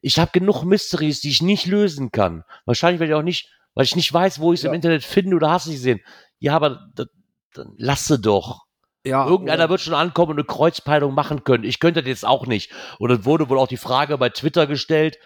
ich 0.00 0.18
habe 0.18 0.30
genug 0.32 0.62
Mysteries, 0.64 1.20
die 1.20 1.30
ich 1.30 1.42
nicht 1.42 1.66
lösen 1.66 2.10
kann. 2.12 2.44
Wahrscheinlich, 2.64 3.00
weil 3.00 3.08
ich 3.08 3.14
auch 3.14 3.22
nicht, 3.22 3.50
weil 3.74 3.84
ich 3.84 3.96
nicht 3.96 4.12
weiß, 4.12 4.40
wo 4.40 4.52
ich 4.52 4.60
es 4.60 4.64
Ja. 4.64 4.70
im 4.70 4.74
Internet 4.74 5.04
finde 5.04 5.36
oder 5.36 5.50
hast 5.50 5.66
du 5.66 5.72
gesehen. 5.72 6.00
Ja, 6.38 6.54
aber 6.56 6.88
das, 6.94 7.08
dann 7.54 7.74
lasse 7.76 8.18
doch. 8.18 8.64
ja, 9.04 9.26
Irgendeiner 9.26 9.64
oder- 9.64 9.70
wird 9.70 9.80
schon 9.80 9.94
ankommen 9.94 10.32
und 10.32 10.38
eine 10.38 10.44
Kreuzpeilung 10.44 11.14
machen 11.14 11.42
können. 11.44 11.64
Ich 11.64 11.80
könnte 11.80 12.02
das 12.02 12.08
jetzt 12.08 12.26
auch 12.26 12.46
nicht. 12.46 12.70
Und 12.98 13.10
es 13.10 13.24
wurde 13.24 13.48
wohl 13.48 13.58
auch 13.58 13.68
die 13.68 13.76
Frage 13.78 14.18
bei 14.18 14.28
Twitter 14.28 14.66
gestellt, 14.66 15.18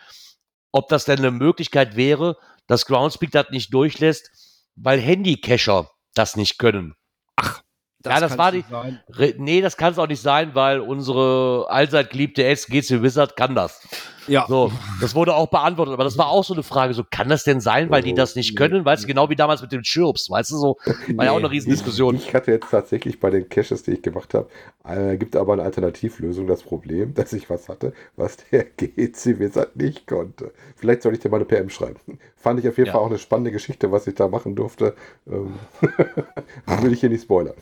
ob 0.73 0.89
das 0.89 1.05
denn 1.05 1.19
eine 1.19 1.31
Möglichkeit 1.33 1.97
wäre, 1.97 2.37
dass 2.73 2.87
Groundspeak 2.87 3.31
das 3.31 3.51
nicht 3.51 3.73
durchlässt, 3.75 4.31
weil 4.77 4.99
Handycacher 4.99 5.91
das 6.15 6.37
nicht 6.37 6.59
können. 6.59 6.95
ja, 7.39 7.53
das 8.01 8.21
kann's 8.21 8.39
war 8.39 8.53
nicht 8.53 8.67
die- 8.69 8.71
sein. 8.73 9.01
Nee, 9.39 9.61
das 9.61 9.77
kann 9.77 9.93
es 9.93 9.99
auch 9.99 10.07
nicht 10.09 10.23
sein, 10.23 10.55
weil 10.55 10.81
unsere 10.81 11.67
allseit 11.69 12.11
geliebte 12.11 12.45
SGC 12.45 13.03
Wizard 13.03 13.37
kann 13.37 13.55
das. 13.55 13.87
Ja, 14.29 14.47
So, 14.49 14.73
das 15.01 15.15
wurde 15.15 15.35
auch 15.35 15.49
beantwortet, 15.49 15.95
aber 15.95 16.05
das 16.05 16.17
war 16.19 16.29
auch 16.29 16.45
so 16.45 16.55
eine 16.55 16.63
Frage, 16.63 16.95
so 16.95 17.05
kann 17.09 17.29
das 17.29 17.45
denn 17.45 17.61
sein, 17.61 17.91
weil 17.91 18.03
die 18.03 18.15
das 18.15 18.37
nicht 18.37 18.57
können, 18.57 18.85
weißt 18.85 19.03
du, 19.05 19.07
genau 19.09 19.31
wie 19.31 19.37
damals 19.37 19.63
mit 19.63 19.73
den 19.73 19.83
Chirps, 19.83 20.31
weißt 20.31 20.53
du, 20.53 20.57
so, 20.57 20.77
war 21.17 21.25
ja 21.27 21.33
auch 21.33 21.37
eine 21.39 21.51
Riesendiskussion. 21.51 22.17
Ich, 22.17 22.29
ich 22.29 22.35
hatte 22.35 22.51
jetzt 22.53 22.71
tatsächlich 22.71 23.19
bei 23.21 23.31
den 23.31 23.49
Caches, 23.49 23.83
die 23.83 23.93
ich 23.93 24.03
gemacht 24.03 24.35
habe, 24.35 24.49
äh, 24.85 25.17
gibt 25.17 25.37
aber 25.37 25.53
eine 25.55 25.63
Alternativlösung. 25.63 26.47
Das 26.47 26.63
Problem, 26.63 27.15
dass 27.15 27.33
ich 27.33 27.51
was 27.51 27.69
hatte, 27.69 27.93
was 28.17 28.37
der 28.51 28.65
GC 28.77 29.39
Wizard 29.39 29.77
nicht 29.77 30.07
konnte. 30.07 30.53
Vielleicht 30.77 31.03
soll 31.03 31.15
ich 31.15 31.21
dir 31.21 31.29
mal 31.29 31.37
eine 31.37 31.45
PM 31.45 31.71
schreiben. 31.71 31.99
Fand 32.37 32.61
ich 32.61 32.69
auf 32.69 32.77
jeden 32.79 32.87
Ja. 32.89 32.93
Fall 32.95 33.03
auch 33.03 33.07
eine 33.11 33.19
spannende 33.19 33.53
Geschichte, 33.53 33.93
was 33.93 34.07
ich 34.07 34.15
da 34.15 34.29
machen 34.29 34.55
durfte. 34.57 34.95
Ähm, 35.27 35.55
will 36.83 36.93
ich 36.93 37.01
hier 37.01 37.09
nicht 37.09 37.23
spoilern. 37.23 37.55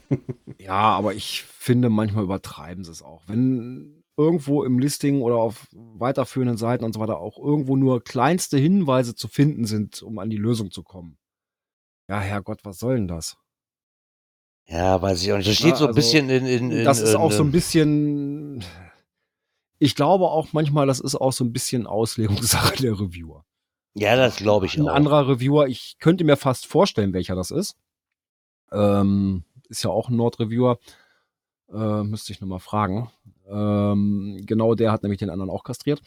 Ja, 0.59 0.73
aber 0.73 1.15
ich 1.15 1.45
finde, 1.45 1.91
manchmal 1.91 2.25
übertreiben 2.25 2.85
sie 2.85 2.93
es 2.93 3.03
auch. 3.03 3.23
Wenn 3.27 4.00
irgendwo 4.21 4.65
im 4.65 4.79
Listing 4.79 5.23
oder 5.23 5.37
auf 5.37 5.67
weiterführenden 5.73 6.59
Seiten 6.59 6.85
und 6.85 6.93
so 6.93 7.01
weiter 7.01 7.19
auch 7.19 7.39
irgendwo 7.39 7.77
nur 7.77 8.05
kleinste 8.05 8.59
Hinweise 8.59 9.15
zu 9.15 9.29
finden 9.29 9.65
sind, 9.65 10.03
um 10.03 10.19
an 10.19 10.29
die 10.31 10.37
Lösung 10.37 10.71
zu 10.71 10.83
kommen. 10.83 11.17
Ja, 12.09 12.21
Herrgott, 12.21 12.65
was 12.65 12.79
soll 12.79 12.97
denn 12.97 13.09
das? 13.09 13.37
Ja, 14.67 15.01
weiß 15.01 15.23
ich 15.23 15.33
auch 15.33 15.39
nicht. 15.39 15.49
Das 15.49 15.57
steht 15.57 15.71
Ja, 15.71 15.77
so 15.77 15.85
ein 15.85 15.89
also, 15.89 15.97
bisschen 15.97 16.29
in, 16.29 16.47
in, 16.47 16.71
in 16.71 16.85
das 16.85 17.01
ist 17.01 17.15
auch 17.15 17.31
in, 17.31 17.37
so 17.37 17.43
ein 17.43 17.51
bisschen. 17.51 18.63
Ich 19.79 19.95
glaube 19.95 20.27
auch 20.27 20.53
manchmal, 20.53 20.87
das 20.87 21.01
ist 21.01 21.15
auch 21.15 21.33
so 21.33 21.45
ein 21.45 21.53
bisschen 21.53 21.87
Auslegungssache 21.87 22.77
der 22.83 23.01
Reviewer. 23.01 23.45
Ja, 23.95 24.15
das 24.15 24.37
glaube 24.37 24.67
ich 24.67 24.77
Ein 24.79 24.89
auch. 24.89 24.95
anderer 24.95 25.29
Reviewer, 25.29 25.67
ich 25.67 25.97
könnte 25.99 26.25
mir 26.25 26.37
fast 26.37 26.67
vorstellen, 26.67 27.13
welcher 27.13 27.35
das 27.35 27.51
ist. 27.51 27.77
Ähm, 28.71 29.45
ist 29.69 29.83
ja 29.83 29.91
auch 29.91 30.09
ein 30.09 30.17
Nord-Reviewer. 30.17 30.79
Äh, 31.73 32.03
müsste 32.05 32.33
ich 32.33 32.41
nochmal 32.41 32.61
fragen. 32.61 33.11
Ähm, 33.51 34.41
genau 34.47 34.75
der 34.75 34.93
hat 34.93 35.03
nämlich 35.03 35.19
den 35.19 35.31
anderen 35.31 35.51
auch 35.51 35.65
kastriert. 35.65 36.01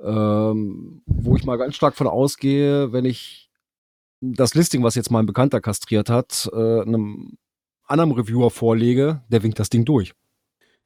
Ähm, 0.00 1.02
wo 1.06 1.34
ich 1.36 1.44
mal 1.44 1.56
ganz 1.58 1.74
stark 1.74 1.96
von 1.96 2.06
ausgehe, 2.06 2.92
wenn 2.92 3.04
ich 3.04 3.50
das 4.20 4.54
Listing, 4.54 4.82
was 4.82 4.94
jetzt 4.94 5.10
mein 5.10 5.26
Bekannter 5.26 5.60
kastriert 5.60 6.08
hat, 6.10 6.48
äh, 6.52 6.80
einem 6.82 7.36
anderen 7.84 8.12
Reviewer 8.12 8.50
vorlege, 8.50 9.22
der 9.28 9.42
winkt 9.42 9.58
das 9.58 9.70
Ding 9.70 9.84
durch. 9.84 10.12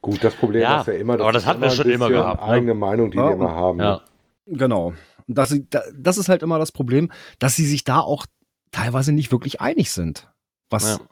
Gut, 0.01 0.23
das 0.25 0.35
Problem 0.35 0.63
Ja, 0.63 0.81
ist 0.81 0.87
ja 0.87 0.95
immer, 0.95 1.15
aber 1.21 1.33
das 1.33 1.47
wir 1.47 1.55
ein 1.63 1.71
schon 1.71 1.91
immer 1.91 2.09
gehabt, 2.09 2.41
ne? 2.41 2.49
Eigene 2.49 2.75
Meinung, 2.75 3.11
die 3.11 3.19
Ja, 3.19 3.29
die 3.29 3.35
immer 3.35 3.53
haben. 3.53 3.79
ja. 3.81 4.01
Genau. 4.47 4.95
Das, 5.29 5.55
das 5.95 6.19
ist 6.19 6.29
halt 6.29 6.43
immer 6.43 6.59
das 6.59 6.73
Problem, 6.73 7.13
dass 7.39 7.55
sie 7.55 7.67
sich 7.67 7.85
da 7.85 8.01
auch 8.01 8.27
teilweise 8.73 9.13
nicht 9.13 9.31
wirklich 9.31 9.61
einig 9.61 9.93
sind, 9.93 10.29
was 10.71 10.99
Ja. 10.99 11.07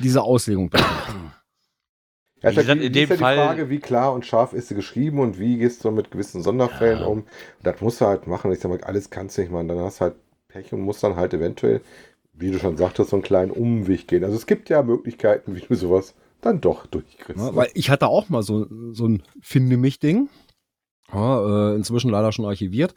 diese 0.00 0.22
Auslegung 0.22 0.68
betrifft. 0.70 1.14
Ja, 2.44 2.60
ist 2.60 2.68
die, 2.68 2.72
in 2.72 2.78
die, 2.78 2.86
ist 2.86 2.94
dem 2.94 3.08
ja 3.10 3.16
die 3.16 3.20
Fall- 3.22 3.36
Frage, 3.36 3.70
wie 3.70 3.78
klar 3.80 4.12
und 4.12 4.24
scharf 4.26 4.52
ist 4.52 4.68
sie 4.68 4.74
geschrieben 4.74 5.18
und 5.18 5.38
wie 5.38 5.58
gehst 5.58 5.84
du 5.84 5.90
mit 5.90 6.10
gewissen 6.10 6.42
Sonderfällen 6.42 7.00
Ja. 7.00 7.06
um. 7.06 7.24
Das 7.62 7.80
musst 7.80 8.00
du 8.00 8.06
halt 8.06 8.26
machen. 8.26 8.52
Ich 8.52 8.60
sag 8.60 8.70
mal, 8.70 8.80
alles 8.82 9.10
kannst 9.10 9.36
du 9.36 9.42
nicht 9.42 9.50
machen. 9.50 9.68
Dann 9.68 9.78
hast 9.78 9.98
du 10.00 10.04
halt 10.06 10.14
Pech 10.48 10.72
und 10.72 10.80
musst 10.82 11.02
dann 11.02 11.16
halt 11.16 11.34
eventuell, 11.34 11.80
wie 12.32 12.50
du 12.50 12.58
schon 12.58 12.76
sagtest, 12.76 13.10
so 13.10 13.16
einen 13.16 13.22
kleinen 13.22 13.50
Umweg 13.50 14.06
gehen. 14.06 14.24
Also 14.24 14.36
es 14.36 14.46
gibt 14.46 14.68
ja 14.68 14.82
Möglichkeiten, 14.82 15.54
wie 15.56 15.60
du 15.60 15.74
sowas 15.74 16.14
dann 16.40 16.60
doch 16.60 16.86
durchkriegst. 16.86 17.40
Ja, 17.42 17.50
ne? 17.50 17.56
weil 17.56 17.70
ich 17.74 17.90
hatte 17.90 18.06
auch 18.08 18.28
mal 18.28 18.42
so, 18.42 18.66
so 18.92 19.06
ein 19.06 19.22
Finde 19.40 19.76
mich-Ding. 19.76 20.28
Ja, 21.12 21.72
äh, 21.72 21.76
inzwischen 21.76 22.10
leider 22.10 22.32
schon 22.32 22.44
archiviert. 22.44 22.94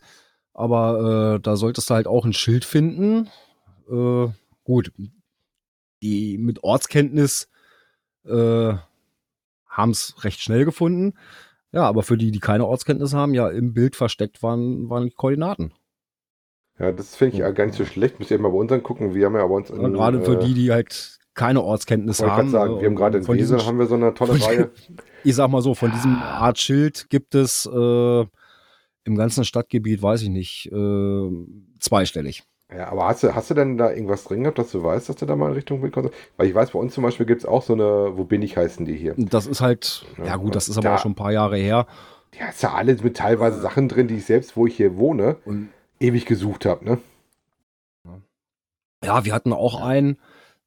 Aber 0.54 1.36
äh, 1.36 1.40
da 1.40 1.56
solltest 1.56 1.90
du 1.90 1.94
halt 1.94 2.08
auch 2.08 2.26
ein 2.26 2.34
Schild 2.34 2.66
finden. 2.66 3.30
Äh, 3.90 4.28
gut. 4.64 4.92
Die 6.02 6.38
mit 6.38 6.64
Ortskenntnis 6.64 7.50
äh, 8.26 8.74
haben 9.78 9.92
es 9.92 10.16
recht 10.24 10.42
schnell 10.42 10.66
gefunden. 10.66 11.14
Ja, 11.72 11.84
aber 11.84 12.04
für 12.04 12.18
die, 12.18 12.32
die 12.32 12.40
keine 12.40 12.66
Ortskenntnis 12.66 13.14
haben, 13.14 13.34
ja, 13.34 13.50
im 13.50 13.74
Bild 13.74 13.96
versteckt 13.96 14.42
waren, 14.42 14.90
waren 14.90 15.06
die 15.06 15.14
Koordinaten. 15.14 15.74
Ja, 16.80 16.92
das 16.92 17.16
finde 17.16 17.36
ich 17.36 17.40
ja 17.40 17.52
gar 17.52 17.66
nicht 17.66 17.78
so 17.78 17.86
schlecht. 17.86 18.20
Müsst 18.20 18.32
ihr 18.32 18.40
mal 18.40 18.50
bei 18.50 18.58
uns 18.58 18.72
angucken. 18.72 19.14
Wir 19.14 19.26
haben 19.26 19.36
ja 19.36 19.46
bei 19.46 19.54
uns. 19.54 19.70
Ja, 19.70 19.76
gerade 19.76 20.22
für 20.22 20.40
äh, 20.40 20.46
die, 20.46 20.54
die 20.54 20.72
halt 20.72 21.20
keine 21.34 21.62
Ortskenntnis 21.62 22.20
wollte 22.20 22.32
ich 22.32 22.38
haben. 22.38 22.52
gerade 22.52 22.68
sagen, 22.68 22.82
wir 22.82 22.88
haben 22.88 22.96
gerade 22.96 23.18
in 23.20 23.24
von 23.24 23.38
Wesel 23.38 23.66
haben 23.66 23.80
wir 23.80 23.86
so 23.86 23.96
eine 23.96 24.14
tolle 24.14 24.44
Reihe. 24.44 24.72
ich 25.24 25.36
sag 25.36 25.50
mal 25.50 25.62
so, 25.62 25.76
von 25.76 25.92
diesem 25.92 26.16
Art 26.16 26.60
Schild 26.60 27.10
gibt 27.10 27.36
es 27.36 27.68
äh, 27.72 28.26
im 29.04 29.16
ganzen 29.16 29.46
Stadtgebiet, 29.46 30.02
weiß 30.02 30.24
ich 30.24 30.30
nicht, 30.30 30.70
äh, 30.72 31.30
zweistellig. 31.80 32.44
Ja, 32.76 32.90
aber 32.90 33.06
hast 33.08 33.24
du, 33.24 33.34
hast 33.34 33.50
du 33.50 33.54
denn 33.54 33.78
da 33.78 33.92
irgendwas 33.92 34.26
drin 34.26 34.42
gehabt, 34.44 34.60
dass 34.60 34.72
du 34.72 34.84
weißt, 34.84 35.08
dass 35.08 35.16
du 35.16 35.26
da 35.26 35.36
mal 35.38 35.48
in 35.48 35.54
Richtung 35.54 35.80
kommst? 35.92 36.12
Weil 36.36 36.48
ich 36.48 36.56
weiß, 36.56 36.72
bei 36.72 36.80
uns 36.80 36.94
zum 36.94 37.04
Beispiel 37.04 37.26
gibt 37.26 37.42
es 37.42 37.46
auch 37.48 37.62
so 37.64 37.74
eine, 37.74 38.18
wo 38.18 38.26
bin 38.26 38.42
ich 38.42 38.58
heißen 38.58 38.86
die 38.86 38.96
hier. 38.96 39.14
Das 39.18 39.48
ist 39.48 39.62
halt, 39.62 40.06
Ja, 40.18 40.26
ja 40.26 40.36
gut, 40.36 40.54
das 40.56 40.68
ist 40.68 40.76
da- 40.76 40.82
aber 40.90 40.96
auch 40.96 41.00
schon 41.02 41.14
ein 41.14 41.16
paar 41.16 41.32
Jahre 41.32 41.56
her. 41.58 41.88
Die 42.34 42.44
hast 42.44 42.62
ja 42.62 42.74
alle 42.74 42.94
mit 43.02 43.16
teilweise 43.16 43.62
Sachen 43.62 43.88
drin, 43.88 44.08
die 44.10 44.16
ich 44.18 44.26
selbst, 44.26 44.58
wo 44.58 44.68
ich 44.68 44.76
hier 44.76 44.98
wohne, 44.98 45.38
Und 45.46 45.70
ewig 46.02 46.26
gesucht 46.26 46.66
habe, 46.66 46.84
ne? 46.84 46.98
ja, 49.04 49.24
wir 49.26 49.34
hatten 49.34 49.54
auch 49.54 49.80
einen, 49.82 50.18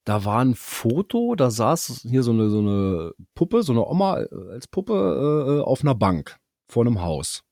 da 0.05 0.25
war 0.25 0.41
ein 0.41 0.55
Foto, 0.55 1.35
da 1.35 1.51
saß 1.51 2.01
hier 2.09 2.23
so 2.23 2.31
eine, 2.33 2.49
so 2.49 2.61
eine 2.61 3.13
Puppe, 3.35 3.63
so 3.63 3.73
eine 3.73 3.85
Oma 3.87 4.21
äh, 4.21 4.29
als 4.53 4.67
Puppe 4.69 5.61
äh, 5.61 5.65
auf 5.69 5.83
einer 5.83 5.95
Bank. 5.95 6.37
vor 6.69 6.87
einem 6.87 7.03
Haus. 7.03 7.43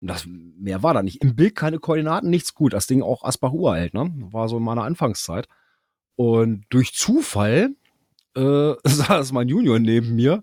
Und 0.00 0.08
das, 0.08 0.26
mehr 0.26 0.82
war 0.82 0.94
da 0.94 1.02
nicht. 1.02 1.22
Im 1.22 1.36
Bild 1.36 1.54
keine 1.54 1.78
Koordinaten, 1.78 2.30
nichts 2.30 2.54
gut. 2.54 2.72
Das 2.72 2.86
Ding 2.86 3.02
auch 3.02 3.22
Asbach 3.22 3.52
uralt, 3.52 3.94
ne? 3.94 4.12
War 4.30 4.48
so 4.48 4.56
in 4.56 4.62
meiner 4.62 4.84
Anfangszeit. 4.84 5.46
Und 6.16 6.64
durch 6.70 6.94
Zufall 6.94 7.74
äh, 8.34 8.74
saß 8.84 9.32
mein 9.32 9.48
Junior 9.48 9.78
neben 9.78 10.14
mir, 10.14 10.42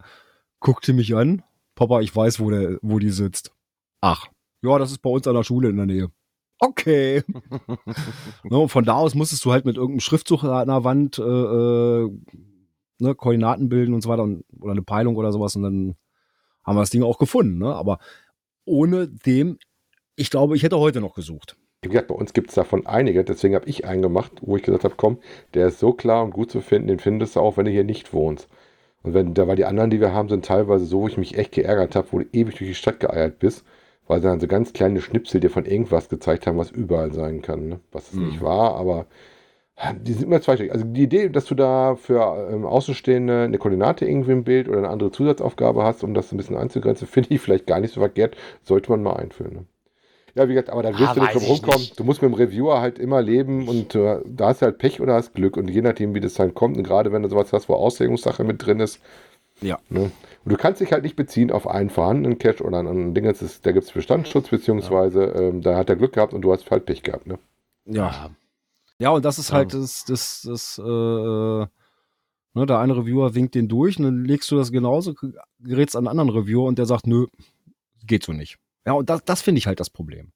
guckte 0.60 0.94
mich 0.94 1.16
an. 1.16 1.44
Papa, 1.76 2.02
ich 2.02 2.16
weiß, 2.16 2.40
wo, 2.40 2.50
der, 2.50 2.80
wo 2.82 3.00
die 3.00 3.12
sitzt. 3.12 3.52
Ach, 4.02 4.28
ja, 4.62 4.78
das 4.80 4.92
ist 4.92 5.00
bei 5.00 5.10
uns 5.10 5.28
an 5.28 5.36
der 5.36 5.44
Schule 5.44 5.70
in 5.70 5.78
der 5.78 5.86
Nähe. 5.86 6.12
Okay. 6.60 7.24
no, 8.44 8.68
von 8.68 8.84
da 8.84 8.96
aus 8.96 9.14
musstest 9.14 9.46
du 9.46 9.52
halt 9.52 9.66
mit 9.66 9.78
irgendeinem 9.78 10.00
Schriftzug 10.00 10.44
an 10.44 10.68
der 10.68 10.84
Wand 10.84 11.20
äh, 11.20 11.22
äh, 11.22 12.10
ne, 13.00 13.16
Koordinaten 13.16 13.70
bilden 13.70 13.94
und 13.94 14.02
so 14.02 14.10
weiter 14.10 14.24
und, 14.24 14.44
oder 14.60 14.72
eine 14.72 14.82
Peilung 14.82 15.16
oder 15.16 15.32
sowas 15.32 15.56
und 15.56 15.64
dann 15.64 15.96
haben 16.64 16.76
wir 16.76 16.82
das 16.82 16.90
Ding 16.90 17.04
auch 17.04 17.20
gefunden. 17.20 17.60
Ne? 17.60 17.74
Aber 17.74 18.00
ohne 18.68 19.08
dem, 19.08 19.58
ich 20.16 20.30
glaube, 20.30 20.56
ich 20.56 20.64
hätte 20.64 20.80
heute 20.80 21.02
noch 21.02 21.16
gesucht. 21.16 21.56
Wie 21.82 21.90
gesagt, 21.90 22.08
bei 22.08 22.16
uns 22.16 22.34
gibt 22.34 22.50
es 22.50 22.56
davon 22.56 22.86
einige, 22.88 23.24
deswegen 23.24 23.56
habe 23.56 23.70
ich 23.70 23.86
einen 23.86 24.02
gemacht, 24.02 24.32
wo 24.42 24.58
ich 24.58 24.64
gesagt 24.64 24.84
habe, 24.84 24.96
komm, 24.98 25.20
der 25.54 25.68
ist 25.68 25.80
so 25.80 25.94
klar 25.94 26.24
und 26.24 26.32
gut 26.32 26.52
zu 26.52 26.62
finden, 26.62 26.88
den 26.88 27.00
findest 27.00 27.36
du 27.36 27.40
auch, 27.40 27.56
wenn 27.58 27.66
du 27.66 27.72
hier 27.72 27.84
nicht 27.84 28.14
wohnst. 28.14 28.48
Und 29.04 29.14
wenn, 29.14 29.34
da 29.36 29.48
war 29.48 29.56
die 29.56 29.66
anderen, 29.66 29.90
die 29.92 30.02
wir 30.02 30.12
haben, 30.12 30.28
sind 30.28 30.44
teilweise 30.46 30.86
so, 30.86 31.02
wo 31.02 31.08
ich 31.08 31.18
mich 31.18 31.38
echt 31.38 31.52
geärgert 31.54 31.96
habe, 31.96 32.08
wo 32.12 32.20
du 32.20 32.26
ewig 32.34 32.56
durch 32.58 32.70
die 32.70 32.76
Stadt 32.76 33.00
geeiert 33.00 33.40
bist, 33.40 33.64
weil 34.08 34.22
sie 34.22 34.28
dann 34.28 34.40
so 34.40 34.48
ganz 34.48 34.74
kleine 34.74 35.02
Schnipsel 35.02 35.40
dir 35.40 35.50
von 35.52 35.66
irgendwas 35.66 36.10
gezeigt 36.10 36.48
haben, 36.48 36.58
was 36.58 36.72
überall 36.72 37.14
sein 37.14 37.42
kann. 37.42 37.68
Ne? 37.70 37.80
Was 37.92 38.12
es 38.12 38.20
Mhm. 38.20 38.26
nicht 38.26 38.42
war, 38.42 38.76
aber 38.76 39.06
die 40.02 40.14
sind 40.14 40.24
immer 40.26 40.42
zweiteilig. 40.42 40.72
Also 40.72 40.86
die 40.86 41.04
Idee, 41.04 41.30
dass 41.30 41.46
du 41.46 41.54
da 41.56 41.96
für 41.96 42.50
ähm, 42.52 42.66
Außenstehende 42.66 43.44
eine 43.44 43.58
Koordinate 43.60 44.06
irgendwie 44.06 44.32
im 44.32 44.44
Bild 44.44 44.68
oder 44.68 44.80
eine 44.80 44.90
andere 44.90 45.12
Zusatzaufgabe 45.12 45.84
hast, 45.84 46.04
um 46.04 46.14
das 46.16 46.32
ein 46.32 46.38
bisschen 46.38 46.58
einzugrenzen, 46.58 47.08
finde 47.12 47.34
ich 47.34 47.42
vielleicht 47.42 47.68
gar 47.68 47.80
nicht 47.80 47.94
so 47.94 48.00
verkehrt. 48.00 48.36
Sollte 48.64 48.90
man 48.92 49.04
mal 49.04 49.18
einführen. 49.18 49.54
Ne? 49.54 49.66
Ja, 50.34 50.48
wie 50.48 50.54
gesagt, 50.54 50.70
aber 50.72 50.84
da 50.84 50.90
wirst 50.98 51.12
Ah, 51.12 51.14
du 51.16 51.22
nicht 51.22 51.34
drum 51.36 51.44
rumkommen. 51.44 51.80
nicht. 51.80 52.00
Du 52.00 52.04
musst 52.04 52.22
mit 52.22 52.32
dem 52.32 52.36
Reviewer 52.36 52.82
halt 52.82 52.98
immer 53.00 53.22
leben 53.22 53.68
und 53.68 53.94
äh, 53.96 54.20
da 54.26 54.48
hast 54.48 54.62
du 54.62 54.66
halt 54.66 54.78
Pech 54.80 55.00
oder 55.02 55.14
hast 55.16 55.34
Glück. 55.36 55.58
Und 55.58 55.68
je 55.70 55.82
nachdem, 55.82 56.16
wie 56.16 56.20
das 56.22 56.34
dann 56.36 56.54
kommt, 56.54 56.78
und 56.78 56.84
gerade 56.84 57.12
wenn 57.12 57.22
du 57.24 57.30
sowas 57.30 57.54
hast, 57.54 57.70
wo 57.70 57.74
Auslegungssache 57.74 58.44
mit 58.44 58.66
drin 58.66 58.80
ist, 58.80 59.00
Ja. 59.62 59.78
Ne? 59.90 60.12
Und 60.46 60.52
du 60.52 60.58
kannst 60.58 60.80
dich 60.82 60.92
halt 60.92 61.04
nicht 61.04 61.16
beziehen 61.16 61.52
auf 61.52 61.68
einen 61.68 61.90
vorhandenen 61.90 62.38
Cache 62.40 62.64
oder 62.64 62.78
einen 62.80 62.88
anderen 62.88 63.14
Ding. 63.14 63.26
Da 63.26 63.72
gibt 63.72 63.86
es 63.86 63.92
Bestandsschutz, 63.92 64.50
beziehungsweise 64.50 65.24
ähm, 65.24 65.62
da 65.62 65.76
hat 65.76 65.90
er 65.90 65.96
Glück 65.96 66.14
gehabt 66.14 66.34
und 66.34 66.42
du 66.42 66.52
hast 66.54 66.70
halt 66.72 66.86
Pech 66.86 67.04
gehabt. 67.04 67.28
Ne? 67.28 67.38
Ja. 67.86 68.08
Ja, 68.10 68.30
und 69.12 69.26
das 69.26 69.38
ist 69.38 69.52
halt 69.52 69.74
das, 69.74 70.06
das, 70.06 70.42
das, 70.44 70.82
äh, 70.84 70.90
äh, 70.90 71.68
ne, 72.54 72.66
der 72.66 72.80
eine 72.80 72.98
Reviewer 72.98 73.36
winkt 73.36 73.56
den 73.56 73.68
durch 73.68 73.98
und 73.98 74.06
dann 74.06 74.26
legst 74.26 74.50
du 74.52 74.58
das 74.58 74.72
genauso, 74.72 75.14
gerätst 75.60 75.96
an 75.96 76.08
einen 76.08 76.20
anderen 76.20 76.42
Reviewer 76.42 76.66
und 76.66 76.80
der 76.80 76.86
sagt, 76.86 77.06
nö, 77.06 77.28
geht 78.06 78.24
so 78.24 78.34
nicht. 78.34 78.58
Ja, 78.86 78.94
und 78.94 79.10
das, 79.10 79.24
das 79.24 79.42
finde 79.42 79.60
ich 79.60 79.68
halt 79.68 79.80
das 79.80 79.90
Problem. 79.90 80.32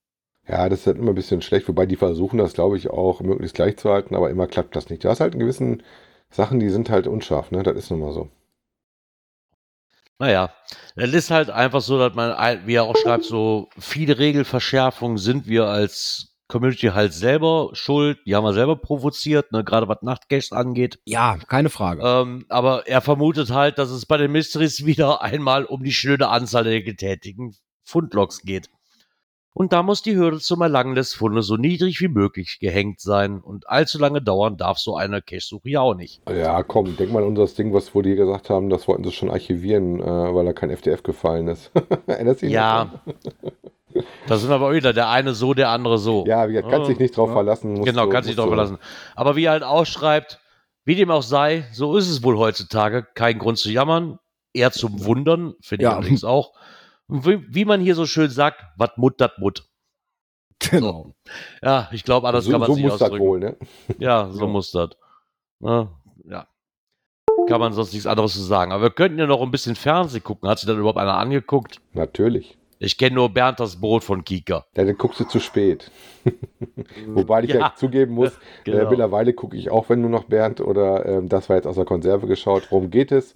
Ja, 0.48 0.70
das 0.70 0.82
ist 0.82 0.88
halt 0.88 0.98
immer 0.98 1.12
ein 1.12 1.16
bisschen 1.16 1.42
schlecht, 1.42 1.68
wobei 1.68 1.86
die 1.86 1.96
versuchen 1.96 2.38
das, 2.38 2.54
glaube 2.54 2.78
ich, 2.78 2.90
auch 2.90 3.22
möglichst 3.22 3.56
gleich 3.56 3.78
zu 3.78 3.90
halten, 3.90 4.16
aber 4.16 4.30
immer 4.30 4.48
klappt 4.48 4.76
das 4.76 4.90
nicht. 4.90 5.04
Du 5.04 5.10
hast 5.10 5.22
halt 5.22 5.34
in 5.34 5.40
gewissen 5.40 5.84
Sachen, 6.30 6.60
die 6.60 6.70
sind 6.70 6.90
halt 6.90 7.08
unscharf, 7.08 7.52
ne? 7.52 7.64
Das 7.64 7.76
ist 7.78 7.92
nun 7.92 8.00
mal 8.00 8.12
so. 8.12 8.30
Naja, 10.20 10.54
es 10.96 11.14
ist 11.14 11.32
halt 11.32 11.50
einfach 11.50 11.82
so, 11.82 11.98
dass 11.98 12.14
man, 12.14 12.68
wie 12.68 12.76
er 12.76 12.84
auch 12.84 12.96
schreibt, 12.96 13.24
so 13.24 13.70
viele 13.80 14.20
Regelverschärfungen 14.20 15.18
sind 15.18 15.48
wir 15.48 15.66
als 15.66 16.31
Community 16.52 16.88
halt 16.88 17.14
selber 17.14 17.70
schuld. 17.74 18.20
Die 18.26 18.36
haben 18.36 18.44
wir 18.44 18.54
selber 18.54 18.76
provoziert, 18.76 19.52
ne, 19.52 19.64
gerade 19.64 19.88
was 19.88 20.02
Nachtcaches 20.02 20.52
angeht. 20.52 21.00
Ja, 21.06 21.38
keine 21.48 21.70
Frage. 21.70 22.04
Ähm, 22.06 22.46
aber 22.50 22.88
er 22.88 23.02
vermutet 23.02 23.52
halt, 23.52 23.78
dass 23.78 23.90
es 23.90 24.06
bei 24.06 24.18
den 24.18 24.32
Mysteries 24.32 24.86
wieder 24.86 25.22
einmal 25.22 25.66
um 25.66 25.84
die 25.84 25.94
schöne 25.94 26.28
Anzahl 26.28 26.66
der 26.66 26.84
getätigten 26.84 27.56
Fundlogs 27.84 28.42
geht. 28.42 28.70
Und 29.54 29.74
da 29.74 29.84
muss 29.84 30.02
die 30.02 30.16
Hürde 30.16 30.40
zum 30.40 30.62
Erlangen 30.62 30.96
des 30.96 31.14
Fundes 31.14 31.46
so 31.46 31.58
niedrig 31.58 32.00
wie 32.00 32.08
möglich 32.08 32.60
gehängt 32.62 33.02
sein. 33.02 33.42
Und 33.42 33.70
allzu 33.70 34.00
lange 34.00 34.22
dauern 34.22 34.56
darf 34.56 34.78
so 34.78 34.96
eine 34.96 35.22
Cache-Suche 35.22 35.70
ja 35.70 35.82
auch 35.82 35.94
nicht. 35.94 36.22
Ja, 36.30 36.64
komm, 36.64 36.96
denk 36.96 37.12
mal 37.12 37.24
an 37.24 37.30
unser 37.38 37.48
Ding, 37.48 37.74
was 37.74 37.94
wo 37.94 38.02
die 38.02 38.16
gesagt 38.16 38.50
haben, 38.50 38.70
das 38.70 38.88
wollten 38.88 39.04
sie 39.04 39.12
schon 39.12 39.30
archivieren, 39.30 40.00
äh, 40.00 40.06
weil 40.06 40.46
da 40.46 40.54
kein 40.54 40.70
FDF 40.70 41.04
gefallen 41.04 41.50
ist. 41.50 41.70
Erinnerst 42.08 42.42
du 42.42 42.46
dich 42.46 42.56
Ja. 42.56 43.02
Da 44.28 44.38
sind 44.38 44.52
aber 44.52 44.74
wieder 44.74 44.94
der 44.94 45.10
eine 45.10 45.34
so, 45.34 45.54
der 45.54 45.70
andere 45.70 45.98
so. 45.98 46.26
Ja, 46.28 46.48
wie 46.48 46.54
gesagt, 46.54 46.72
kannst 46.72 46.90
dich 46.90 47.00
nicht 47.00 47.16
drauf 47.18 47.30
Ja. 47.30 47.34
verlassen. 47.34 47.84
genau, 47.84 48.06
du- 48.06 48.10
kannst 48.12 48.30
dich 48.30 48.36
drauf 48.36 48.46
du- 48.46 48.52
verlassen. 48.52 48.78
Aber 49.16 49.36
wie 49.36 49.46
er 49.46 49.52
halt 49.52 49.64
auch 49.64 49.86
schreibt, 49.86 50.40
wie 50.86 50.96
dem 50.96 51.12
auch 51.12 51.24
sei, 51.24 51.66
so 51.74 51.96
ist 51.98 52.10
es 52.10 52.24
wohl 52.24 52.38
heutzutage. 52.38 53.06
Kein 53.16 53.38
Grund 53.40 53.58
zu 53.58 53.70
jammern, 53.72 54.20
eher 54.54 54.72
zum 54.72 55.06
Wundern, 55.06 55.54
finde 55.62 55.84
ich 55.86 55.90
Ja. 55.90 55.96
allerdings 55.98 56.24
auch. 56.24 56.54
Und 57.08 57.26
wie, 57.26 57.46
wie 57.54 57.66
man 57.66 57.82
hier 57.82 57.96
so 57.96 58.06
schön 58.06 58.30
sagt, 58.30 58.62
wat 58.78 58.98
mut, 58.98 59.20
dat 59.22 59.38
mut. 59.40 59.64
genau. 60.60 61.14
Ja, 61.64 61.90
ich 61.92 62.04
glaube, 62.04 62.28
anders 62.28 62.46
So, 62.46 62.52
kann 62.52 62.60
man 62.62 62.68
so 62.68 62.74
es 62.74 62.78
nicht 62.78 62.92
muss 62.92 63.02
ausdrücken. 63.02 63.26
wohl, 63.26 63.40
ne? 63.40 63.58
Ja, 64.00 64.30
so 64.32 64.42
Ja. 64.42 64.48
muss 64.48 64.72
das. 64.72 64.90
Ne? 65.60 65.90
Ja. 66.26 66.48
Kann 67.48 67.60
man 67.60 67.74
sonst 67.74 67.94
nichts 67.94 68.06
anderes 68.08 68.34
zu 68.34 68.42
sagen. 68.42 68.72
Aber 68.72 68.84
wir 68.84 68.90
könnten 68.92 69.18
ja 69.20 69.26
noch 69.26 69.42
ein 69.42 69.52
bisschen 69.52 69.76
Fernsehen 69.76 70.24
gucken. 70.24 70.48
Hat 70.50 70.60
sich 70.60 70.68
dann 70.68 70.78
überhaupt 70.78 71.00
einer 71.00 71.18
angeguckt? 71.18 71.82
Natürlich. 71.94 72.58
Ich 72.84 72.98
kenne 72.98 73.16
nur 73.16 73.30
Bernd 73.30 73.60
das 73.60 73.80
Brot 73.80 74.04
von 74.04 74.26
Kika. 74.26 74.66
Ja, 74.76 74.84
dann 74.84 74.98
guckst 74.98 75.20
du 75.20 75.26
zu 75.26 75.40
spät. 75.40 75.92
Wobei 77.14 77.44
ich 77.44 77.52
ja, 77.52 77.60
Ja. 77.60 77.74
zugeben 77.76 78.16
muss, 78.16 78.32
äh, 78.66 78.72
Genau. 78.72 78.90
mittlerweile 78.90 79.34
gucke 79.34 79.56
ich 79.56 79.70
auch, 79.70 79.88
wenn 79.90 80.02
nur 80.02 80.10
noch 80.10 80.24
Bernd 80.24 80.62
oder 80.62 81.06
ähm, 81.06 81.30
das 81.30 81.48
war 81.48 81.58
jetzt 81.58 81.68
aus 81.68 81.76
der 81.76 81.86
Konserve 81.86 82.26
geschaut. 82.26 82.64
Worum 82.72 82.90
geht 82.90 83.12
es? 83.12 83.36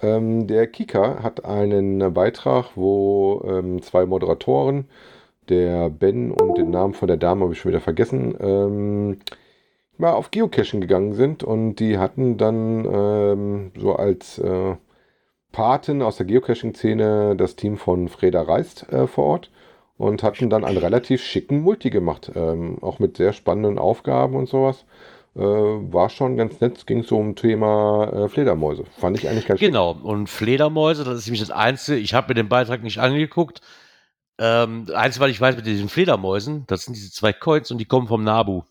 Ähm, 0.00 0.48
der 0.48 0.66
Kika 0.66 1.22
hat 1.22 1.44
einen 1.44 2.00
äh, 2.00 2.10
Beitrag, 2.10 2.70
wo 2.74 3.40
ähm, 3.46 3.80
zwei 3.82 4.04
Moderatoren, 4.04 4.88
der 5.48 5.88
Ben 5.88 6.32
und 6.32 6.58
den 6.58 6.70
Namen 6.70 6.94
von 6.94 7.06
der 7.06 7.18
Dame 7.18 7.42
habe 7.44 7.52
ich 7.52 7.60
schon 7.60 7.70
wieder 7.70 7.80
vergessen, 7.80 8.36
ähm, 8.40 9.18
mal 9.96 10.12
auf 10.14 10.32
Geocaching 10.32 10.80
gegangen 10.80 11.14
sind 11.14 11.44
und 11.44 11.76
die 11.76 11.98
hatten 11.98 12.36
dann 12.36 12.84
ähm, 12.92 13.70
so 13.78 13.94
als 13.94 14.38
äh, 14.40 14.74
Paten 15.52 16.02
aus 16.02 16.16
der 16.16 16.26
Geocaching-Szene 16.26 17.36
das 17.36 17.56
Team 17.56 17.76
von 17.76 18.08
Freda 18.08 18.42
Reist 18.42 18.90
äh, 18.90 19.06
vor 19.06 19.24
Ort 19.24 19.50
und 19.98 20.22
hatten 20.22 20.50
dann 20.50 20.64
einen 20.64 20.78
relativ 20.78 21.22
schicken 21.22 21.60
Multi 21.60 21.90
gemacht, 21.90 22.32
ähm, 22.34 22.78
auch 22.80 22.98
mit 22.98 23.16
sehr 23.16 23.32
spannenden 23.32 23.78
Aufgaben 23.78 24.34
und 24.34 24.48
sowas. 24.48 24.84
Äh, 25.34 25.40
war 25.40 26.10
schon 26.10 26.36
ganz 26.36 26.60
nett, 26.60 26.76
es 26.76 26.86
ging 26.86 27.04
so 27.04 27.16
um 27.16 27.36
Thema 27.36 28.10
äh, 28.12 28.28
Fledermäuse. 28.28 28.84
Fand 28.98 29.16
ich 29.16 29.28
eigentlich 29.28 29.46
ganz 29.46 29.60
schick. 29.60 29.68
Genau, 29.68 29.92
und 29.92 30.28
Fledermäuse, 30.28 31.04
das 31.04 31.18
ist 31.18 31.26
nämlich 31.26 31.40
das 31.40 31.50
Einzige, 31.50 31.98
ich 31.98 32.12
habe 32.14 32.28
mir 32.28 32.34
den 32.34 32.48
Beitrag 32.48 32.82
nicht 32.82 32.98
angeguckt. 32.98 33.60
Ähm, 34.38 34.86
eins, 34.94 35.20
weil 35.20 35.30
ich 35.30 35.40
weiß, 35.40 35.56
mit 35.56 35.66
diesen 35.66 35.88
Fledermäusen, 35.88 36.64
das 36.66 36.84
sind 36.84 36.94
diese 36.96 37.12
zwei 37.12 37.32
Coins 37.32 37.70
und 37.70 37.78
die 37.78 37.84
kommen 37.84 38.08
vom 38.08 38.24
Nabu. 38.24 38.62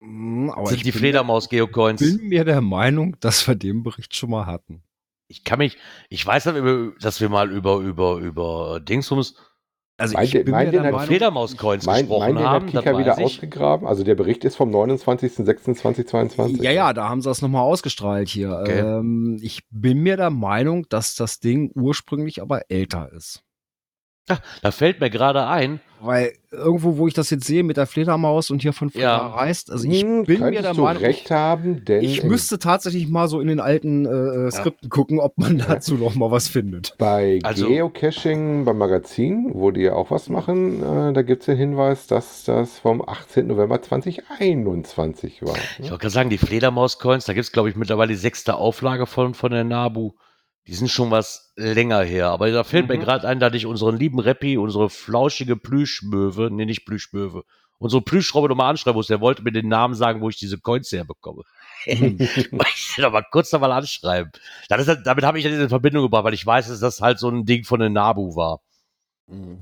Das 0.00 0.56
Aber 0.56 0.66
sind 0.66 0.78
ich 0.78 0.82
die 0.84 0.92
Fledermaus-Geocoins. 0.92 2.00
bin 2.00 2.28
mir 2.28 2.44
der 2.44 2.60
Meinung, 2.60 3.16
dass 3.20 3.46
wir 3.48 3.54
den 3.54 3.82
Bericht 3.82 4.14
schon 4.14 4.30
mal 4.30 4.46
hatten. 4.46 4.82
Ich 5.30 5.44
kann 5.44 5.58
mich, 5.60 5.78
ich 6.08 6.26
weiß, 6.26 6.42
dass 6.42 6.54
wir, 6.56 6.92
dass 7.00 7.20
wir 7.20 7.28
mal 7.28 7.50
über, 7.52 7.76
über, 7.78 8.16
über 8.16 8.80
Dingsums, 8.80 9.36
Also 9.96 10.14
Meint 10.14 10.34
ich 10.34 10.44
bin 10.44 10.50
meint 10.50 10.72
mir 10.72 10.80
Meinung, 10.80 11.00
Fledermaus-Coins 11.02 11.86
Mein, 11.86 12.06
gesprochen 12.06 12.34
mein 12.34 12.36
den 12.36 12.46
haben, 12.46 12.66
Kika 12.66 12.98
wieder 12.98 13.16
ich. 13.16 13.24
ausgegraben. 13.24 13.86
Also 13.86 14.02
der 14.02 14.16
Bericht 14.16 14.44
ist 14.44 14.56
vom 14.56 14.70
29.06.2022. 14.74 16.62
Ja, 16.62 16.72
ja, 16.72 16.92
da 16.92 17.08
haben 17.08 17.22
sie 17.22 17.28
das 17.28 17.42
nochmal 17.42 17.62
ausgestrahlt 17.62 18.28
hier. 18.28 18.58
Okay. 18.60 18.80
Ähm, 18.80 19.38
ich 19.40 19.60
bin 19.70 19.98
mir 19.98 20.16
der 20.16 20.30
Meinung, 20.30 20.86
dass 20.88 21.14
das 21.14 21.38
Ding 21.38 21.70
ursprünglich 21.76 22.42
aber 22.42 22.62
älter 22.68 23.12
ist. 23.12 23.44
Da 24.62 24.70
fällt 24.70 25.00
mir 25.00 25.10
gerade 25.10 25.46
ein, 25.48 25.80
Weil 26.02 26.32
irgendwo, 26.52 26.96
wo 26.96 27.06
ich 27.08 27.14
das 27.14 27.28
jetzt 27.30 27.46
sehe 27.46 27.62
mit 27.62 27.76
der 27.76 27.86
Fledermaus 27.86 28.50
und 28.50 28.62
hier 28.62 28.72
von 28.72 28.88
Fleder 28.90 29.06
Ja. 29.06 29.26
reist, 29.26 29.70
also 29.70 29.86
ich 29.88 30.02
Hm, 30.02 30.24
bin 30.24 30.40
mir 30.40 30.62
der 30.62 30.72
du 30.72 30.82
Meinung, 30.82 31.02
recht 31.02 31.30
haben, 31.30 31.84
denn 31.84 32.02
ich 32.02 32.22
müsste 32.22 32.58
tatsächlich 32.58 33.08
mal 33.08 33.28
so 33.28 33.38
in 33.40 33.48
den 33.48 33.60
alten 33.60 34.06
äh, 34.06 34.50
Skripten 34.50 34.88
gucken, 34.88 35.18
ob 35.20 35.36
man 35.36 35.58
dazu 35.58 35.96
noch 35.96 36.14
mal 36.14 36.30
was 36.30 36.48
findet. 36.48 36.94
bei 36.96 37.40
Also- 37.42 37.66
Geocaching 37.68 38.64
beim 38.64 38.78
Magazin, 38.78 39.50
wo 39.52 39.70
die 39.72 39.82
ja 39.82 39.92
auch 39.94 40.10
was 40.10 40.28
machen, 40.30 40.80
äh, 40.82 41.12
da 41.12 41.22
gibt 41.22 41.42
es 41.42 41.46
den 41.46 41.56
Hinweis, 41.58 42.06
dass 42.06 42.44
das 42.44 42.78
vom 42.78 43.06
18. 43.06 43.48
November 43.48 43.82
2021 43.82 45.42
war. 45.42 45.54
ich 45.78 45.90
wollte 45.90 45.98
gerade 46.02 46.10
sagen, 46.10 46.30
die 46.30 46.38
Fledermaus-Coins, 46.38 47.24
da 47.24 47.32
gibt 47.32 47.44
es, 47.44 47.52
glaube 47.52 47.68
ich, 47.68 47.76
mittlerweile 47.76 48.08
die 48.12 48.18
sechste 48.18 48.54
Auflage 48.56 49.06
von, 49.06 49.34
von 49.34 49.50
der 49.50 49.64
Nabu. 49.64 50.12
Die 50.66 50.74
sind 50.74 50.90
schon 50.90 51.10
was 51.10 51.52
länger 51.56 52.02
her. 52.02 52.28
Aber 52.28 52.50
da 52.50 52.64
fällt 52.64 52.88
mir 52.88 52.96
Mhm. 52.96 53.00
gerade 53.00 53.26
ein, 53.28 53.40
dass 53.40 53.54
ich 53.54 53.66
unseren 53.66 53.96
lieben 53.96 54.20
Rappi, 54.20 54.58
unsere 54.58 54.90
flauschige 54.90 55.56
Plüschmöwe, 55.56 56.50
nee, 56.50 56.66
nicht 56.66 56.84
Plüschmöwe, 56.84 57.44
unsere 57.78 58.02
Plüschrobbe 58.02 58.48
nochmal 58.48 58.70
anschreiben 58.70 58.96
muss. 58.96 59.06
Der 59.08 59.20
wollte 59.20 59.42
mir 59.42 59.52
den 59.52 59.68
Namen 59.68 59.94
sagen, 59.94 60.20
wo 60.20 60.28
ich 60.28 60.36
diese 60.36 60.58
Coins 60.58 60.92
herbekomme. 60.92 61.42
ich 61.86 62.52
will 62.52 63.04
aber 63.04 63.22
kurz 63.22 63.50
nochmal 63.52 63.72
anschreiben. 63.72 64.30
Das 64.68 64.86
ist, 64.86 65.02
damit 65.04 65.24
habe 65.24 65.38
ich 65.38 65.44
das 65.44 65.54
in 65.54 65.68
Verbindung 65.68 66.02
gebracht, 66.02 66.24
weil 66.24 66.34
ich 66.34 66.44
weiß, 66.46 66.68
dass 66.68 66.80
das 66.80 67.00
halt 67.00 67.18
so 67.18 67.28
ein 67.30 67.46
Ding 67.46 67.64
von 67.64 67.80
der 67.80 67.90
Nabu 67.90 68.36
war. 68.36 68.60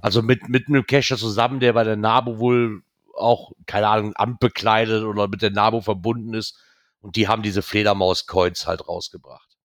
Also 0.00 0.22
mit, 0.22 0.48
mit 0.48 0.66
einem 0.68 0.86
Cacher 0.86 1.18
zusammen, 1.18 1.60
der 1.60 1.74
bei 1.74 1.84
der 1.84 1.96
NABU 1.96 2.38
wohl 2.38 2.82
auch, 3.14 3.52
keine 3.66 3.86
Ahnung, 3.88 4.12
Amt 4.16 4.40
bekleidet 4.40 5.04
oder 5.04 5.28
mit 5.28 5.42
der 5.42 5.50
NABU 5.50 5.82
verbunden 5.82 6.32
ist. 6.32 6.58
Und 7.00 7.16
die 7.16 7.28
haben 7.28 7.42
diese 7.42 7.60
Fledermaus-Coins 7.62 8.66
halt 8.66 8.88
rausgebracht. 8.88 9.56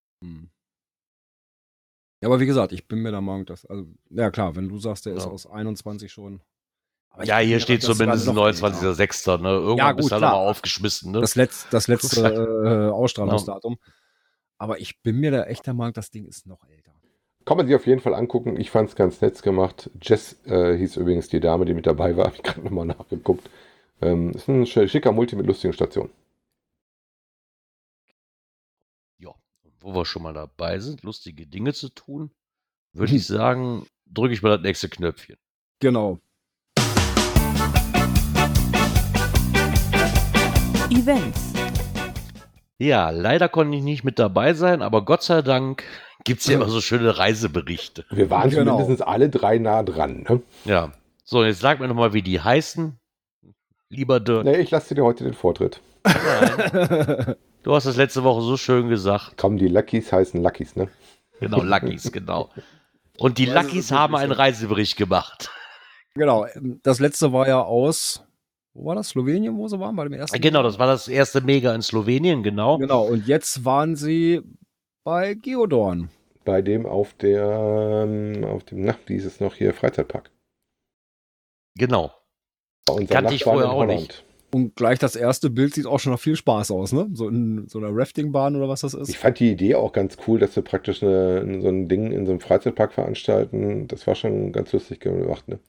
Ja, 2.24 2.30
aber 2.30 2.40
wie 2.40 2.46
gesagt, 2.46 2.72
ich 2.72 2.88
bin 2.88 3.00
mir 3.00 3.12
der 3.12 3.20
Meinung, 3.20 3.46
dass, 3.46 3.66
also, 3.66 3.86
ja 4.10 4.32
klar, 4.32 4.56
wenn 4.56 4.70
du 4.70 4.78
sagst, 4.80 5.06
der 5.06 5.14
ist 5.14 5.26
Ja. 5.26 5.30
aus 5.32 5.46
21 5.46 6.10
schon. 6.10 6.40
Ja, 7.26 7.40
hier 7.40 7.60
steht 7.60 7.82
zumindest 7.84 8.26
noch- 8.28 8.34
29.06. 8.36 9.38
Ne? 9.42 9.50
Irgendwann 9.50 9.78
Ja, 9.78 9.92
bist 9.92 10.06
gut, 10.06 10.12
du 10.12 10.16
halt 10.16 10.24
aber 10.34 10.38
aufgeschmissen. 10.38 11.12
Ne? 11.12 11.20
Das, 11.20 11.36
letz, 11.36 11.68
das 11.70 11.90
letzte 11.90 12.22
äh, 12.26 12.92
Ausstrahlungsdatum. 12.94 13.78
Aber 14.58 14.80
ich 14.80 15.02
bin 15.04 15.18
mir 15.20 15.32
da 15.32 15.44
echt 15.44 15.68
der 15.68 15.74
Meinung, 15.74 15.92
das 15.94 16.12
Ding 16.12 16.26
ist 16.26 16.48
noch 16.48 16.64
älter. 16.70 16.94
Kann 17.44 17.58
man 17.58 17.68
sich 17.68 17.76
auf 17.76 17.86
jeden 17.86 18.00
Fall 18.00 18.14
angucken. 18.14 18.58
Ich 18.58 18.72
fand 18.72 18.88
es 18.88 18.96
ganz 18.96 19.20
nett 19.20 19.44
gemacht. 19.44 19.90
Jess 20.02 20.38
äh, 20.46 20.78
hieß 20.78 20.96
übrigens 20.96 21.28
die 21.28 21.42
Dame, 21.42 21.66
die 21.66 21.74
mit 21.74 21.86
dabei 21.86 22.16
war. 22.16 22.28
Habe 22.28 22.36
ich 22.38 22.44
gerade 22.44 22.62
nochmal 22.62 22.86
nachgeguckt. 22.86 23.50
Ähm, 24.02 24.32
ist 24.32 24.48
ein 24.48 24.64
sch- 24.64 24.88
schicker 24.88 25.12
Multi 25.12 25.36
mit 25.36 25.46
lustigen 25.46 25.74
Stationen. 25.74 26.10
Wo 29.84 29.94
wir 29.94 30.06
schon 30.06 30.24
mal 30.24 30.34
dabei 30.34 30.80
sind, 30.80 31.04
lustige 31.04 31.46
Dinge 31.46 31.74
zu 31.74 31.90
tun, 31.90 32.32
würde 32.94 33.14
ich 33.16 33.28
sagen, 33.28 33.86
drücke 34.06 34.34
ich 34.34 34.42
mal 34.42 34.52
das 34.52 34.62
nächste 34.62 34.88
Knöpfchen. 34.88 35.36
Genau. 35.82 36.20
Events. 40.90 41.54
Ja, 42.78 43.10
leider 43.10 43.50
konnte 43.50 43.76
ich 43.78 43.84
nicht 43.84 44.04
mit 44.06 44.20
dabei 44.20 44.54
sein, 44.54 44.82
aber 44.82 45.04
Gott 45.04 45.24
sei 45.24 45.42
Dank 45.42 45.84
gibt 46.24 46.40
es 46.42 46.48
ja 46.48 46.56
immer 46.56 46.70
so 46.70 46.80
schöne 46.80 47.18
Reiseberichte. 47.18 48.06
Wir 48.10 48.30
waren 48.30 48.50
Genau. 48.50 48.78
zumindest 48.78 49.06
alle 49.06 49.30
drei 49.30 49.58
nah 49.58 49.84
dran. 49.84 50.26
Ne? 50.30 50.42
Ja. 50.64 50.94
So, 51.26 51.44
jetzt 51.44 51.60
sag 51.60 51.80
mir 51.82 51.88
nochmal, 51.90 52.14
wie 52.14 52.22
die 52.22 52.40
heißen. 52.40 52.98
Lieber 53.90 54.20
Dirk. 54.22 54.46
Nee, 54.46 54.58
ich 54.62 54.72
lasse 54.72 54.96
dir 54.96 55.04
heute 55.04 55.26
den 55.26 55.34
Vortritt. 55.34 55.82
Nein, 56.06 57.36
du 57.64 57.74
hast 57.76 57.86
das 57.86 57.96
letzte 57.98 58.24
Woche 58.24 58.42
so 58.42 58.58
schön 58.58 58.90
gesagt. 58.90 59.34
Komm, 59.38 59.58
die 59.58 59.68
Luckies 59.68 60.12
heißen 60.12 60.42
Luckies, 60.42 60.76
ne? 60.76 60.90
Genau, 61.40 61.62
Luckys, 61.62 62.12
genau. 62.12 62.50
Und 63.18 63.38
die 63.38 63.46
Luckys 63.46 63.92
haben 63.92 64.16
einen. 64.16 64.32
Reisebericht 64.32 64.96
gemacht. 64.98 65.50
genau. 66.14 66.46
ähm, 66.46 66.80
Das 66.84 67.00
letzte 67.00 67.34
war 67.34 67.48
ja 67.48 67.62
aus, 67.62 68.24
wo 68.74 68.86
war 68.86 68.96
das? 68.96 69.10
Slowenien, 69.10 69.58
wo 69.58 69.68
sie 69.68 69.80
waren 69.80 69.96
bei 69.96 70.04
dem 70.04 70.14
ersten? 70.14 70.40
Genau, 70.40 70.64
das 70.64 70.80
war 70.80 70.88
das 70.88 71.08
erste 71.08 71.42
Mega 71.42 71.74
in 71.76 71.82
Slowenien, 71.82 72.44
genau. 72.44 72.78
Genau. 72.78 73.04
Und 73.04 73.28
jetzt 73.28 73.66
waren 73.66 73.96
sie 73.96 74.42
bei 75.04 75.34
Geodorn. 75.34 76.10
Bei 76.46 76.62
dem 76.62 76.86
auf 76.86 77.14
der, 77.14 78.06
ähm, 78.08 78.44
auf 78.44 78.64
dem, 78.66 78.84
na, 78.86 78.96
wie 79.06 79.16
ist 79.16 79.26
es 79.26 79.40
noch 79.40 79.56
hier, 79.56 79.74
Freizeitpark. 79.74 80.30
Genau. 81.76 82.12
Unser 82.90 83.14
Kannte 83.14 83.34
ich 83.34 83.44
vorher 83.44 83.66
in 83.66 83.70
auch 83.72 83.76
Holland. 83.78 84.02
nicht. 84.02 84.26
Und 84.54 84.76
gleich 84.76 85.00
das 85.00 85.16
erste 85.16 85.50
Bild 85.50 85.74
sieht 85.74 85.88
auch 85.88 86.00
schon 86.00 86.12
nach 86.12 86.20
viel 86.20 86.36
Spaß 86.36 86.70
aus, 86.70 86.92
ne? 86.92 87.10
So 87.14 87.28
in 87.28 87.68
so 87.68 87.80
einer 87.80 87.90
Raftingbahn 87.92 88.56
oder 88.56 88.70
was 88.70 88.82
das 88.82 88.94
ist. 88.94 89.10
Ich 89.10 89.18
fand 89.18 89.40
die 89.40 89.52
Idee 89.52 89.74
auch 89.74 89.94
ganz 89.94 90.18
cool, 90.28 90.38
dass 90.38 90.54
sie 90.54 90.62
praktisch 90.62 91.02
eine, 91.02 91.62
so 91.62 91.70
ein 91.70 91.88
Ding 91.88 92.12
in 92.12 92.26
so 92.26 92.32
einem 92.32 92.40
Freizeitpark 92.40 92.94
veranstalten. 92.94 93.88
Das 93.88 94.06
war 94.06 94.14
schon 94.14 94.52
ganz 94.52 94.72
lustig 94.72 95.00
gemacht, 95.00 95.48
ne? 95.48 95.60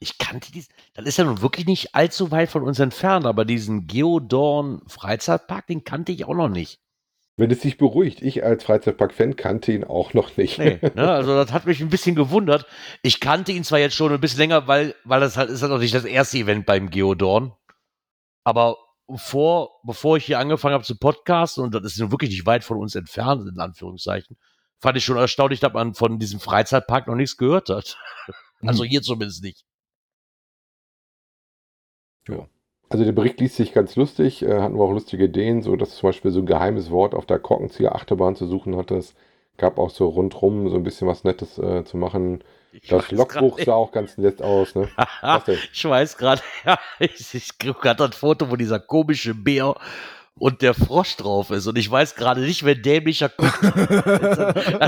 Ich 0.00 0.18
kannte 0.18 0.50
dies. 0.52 0.68
Das 0.94 1.06
ist 1.06 1.18
ja 1.18 1.24
nun 1.24 1.40
wirklich 1.40 1.66
nicht 1.66 1.94
allzu 1.94 2.30
weit 2.30 2.50
von 2.50 2.62
uns 2.62 2.80
entfernt, 2.80 3.26
aber 3.26 3.44
diesen 3.44 3.86
Geodorn 3.86 4.82
Freizeitpark, 4.86 5.66
den 5.66 5.84
kannte 5.84 6.12
ich 6.12 6.24
auch 6.24 6.34
noch 6.34 6.48
nicht. 6.48 6.80
Wenn 7.36 7.52
es 7.52 7.60
dich 7.60 7.78
beruhigt, 7.78 8.20
ich 8.20 8.42
als 8.42 8.64
Freizeitpark-Fan 8.64 9.36
kannte 9.36 9.70
ihn 9.70 9.84
auch 9.84 10.12
noch 10.12 10.36
nicht. 10.36 10.58
Nee, 10.58 10.80
ne, 10.96 11.08
also 11.08 11.36
das 11.36 11.52
hat 11.52 11.66
mich 11.66 11.80
ein 11.80 11.88
bisschen 11.88 12.16
gewundert. 12.16 12.66
Ich 13.02 13.20
kannte 13.20 13.52
ihn 13.52 13.62
zwar 13.62 13.78
jetzt 13.78 13.94
schon 13.94 14.12
ein 14.12 14.20
bisschen 14.20 14.40
länger, 14.40 14.66
weil, 14.66 14.96
weil 15.04 15.20
das 15.20 15.36
halt 15.36 15.48
ist 15.48 15.62
halt 15.62 15.70
noch 15.70 15.78
nicht 15.78 15.94
das 15.94 16.04
erste 16.04 16.38
Event 16.38 16.66
beim 16.66 16.90
Geodorn. 16.90 17.52
Aber 18.44 18.76
vor, 19.16 19.80
bevor 19.84 20.16
ich 20.16 20.26
hier 20.26 20.38
angefangen 20.38 20.74
habe 20.74 20.84
zu 20.84 20.98
podcasten, 20.98 21.64
und 21.64 21.74
das 21.74 21.84
ist 21.84 21.98
nun 21.98 22.10
wirklich 22.10 22.30
nicht 22.30 22.46
weit 22.46 22.64
von 22.64 22.78
uns 22.78 22.94
entfernt, 22.94 23.48
in 23.48 23.58
Anführungszeichen, 23.58 24.36
fand 24.80 24.96
ich 24.96 25.04
schon 25.04 25.16
erstaunlich, 25.16 25.60
dass 25.60 25.72
man 25.72 25.94
von 25.94 26.18
diesem 26.18 26.40
Freizeitpark 26.40 27.06
noch 27.06 27.14
nichts 27.14 27.36
gehört 27.36 27.68
hat. 27.68 27.96
Also 28.60 28.82
hier 28.82 29.02
zumindest 29.02 29.44
nicht. 29.44 29.64
Also 32.88 33.04
der 33.04 33.12
Bericht 33.12 33.38
liest 33.40 33.56
sich 33.56 33.72
ganz 33.72 33.96
lustig, 33.96 34.42
äh, 34.42 34.60
hatten 34.60 34.76
wir 34.76 34.82
auch 34.82 34.92
lustige 34.92 35.24
Ideen, 35.24 35.62
so 35.62 35.76
dass 35.76 35.96
zum 35.96 36.08
Beispiel 36.08 36.30
so 36.30 36.40
ein 36.40 36.46
geheimes 36.46 36.90
Wort 36.90 37.14
auf 37.14 37.26
der 37.26 37.38
Korkenzieher-Achterbahn 37.38 38.34
zu 38.34 38.46
suchen 38.46 38.76
hattest. 38.76 39.14
Gab 39.58 39.78
auch 39.78 39.90
so 39.90 40.08
rundrum 40.08 40.68
so 40.70 40.76
ein 40.76 40.84
bisschen 40.84 41.06
was 41.06 41.24
Nettes 41.24 41.58
äh, 41.58 41.84
zu 41.84 41.96
machen. 41.98 42.42
Ich 42.72 42.88
Das 42.88 43.10
Logbuch 43.10 43.58
sah 43.64 43.74
auch 43.74 43.92
ganz 43.92 44.18
nett 44.18 44.42
aus, 44.42 44.74
ne? 44.74 44.88
Ich 45.72 45.84
weiß 45.84 46.16
gerade, 46.16 46.42
ja, 46.64 46.78
ich, 46.98 47.34
ich 47.34 47.58
krieg 47.58 47.80
gerade 47.80 48.08
das 48.08 48.16
Foto, 48.16 48.50
wo 48.50 48.56
dieser 48.56 48.78
komische 48.80 49.34
Bär 49.34 49.74
und 50.38 50.62
der 50.62 50.74
Frosch 50.74 51.16
drauf 51.16 51.50
ist. 51.50 51.66
Und 51.66 51.76
ich 51.78 51.90
weiß 51.90 52.14
gerade 52.14 52.40
nicht, 52.42 52.64
wer 52.64 52.74
dämlicher 52.74 53.28
guckt. 53.28 53.62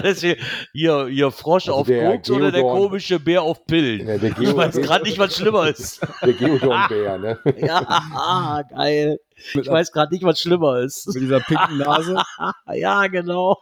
ist 0.05 0.21
hier, 0.21 0.37
hier, 0.73 1.07
hier 1.09 1.31
Frosch 1.31 1.69
Also 1.69 1.81
auf 1.81 1.87
Koks 1.89 2.31
oder 2.31 2.53
der 2.53 2.63
komische 2.63 3.19
Bär 3.19 3.43
auf 3.43 3.65
Pillen. 3.67 4.07
Ja, 4.07 4.15
Ich 4.15 4.57
weiß 4.57 4.77
gerade 4.77 5.05
nicht, 5.05 5.19
was 5.19 5.37
schlimmer 5.37 5.69
ist. 5.69 6.01
Der 6.23 6.35
Geodon-Bär, 6.35 7.19
ne? 7.19 7.39
Ja, 7.57 8.63
geil. 8.71 9.19
Ich 9.55 9.67
weiß 9.67 9.91
gerade 9.91 10.13
nicht, 10.13 10.23
was 10.25 10.41
schlimmer 10.41 10.81
ist. 10.81 11.09
mit 11.09 11.23
dieser 11.23 11.41
pinken 11.41 11.79
Nase. 11.79 12.17
Ja, 12.75 13.07
genau. 13.07 13.57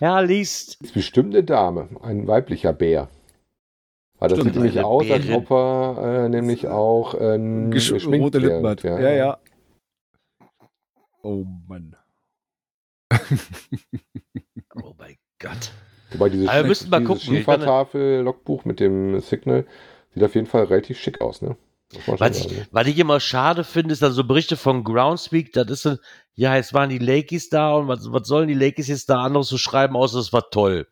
Ja, 0.00 0.20
liest. 0.20 0.80
ist 0.82 0.94
bestimmt 0.94 1.34
eine 1.34 1.42
Dame, 1.44 1.88
ein 2.02 2.26
weiblicher 2.26 2.72
Bär. 2.72 3.08
Weil 4.18 4.28
das 4.28 4.38
Stimmt, 4.38 4.54
sieht 4.54 4.62
nämlich 4.62 4.84
aus, 4.84 5.10
als 5.10 5.28
ob 5.30 5.50
er 5.50 6.24
äh, 6.24 6.28
nämlich 6.28 6.68
auch 6.68 7.14
ähm, 7.18 7.72
rote. 7.72 8.38
Lippen 8.38 8.66
hat. 8.66 8.82
Ja, 8.82 8.98
ja. 9.00 9.38
Oh 11.22 11.44
Mann. 11.66 11.96
Oh 14.76 14.92
mein 14.98 15.16
Gott. 15.38 15.70
Wobei 16.12 16.28
diese, 16.30 16.48
Aber 16.50 16.62
wir 16.62 16.68
müssen 16.68 16.90
mal 16.90 16.98
dieses 17.00 17.08
gucken. 17.24 17.36
Ich 17.38 17.46
meine- 17.46 17.62
Schiefertafel-Logbuch 17.62 18.64
mit 18.64 18.80
dem 18.80 19.20
Signal 19.20 19.66
sieht 20.12 20.22
auf 20.24 20.34
jeden 20.34 20.46
Fall 20.48 20.64
relativ 20.64 20.98
schick 20.98 21.20
aus, 21.20 21.42
ne? 21.42 21.56
Was 22.06 22.44
ich, 22.44 22.66
was 22.72 22.86
ich 22.86 22.98
immer 22.98 23.20
schade 23.20 23.62
finde, 23.62 23.92
ist 23.92 24.02
dann 24.02 24.12
so 24.12 24.24
Berichte 24.24 24.56
von 24.56 24.84
Groundspeak, 24.84 25.52
das 25.52 25.70
ist 25.70 25.82
so, 25.82 25.96
ja, 26.34 26.56
jetzt 26.56 26.74
waren 26.74 26.90
die 26.90 26.98
Lakeys 26.98 27.48
da 27.50 27.74
und 27.74 27.88
was, 27.88 28.10
was 28.10 28.26
sollen 28.26 28.48
die 28.48 28.54
Lakeys 28.54 28.88
jetzt 28.88 29.08
da 29.10 29.22
anderes 29.22 29.48
zu 29.48 29.58
schreiben, 29.58 29.96
außer 29.96 30.18
es 30.18 30.32
war 30.32 30.50
toll. 30.50 30.88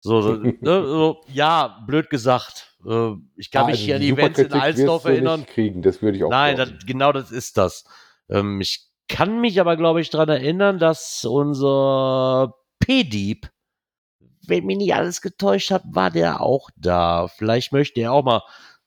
So, 0.00 0.22
so, 0.22 0.34
ne, 0.36 0.56
so 0.62 1.20
ja, 1.28 1.82
blöd 1.86 2.08
gesagt. 2.08 2.76
Äh, 2.86 3.12
Ich 3.36 3.50
kann 3.50 3.64
Ah, 3.64 3.66
mich 3.66 3.74
also 3.74 3.84
hier 3.84 3.94
an 3.96 4.00
die 4.00 4.08
Events 4.10 4.38
in 4.38 4.52
Alsdorf 4.52 5.04
erinnern. 5.04 5.44
Kriegen, 5.46 5.82
das 5.82 6.00
würde 6.02 6.16
ich 6.16 6.24
auch 6.24 6.30
Nein, 6.30 6.56
das, 6.56 6.70
genau 6.86 7.12
das 7.12 7.30
ist 7.30 7.58
das. 7.58 7.84
Ähm, 8.30 8.60
ich 8.60 8.88
kann 9.08 9.40
mich 9.40 9.60
aber, 9.60 9.76
glaube 9.76 10.00
ich, 10.00 10.10
daran 10.10 10.30
erinnern, 10.30 10.78
dass 10.78 11.24
unser 11.24 12.54
P-Dieb, 12.78 13.50
wenn 14.46 14.64
mich 14.64 14.78
nicht 14.78 14.94
alles 14.94 15.20
getäuscht 15.20 15.70
hat, 15.70 15.82
war 15.90 16.10
der 16.10 16.40
auch 16.40 16.70
da. 16.76 17.28
Vielleicht 17.28 17.72
möchte 17.72 18.00
er 18.00 18.12
auch 18.12 18.24
mal 18.24 18.42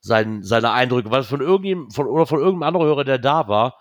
sein, 0.06 0.44
seine 0.44 0.72
Eindrücke, 0.72 1.10
was 1.10 1.28
von 1.28 1.42
irgendjemandem, 1.42 1.92
von, 1.92 2.06
oder 2.06 2.28
von 2.28 2.40
irgendeinem 2.40 2.68
anderen 2.68 2.86
Hörer, 2.86 3.04
der 3.04 3.18
da 3.18 3.48
war. 3.48 3.80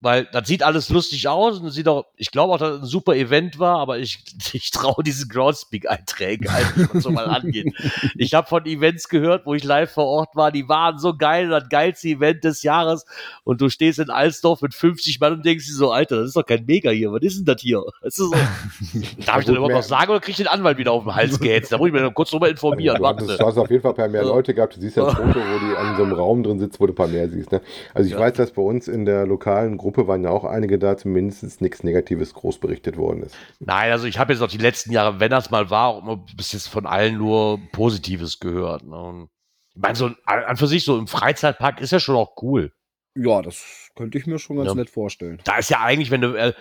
Weil 0.00 0.26
das 0.30 0.46
sieht 0.46 0.62
alles 0.62 0.90
lustig 0.90 1.26
aus 1.26 1.58
und 1.58 1.70
sieht 1.72 1.88
auch, 1.88 2.04
ich 2.16 2.30
glaube 2.30 2.54
auch, 2.54 2.58
dass 2.58 2.76
es 2.76 2.82
ein 2.82 2.86
super 2.86 3.16
Event 3.16 3.58
war, 3.58 3.78
aber 3.80 3.98
ich, 3.98 4.22
ich 4.52 4.70
traue 4.70 5.02
diesen 5.02 5.28
Groundspeak-Einträgen 5.28 6.52
halt, 6.52 6.66
so 7.02 7.10
mal 7.10 7.26
angeht. 7.26 7.74
Ich 8.16 8.32
habe 8.34 8.46
von 8.46 8.64
Events 8.66 9.08
gehört, 9.08 9.44
wo 9.44 9.54
ich 9.54 9.64
live 9.64 9.90
vor 9.90 10.06
Ort 10.06 10.36
war, 10.36 10.52
die 10.52 10.68
waren 10.68 10.98
so 10.98 11.16
geil, 11.16 11.48
das 11.48 11.68
geilste 11.68 12.08
Event 12.08 12.44
des 12.44 12.62
Jahres. 12.62 13.06
Und 13.42 13.60
du 13.60 13.68
stehst 13.70 13.98
in 13.98 14.08
Alsdorf 14.08 14.62
mit 14.62 14.72
50 14.72 15.18
Mann 15.18 15.32
und 15.32 15.44
denkst 15.44 15.66
dir 15.66 15.74
so, 15.74 15.90
Alter, 15.90 16.16
das 16.20 16.28
ist 16.28 16.36
doch 16.36 16.46
kein 16.46 16.64
Mega 16.64 16.90
hier, 16.90 17.10
was 17.10 17.22
ist 17.22 17.38
denn 17.38 17.44
das 17.46 17.60
hier? 17.60 17.82
Das 18.00 18.16
ist 18.16 18.16
so, 18.18 18.30
darf 19.26 19.40
ich 19.40 19.46
das 19.46 19.48
überhaupt 19.56 19.72
noch 19.72 19.82
sagen 19.82 20.10
oder 20.12 20.20
krieg 20.20 20.30
ich 20.30 20.36
den 20.36 20.46
Anwalt 20.46 20.78
wieder 20.78 20.92
auf 20.92 21.02
den 21.04 21.14
Hals 21.16 21.40
gehetzt? 21.40 21.72
Da 21.72 21.78
muss 21.78 21.88
ich 21.88 21.92
mir 21.92 22.02
noch 22.02 22.14
kurz 22.14 22.30
drüber 22.30 22.48
informieren. 22.48 22.98
du, 22.98 23.06
hattest, 23.06 23.30
Warte. 23.30 23.42
du 23.42 23.46
hast 23.48 23.58
auf 23.58 23.70
jeden 23.70 23.82
Fall 23.82 23.92
ein 23.92 23.96
paar 23.96 24.08
mehr. 24.08 24.22
Leute 24.22 24.54
gehabt. 24.54 24.76
Du 24.76 24.80
siehst 24.80 24.96
ja 24.96 25.08
ein 25.08 25.10
Foto, 25.16 25.40
wo 25.40 25.58
die 25.58 25.76
an 25.76 25.96
so 25.96 26.04
einem 26.04 26.12
Raum 26.12 26.44
drin 26.44 26.60
sitzt, 26.60 26.78
wo 26.78 26.86
du 26.86 26.92
ein 26.92 26.96
paar 26.96 27.08
mehr 27.08 27.28
siehst. 27.28 27.50
Ne? 27.50 27.60
Also 27.94 28.06
ich 28.06 28.12
Ja. 28.14 28.20
weiß, 28.20 28.34
dass 28.34 28.52
bei 28.52 28.62
uns 28.62 28.86
in 28.86 29.04
der 29.04 29.26
lokalen 29.26 29.76
Gruppe 29.76 29.87
waren 29.96 30.22
ja 30.24 30.30
auch 30.30 30.44
einige 30.44 30.78
da, 30.78 30.96
zumindest 30.96 31.60
nichts 31.60 31.82
Negatives 31.82 32.34
groß 32.34 32.58
berichtet 32.58 32.96
worden 32.96 33.22
ist. 33.22 33.34
Nein, 33.60 33.90
also 33.90 34.06
ich 34.06 34.18
habe 34.18 34.32
jetzt 34.32 34.42
auch 34.42 34.48
die 34.50 34.58
letzten 34.58 34.92
Jahre, 34.92 35.18
wenn 35.20 35.30
das 35.30 35.50
mal 35.50 35.70
war, 35.70 35.88
auch 35.88 36.02
immer 36.02 36.16
bis 36.36 36.52
jetzt 36.52 36.68
von 36.68 36.86
allen 36.86 37.16
nur 37.16 37.58
Positives 37.72 38.38
gehört. 38.40 38.84
Ne? 38.84 38.96
Und 39.00 39.28
ich 39.74 39.80
meine, 39.80 39.94
so 39.96 40.06
ein- 40.06 40.16
an 40.44 40.56
für 40.56 40.66
sich 40.66 40.84
so 40.84 40.98
im 40.98 41.06
Freizeitpark 41.06 41.80
ist 41.80 41.92
ja 41.92 42.00
schon 42.00 42.16
auch 42.16 42.34
cool. 42.42 42.72
Ja, 43.16 43.42
das 43.42 43.88
könnte 43.96 44.18
ich 44.18 44.26
mir 44.26 44.38
schon 44.38 44.56
ganz 44.56 44.68
Ja. 44.68 44.74
nett 44.74 44.90
vorstellen. 44.90 45.40
Da 45.44 45.56
ist 45.58 45.70
ja 45.70 45.80
eigentlich, 45.80 46.10
wenn 46.10 46.20
du, 46.20 46.34
äh, 46.34 46.52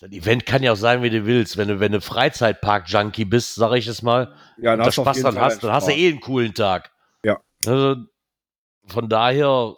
das 0.00 0.10
Event 0.10 0.44
kann 0.46 0.62
ja 0.62 0.72
auch 0.72 0.76
sein, 0.76 1.02
wie 1.02 1.10
du 1.10 1.24
willst. 1.26 1.56
Wenn 1.56 1.68
du, 1.68 1.80
wenn 1.80 1.92
du 1.92 2.00
Freizeitpark-Junkie 2.00 3.24
bist, 3.24 3.54
sage 3.54 3.78
ich 3.78 3.86
es 3.86 4.02
mal, 4.02 4.34
Ja, 4.58 4.72
und 4.72 4.78
da 4.80 4.86
hast 4.86 4.96
du 4.98 5.02
auf 5.02 5.06
Spaß 5.08 5.22
dann 5.22 5.34
Fall 5.34 5.42
hast, 5.44 5.62
dann 5.64 5.72
hast 5.72 5.88
du 5.88 5.92
eh 5.92 6.08
einen 6.10 6.20
coolen 6.20 6.54
Tag. 6.54 6.90
Ja. 7.24 7.38
Also, 7.66 7.96
von 8.86 9.08
daher, 9.08 9.74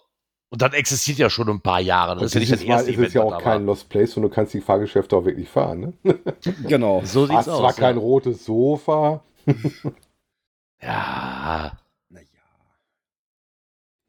und 0.52 0.60
das 0.60 0.74
existiert 0.74 1.16
ja 1.16 1.30
schon 1.30 1.48
ein 1.48 1.62
paar 1.62 1.80
Jahre. 1.80 2.12
Das 2.14 2.20
Und 2.20 2.26
ist 2.26 2.34
ja 2.34 2.40
nicht 2.40 2.52
das 2.52 2.58
dieses 2.60 2.68
Mal 2.68 3.04
ist 3.04 3.08
es 3.08 3.14
ja 3.14 3.22
auch 3.22 3.38
kein 3.38 3.62
war. 3.62 3.68
Lost 3.68 3.88
Place 3.88 4.18
und 4.18 4.24
du 4.24 4.28
kannst 4.28 4.52
die 4.52 4.60
Fahrgeschäfte 4.60 5.16
auch 5.16 5.24
wirklich 5.24 5.48
fahren. 5.48 5.94
Ne? 6.02 6.18
Genau. 6.68 7.00
So 7.06 7.22
Hast 7.22 7.46
sieht's 7.46 7.56
zwar 7.56 7.70
aus. 7.70 7.76
kein 7.76 7.96
ja. 7.96 8.02
rotes 8.02 8.44
Sofa. 8.44 9.24
ja. 10.82 11.72
Naja. 12.10 12.26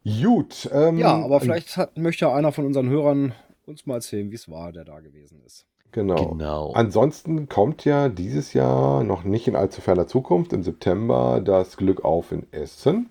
Gut. 0.04 0.70
Ähm, 0.74 0.98
Ja, 0.98 1.16
aber 1.24 1.40
vielleicht 1.40 1.78
hat, 1.78 1.98
möchte 1.98 2.26
ja 2.26 2.36
einer 2.36 2.52
von 2.52 2.66
unseren 2.66 2.90
Hörern 2.90 3.34
uns 3.66 3.86
mal 3.86 3.96
erzählen, 3.96 4.30
wie 4.30 4.36
es 4.36 4.52
war, 4.52 4.74
der 4.74 4.84
da 4.84 5.00
gewesen 5.00 5.42
ist. 5.46 5.66
Genau. 5.94 6.26
Genau. 6.26 6.74
Ansonsten 6.74 7.48
kommt 7.48 7.86
ja 7.86 8.10
dieses 8.10 8.52
Jahr 8.52 9.06
noch 9.06 9.24
nicht 9.24 9.48
in 9.48 9.56
allzu 9.56 9.80
ferner 9.80 10.08
Zukunft, 10.08 10.52
im 10.52 10.64
September, 10.64 11.40
das 11.40 11.78
Glück 11.78 12.04
auf 12.04 12.34
in 12.34 12.52
Essen. 12.52 13.10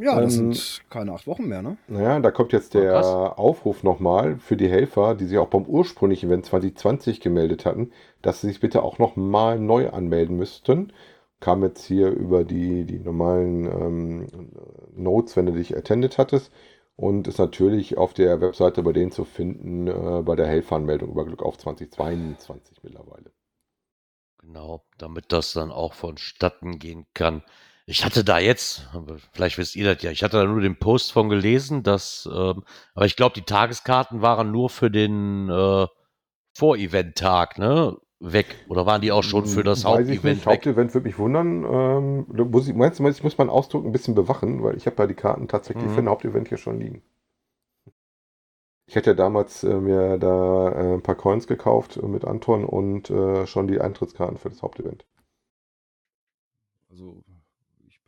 Ja, 0.00 0.20
das 0.20 0.34
Ähm, 0.34 0.40
sind 0.40 0.82
keine 0.90 1.12
acht 1.12 1.26
Wochen 1.28 1.46
mehr, 1.46 1.62
ne? 1.62 1.78
Naja, 1.86 2.20
da 2.20 2.30
kommt 2.30 2.52
jetzt 2.52 2.74
Oh, 2.74 2.84
der 2.84 2.84
krass. 2.84 3.18
Aufruf 3.36 3.82
nochmal 3.82 4.38
für 4.38 4.56
die 4.56 4.68
Helfer, 4.70 5.14
die 5.16 5.24
sich 5.26 5.36
auch 5.38 5.48
beim 5.48 5.64
ursprünglichen 5.66 6.28
Event 6.30 6.46
2020 6.46 7.20
gemeldet 7.20 7.66
hatten, 7.66 7.92
dass 8.22 8.40
sie 8.40 8.46
sich 8.48 8.60
bitte 8.60 8.82
auch 8.82 8.98
nochmal 8.98 9.58
neu 9.58 9.90
anmelden 9.90 10.36
müssten. 10.36 10.92
Kam 11.40 11.62
jetzt 11.64 11.84
hier 11.84 12.10
über 12.10 12.44
die, 12.44 12.84
die 12.86 12.98
normalen 13.00 13.66
ähm, 13.66 14.26
Notes, 14.94 15.36
wenn 15.36 15.46
du 15.46 15.52
dich 15.52 15.76
attended 15.76 16.16
hattest. 16.18 16.52
Und 16.96 17.26
ist 17.28 17.38
natürlich 17.38 17.96
auf 17.98 18.14
der 18.14 18.40
Webseite 18.40 18.82
bei 18.82 18.92
denen 18.92 19.10
zu 19.10 19.24
finden, 19.24 19.86
äh, 19.88 20.22
bei 20.22 20.36
der 20.36 20.46
Helferanmeldung 20.46 21.10
über 21.10 21.24
Glück 21.26 21.42
auf 21.42 21.58
2022 21.58 22.82
mittlerweile. 22.82 23.32
Genau, 24.38 24.84
damit 24.98 25.32
das 25.32 25.52
dann 25.54 25.70
auch 25.72 25.94
vonstatten 25.94 26.78
gehen 26.78 27.06
kann. 27.14 27.42
Ich 27.90 28.04
hatte 28.04 28.22
da 28.22 28.38
jetzt, 28.38 28.88
vielleicht 29.32 29.58
wisst 29.58 29.74
ihr 29.74 29.92
das 29.92 30.00
ja, 30.04 30.12
ich 30.12 30.22
hatte 30.22 30.36
da 30.36 30.44
nur 30.44 30.60
den 30.60 30.78
Post 30.78 31.10
von 31.10 31.28
gelesen, 31.28 31.82
dass, 31.82 32.28
ähm, 32.32 32.62
aber 32.94 33.06
ich 33.06 33.16
glaube, 33.16 33.34
die 33.34 33.42
Tageskarten 33.42 34.22
waren 34.22 34.52
nur 34.52 34.70
für 34.70 34.92
den 34.92 35.48
äh, 35.48 35.88
Vorevent-Tag, 36.56 37.58
ne? 37.58 37.96
Weg. 38.20 38.46
Oder 38.68 38.86
waren 38.86 39.00
die 39.00 39.10
auch 39.10 39.24
schon 39.24 39.46
für 39.46 39.64
das 39.64 39.84
Hauptevent 39.84 40.46
weg? 40.46 40.46
Hauptevent 40.46 40.94
würde 40.94 41.08
mich 41.08 41.18
wundern. 41.18 41.64
Ähm, 41.64 42.50
muss 42.50 42.68
ich, 42.68 42.74
meinst 42.76 43.00
du, 43.00 43.08
ich 43.08 43.24
muss 43.24 43.38
meinen 43.38 43.50
Ausdruck 43.50 43.84
ein 43.84 43.90
bisschen 43.90 44.14
bewachen, 44.14 44.62
weil 44.62 44.76
ich 44.76 44.86
habe 44.86 45.02
ja 45.02 45.06
die 45.08 45.14
Karten 45.14 45.48
tatsächlich 45.48 45.90
Mhm. 45.90 45.94
für 45.94 46.00
ein 46.02 46.08
Hauptevent 46.08 46.48
hier 46.48 46.58
schon 46.58 46.78
liegen. 46.78 47.02
Ich 48.86 48.94
hätte 48.94 49.10
ja 49.10 49.14
damals 49.16 49.64
äh, 49.64 49.80
mir 49.80 50.16
da 50.18 50.68
äh, 50.72 50.94
ein 50.94 51.02
paar 51.02 51.16
Coins 51.16 51.48
gekauft 51.48 51.96
äh, 51.96 52.06
mit 52.06 52.24
Anton 52.24 52.64
und 52.64 53.10
äh, 53.10 53.46
schon 53.48 53.66
die 53.66 53.80
Eintrittskarten 53.80 54.36
für 54.38 54.50
das 54.50 54.62
Hauptevent. 54.62 55.06
Also, 56.90 57.22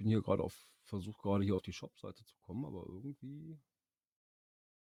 bin 0.03 0.11
hier 0.11 0.23
gerade 0.23 0.43
auf, 0.43 0.55
versuche 0.85 1.21
gerade 1.23 1.45
hier 1.45 1.55
auf 1.55 1.63
die 1.63 1.73
Shop-Seite 1.73 2.25
zu 2.25 2.35
kommen, 2.45 2.65
aber 2.65 2.85
irgendwie. 2.87 3.59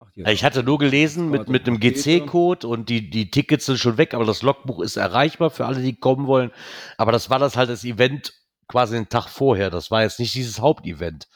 Ach, 0.01 0.11
hier. 0.13 0.27
Ich 0.29 0.45
hatte 0.45 0.63
nur 0.63 0.79
gelesen 0.79 1.31
mit, 1.31 1.49
mit 1.49 1.67
einem. 1.67 1.81
GC-Code 1.81 2.67
und 2.67 2.89
die, 2.89 3.11
die 3.11 3.31
Tickets 3.31 3.67
sind 3.67 3.79
schon 3.79 3.99
weg, 3.99 4.15
aber 4.15 4.25
das 4.25 4.43
Logbuch 4.43 4.81
ist 4.81 4.97
erreichbar 4.97 5.51
für 5.51 5.67
alle, 5.67 5.83
die 5.83 5.97
kommen 5.97 6.27
wollen. 6.27 6.53
Aber 6.97 7.13
das 7.13 7.31
war 7.31 7.39
das 7.39 7.57
halt 7.57 7.69
das 7.69 7.85
Event 7.85 8.33
quasi 8.69 8.95
den 8.95 9.09
Tag 9.09 9.29
vorher. 9.29 9.71
Das 9.71 9.91
war 9.91 10.03
jetzt 10.03 10.21
nicht 10.21 10.35
dieses 10.35 10.61
Hauptevent. 10.61 11.29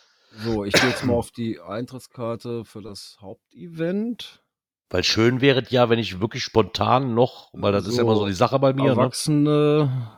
So, 0.45 0.65
ich 0.65 0.75
gehe 0.75 0.91
jetzt 0.91 1.05
mal 1.05 1.15
auf 1.17 1.31
die 1.31 1.61
Eintrittskarte 1.61 2.65
für 2.65 2.83
das 2.83 3.19
Hauptevent. 3.21 4.43
Weil 4.91 5.05
schön 5.05 5.41
wäre 5.41 5.63
es 5.63 5.71
ja, 5.71 5.89
wenn 5.89 5.99
ich 5.99 6.21
wirklich 6.21 6.45
spontan 6.45 7.15
noch, 7.15 7.49
weil 7.55 7.73
das 7.73 7.87
ist 7.87 7.97
ja 7.97 8.03
So, 8.03 8.03
immer 8.03 8.15
so 8.15 8.27
die 8.27 8.35
Sache 8.35 8.59
bei 8.59 8.75
mir, 8.75 8.83
ne? 8.83 8.91
Erwachsene 8.91 10.13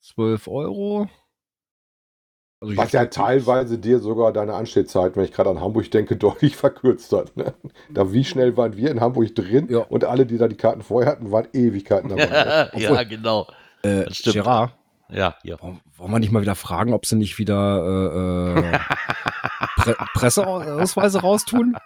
12 0.00 0.48
Euro. 0.48 1.08
Also 2.60 2.76
Was 2.76 2.92
ja 2.92 3.02
jetzt- 3.02 3.14
teilweise 3.16 3.78
dir 3.78 3.98
sogar 3.98 4.32
deine 4.32 4.54
Anstehzeit, 4.54 5.14
wenn 5.16 5.24
ich 5.24 5.32
gerade 5.32 5.50
an 5.50 5.60
Hamburg 5.60 5.90
denke, 5.90 6.16
deutlich 6.16 6.56
verkürzt 6.56 7.12
hat. 7.12 7.36
Ne? 7.36 7.54
Da 7.90 8.12
wie 8.12 8.24
schnell 8.24 8.56
waren 8.56 8.76
wir 8.76 8.90
in 8.90 9.00
Hamburg 9.00 9.34
drin 9.34 9.68
Ja. 9.70 9.80
und 9.80 10.04
alle, 10.04 10.24
die 10.26 10.38
da 10.38 10.48
die 10.48 10.56
Karten 10.56 10.82
vorher 10.82 11.10
hatten, 11.12 11.30
waren 11.30 11.48
Ewigkeiten 11.52 12.08
dabei. 12.08 12.26
ne? 12.26 12.70
ja, 12.80 13.02
genau. 13.04 13.46
Äh, 13.82 14.04
das 14.04 14.16
stimmt. 14.16 14.34
Gerard, 14.36 14.72
Ja, 15.10 15.36
ja. 15.42 15.60
wollen 15.60 15.80
wollen 15.98 16.12
wir 16.12 16.18
nicht 16.18 16.32
mal 16.32 16.42
wieder 16.42 16.54
fragen, 16.54 16.92
ob 16.94 17.04
sie 17.06 17.16
nicht 17.16 17.38
wieder 17.38 18.54
äh, 18.54 18.60
äh, 18.60 18.78
Pre 19.76 19.94
Presseausweise 20.14 21.20
raustun? 21.20 21.76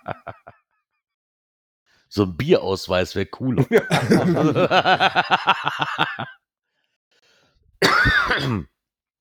So 2.09 2.25
ein 2.25 2.37
Bierausweis 2.37 3.15
wäre 3.15 3.29
cool. 3.41 3.65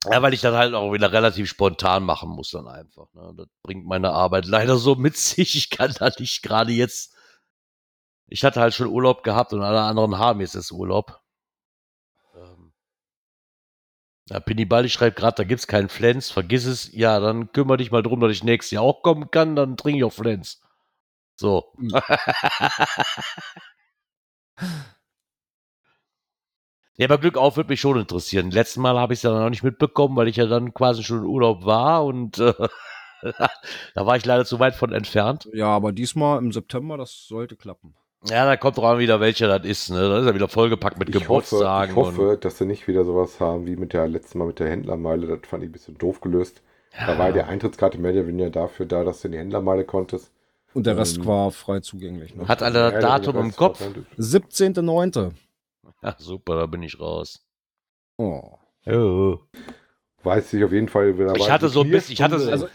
Ja, 0.05 0.21
weil 0.21 0.33
ich 0.33 0.41
dann 0.41 0.55
halt 0.55 0.73
auch 0.73 0.93
wieder 0.93 1.11
relativ 1.11 1.49
spontan 1.49 2.03
machen 2.03 2.29
muss 2.29 2.51
dann 2.51 2.67
einfach. 2.67 3.07
Ne? 3.13 3.33
Das 3.35 3.47
bringt 3.63 3.85
meine 3.85 4.11
Arbeit 4.11 4.45
leider 4.45 4.77
so 4.77 4.95
mit 4.95 5.17
sich. 5.17 5.55
Ich 5.55 5.69
kann 5.69 5.93
da 5.99 6.09
nicht 6.17 6.41
gerade 6.41 6.71
jetzt. 6.71 7.15
Ich 8.27 8.43
hatte 8.43 8.61
halt 8.61 8.73
schon 8.73 8.87
Urlaub 8.87 9.23
gehabt 9.23 9.53
und 9.53 9.61
alle 9.61 9.81
anderen 9.81 10.17
haben 10.17 10.41
jetzt 10.41 10.55
das 10.55 10.71
Urlaub. 10.71 11.21
Ähm, 12.35 12.71
ja, 14.29 14.39
Pinny 14.39 14.65
Baldi 14.65 14.89
schreibt 14.89 15.17
gerade, 15.17 15.35
da 15.35 15.43
gibt's 15.43 15.67
keinen 15.67 15.89
Flens, 15.89 16.31
vergiss 16.31 16.65
es. 16.65 16.91
Ja, 16.93 17.19
dann 17.19 17.51
kümmere 17.51 17.77
dich 17.77 17.91
mal 17.91 18.03
drum, 18.03 18.19
dass 18.21 18.31
ich 18.31 18.43
nächstes 18.43 18.71
Jahr 18.71 18.83
auch 18.83 19.03
kommen 19.03 19.31
kann, 19.31 19.55
dann 19.55 19.77
trinke 19.77 19.99
ich 19.99 20.03
auch 20.05 20.13
Flens. 20.13 20.61
So. 21.35 21.73
Ja, 26.99 27.05
aber 27.07 27.17
Glück 27.17 27.37
auf 27.37 27.55
würde 27.55 27.69
mich 27.69 27.79
schon 27.79 27.97
interessieren. 27.97 28.51
Letztes 28.51 28.75
Mal 28.77 28.97
habe 28.99 29.13
ich 29.13 29.19
es 29.19 29.23
ja 29.23 29.31
noch 29.31 29.49
nicht 29.49 29.63
mitbekommen, 29.63 30.15
weil 30.17 30.27
ich 30.27 30.35
ja 30.35 30.45
dann 30.47 30.73
quasi 30.73 31.01
schon 31.01 31.19
in 31.19 31.25
Urlaub 31.25 31.63
war 31.65 32.03
und 32.03 32.37
äh, 32.39 32.53
da 33.95 34.05
war 34.05 34.17
ich 34.17 34.25
leider 34.25 34.43
zu 34.45 34.59
weit 34.59 34.75
von 34.75 34.91
entfernt. 34.91 35.47
Ja, 35.53 35.67
aber 35.67 35.91
diesmal 35.91 36.39
im 36.39 36.51
September, 36.51 36.97
das 36.97 37.25
sollte 37.27 37.55
klappen. 37.55 37.95
Ja, 38.27 38.43
da 38.45 38.57
kommt 38.57 38.75
drauf 38.77 38.83
an, 38.85 38.99
wieder 38.99 39.21
welcher 39.21 39.47
das 39.47 39.65
ist. 39.65 39.89
Ne? 39.91 39.97
Da 40.09 40.19
ist 40.19 40.25
er 40.25 40.35
wieder 40.35 40.49
vollgepackt 40.49 40.99
mit 40.99 41.07
Ich 41.09 41.15
hoffe, 41.15 41.25
Geburtstagen. 41.55 41.91
ich 41.91 41.95
hoffe, 41.95 42.37
dass 42.39 42.57
sie 42.57 42.65
nicht 42.65 42.85
wieder 42.89 43.05
sowas 43.05 43.39
haben 43.39 43.65
wie 43.65 43.77
mit 43.77 43.93
der 43.93 44.09
letzten 44.09 44.39
Mal 44.39 44.45
mit 44.47 44.59
der 44.59 44.69
Händlermeile. 44.69 45.25
Das 45.27 45.49
fand 45.49 45.63
ich 45.63 45.69
ein 45.69 45.71
bisschen 45.71 45.97
doof 45.97 46.19
gelöst. 46.19 46.61
und, 46.99 47.07
Da 47.07 47.17
war 47.17 47.27
ja 47.27 47.31
die 47.31 47.41
Eintrittskarte 47.43 47.97
mehr 47.97 48.11
oder 48.11 48.27
weniger 48.27 48.49
dafür 48.49 48.85
da, 48.87 49.05
dass 49.05 49.21
du 49.21 49.29
in 49.29 49.31
die 49.31 49.37
Händlermeile 49.37 49.85
konntest. 49.85 50.33
Und 50.73 50.85
der 50.85 50.97
Rest 50.97 51.19
Ähm, 51.19 51.25
war 51.27 51.51
frei 51.51 51.79
zugänglich. 51.79 52.35
Ne? 52.35 52.45
Hat 52.45 52.61
alle 52.61 52.91
das 52.91 52.93
Ja, 52.95 52.99
Datum 52.99 53.37
im 53.37 53.55
Kopf? 53.55 53.79
war 53.79 53.87
dann- 53.87 54.05
17.9. 54.17 55.31
Ja, 56.03 56.15
super, 56.17 56.55
da 56.55 56.65
bin 56.65 56.83
ich 56.83 56.99
raus. 56.99 57.45
Oh. 58.17 58.57
Oh. 58.85 59.37
Weiß 60.23 60.53
ich 60.53 60.63
auf 60.63 60.71
jeden 60.71 60.87
Fall. 60.89 61.13
da 61.13 61.33
Ich 61.33 61.41
war 61.41 61.49
hatte 61.51 61.69
so 61.69 61.81
ein 61.81 61.89
bisschen- 61.91 62.13
ich 62.13 62.21
hatte 62.21 62.39
so- 62.39 62.49
Also, 62.51 62.67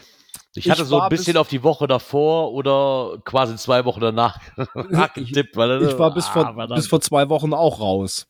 Ich 0.57 0.69
hatte 0.69 0.83
Ich 0.83 0.87
so 0.87 0.99
ein 1.01 1.09
bisschen 1.09 1.33
bis- 1.33 1.39
auf 1.41 1.49
die 1.49 1.63
Woche 1.63 1.85
davor 1.85 2.53
oder 2.53 3.19
quasi 3.25 3.55
zwei 3.57 3.83
Wochen 3.85 3.99
danach 3.99 4.39
nachgetippt. 4.89 5.55
Weil, 5.57 5.83
ich 5.83 5.99
war 5.99 6.13
bis 6.13 6.27
vor, 6.27 6.45
Ah, 6.47 6.53
verdammt. 6.53 6.77
bis 6.77 6.87
vor 6.87 7.01
zwei 7.01 7.27
Wochen 7.29 7.53
auch 7.53 7.79
raus. 7.81 8.25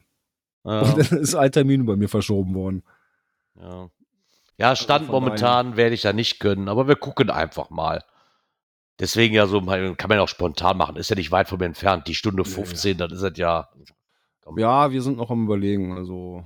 ja. 0.63 0.79
Und 0.81 0.97
dann 1.11 1.19
ist 1.19 1.36
ein 1.36 1.51
Termin 1.51 1.86
bei 1.86 1.95
mir 1.95 2.09
verschoben 2.09 2.55
worden. 2.55 2.83
Ja, 3.59 3.89
ja 4.57 4.75
Stand 4.75 5.01
Also 5.01 5.11
momentan 5.11 5.77
werde 5.77 5.93
ich 5.93 6.01
da 6.01 6.13
nicht 6.13 6.39
können, 6.39 6.67
aber 6.67 6.88
wir 6.88 6.95
gucken 6.95 7.29
einfach 7.29 7.69
mal. 7.69 8.03
Deswegen 8.99 9.36
ja 9.36 9.45
so, 9.45 9.61
kann 9.61 9.67
man 10.09 10.17
ja 10.17 10.21
auch 10.23 10.27
spontan 10.29 10.77
machen. 10.77 10.95
Ist 10.95 11.09
ja 11.09 11.15
nicht 11.15 11.31
weit 11.31 11.47
von 11.47 11.59
mir 11.59 11.65
entfernt. 11.65 12.07
Die 12.07 12.15
Stunde 12.15 12.43
Ja, 12.43 12.49
15, 12.49 12.97
dann 12.97 13.11
ist 13.11 13.21
das 13.21 13.38
ja. 13.38 13.69
Ja, 14.57 14.91
wir 14.91 15.01
sind 15.01 15.17
noch 15.17 15.31
am 15.31 15.45
überlegen. 15.45 15.93
Also, 15.93 16.45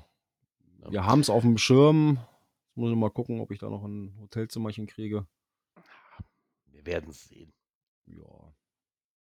wir 0.89 1.05
haben 1.05 1.19
es 1.19 1.29
auf 1.29 1.43
dem 1.43 1.57
Schirm. 1.57 2.19
Jetzt 2.67 2.77
muss 2.77 2.91
ich 2.91 2.97
mal 2.97 3.09
gucken, 3.11 3.41
ob 3.41 3.51
ich 3.51 3.59
da 3.59 3.69
noch 3.69 3.83
ein 3.83 4.17
Hotelzimmerchen 4.21 4.87
kriege. 4.87 5.27
Wir 6.67 6.85
werden 6.85 7.09
es 7.09 7.27
sehen. 7.27 7.53
Ja. 8.05 8.53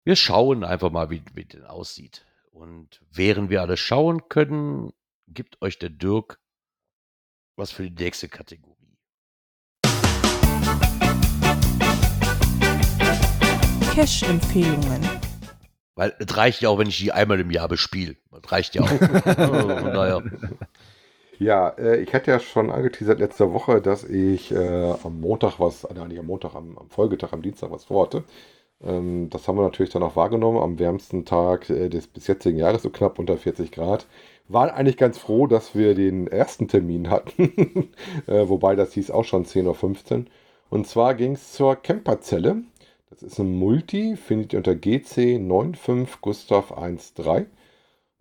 Wir 0.04 0.16
schauen 0.16 0.64
einfach 0.64 0.92
mal, 0.92 1.10
wie, 1.10 1.24
wie 1.34 1.46
das 1.46 1.64
aussieht. 1.64 2.26
Und 2.52 3.02
während 3.12 3.50
wir 3.50 3.62
alles 3.62 3.80
schauen 3.80 4.28
können, 4.30 4.92
gibt 5.28 5.62
euch 5.62 5.80
der 5.80 5.90
Dirk 5.90 6.40
was 7.56 7.72
für 7.72 7.90
die 7.90 8.04
nächste 8.04 8.28
Kategorie. 8.28 8.76
Cash-Empfehlungen. 13.94 15.25
Weil 15.96 16.14
es 16.20 16.36
reicht 16.36 16.62
ja 16.62 16.70
auch, 16.70 16.78
wenn 16.78 16.88
ich 16.88 16.98
die 16.98 17.12
einmal 17.12 17.40
im 17.40 17.52
Jahr 17.52 17.68
bespiele. 17.68 18.16
Das 18.32 18.52
reicht 18.52 18.76
ja 18.76 18.82
auch. 18.84 18.92
Also. 19.96 20.22
Ja, 21.40 21.70
äh, 21.70 22.02
ich 22.02 22.14
hatte 22.14 22.32
ja 22.32 22.40
schon 22.40 22.72
angeteasert 22.72 23.20
letzte 23.20 23.52
Woche, 23.52 23.82
dass 23.82 24.04
ich 24.04 24.52
äh, 24.52 24.94
am 25.04 25.20
Montag 25.20 25.60
was, 25.60 25.88
nein, 25.94 26.08
nicht 26.10 26.20
am 26.20 26.28
Montag, 26.28 26.56
am, 26.56 26.78
am 26.78 26.90
Folgetag, 26.90 27.34
am 27.34 27.42
Dienstag 27.42 27.72
was 27.72 27.86
vorhatte. 27.86 28.24
Ähm, 28.84 29.30
das 29.30 29.48
haben 29.48 29.58
wir 29.58 29.64
natürlich 29.64 29.92
dann 29.92 30.04
auch 30.04 30.16
wahrgenommen 30.16 30.60
am 30.60 30.80
wärmsten 30.80 31.26
Tag 31.26 31.70
äh, 31.70 31.90
des 31.90 32.08
bis 32.08 32.28
jetzigen 32.28 32.58
Jahres, 32.58 32.84
so 32.84 32.90
knapp 32.90 33.20
unter 33.20 33.38
40 33.38 33.72
Grad. 33.72 34.08
Waren 34.48 34.70
eigentlich 34.70 34.98
ganz 34.98 35.18
froh, 35.18 35.48
dass 35.48 35.76
wir 35.76 35.96
den 35.96 36.28
ersten 36.28 36.68
Termin 36.68 37.10
hatten, 37.10 37.92
äh, 38.28 38.48
wobei 38.48 38.76
das 38.76 38.94
hieß 38.94 39.12
auch 39.12 39.26
schon 39.26 39.46
10.15 39.46 40.14
Uhr. 40.18 40.26
Und 40.70 40.88
zwar 40.88 41.16
ging 41.16 41.34
es 41.34 41.54
zur 41.54 41.76
Camperzelle. 41.76 42.64
Das 43.16 43.24
ist 43.24 43.40
ein 43.40 43.58
Multi, 43.58 44.18
findet 44.18 44.52
ihr 44.52 44.58
unter 44.58 44.76
GC 44.76 45.38
95 45.38 46.20
Gustav 46.20 46.74
13 46.74 47.46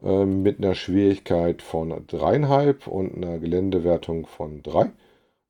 ähm, 0.01 0.43
mit 0.43 0.59
einer 0.59 0.77
Schwierigkeit 0.77 1.63
von 1.63 1.93
3,5 2.07 2.89
und 2.89 3.17
einer 3.17 3.41
Geländewertung 3.41 4.27
von 4.27 4.63
3. 4.63 4.93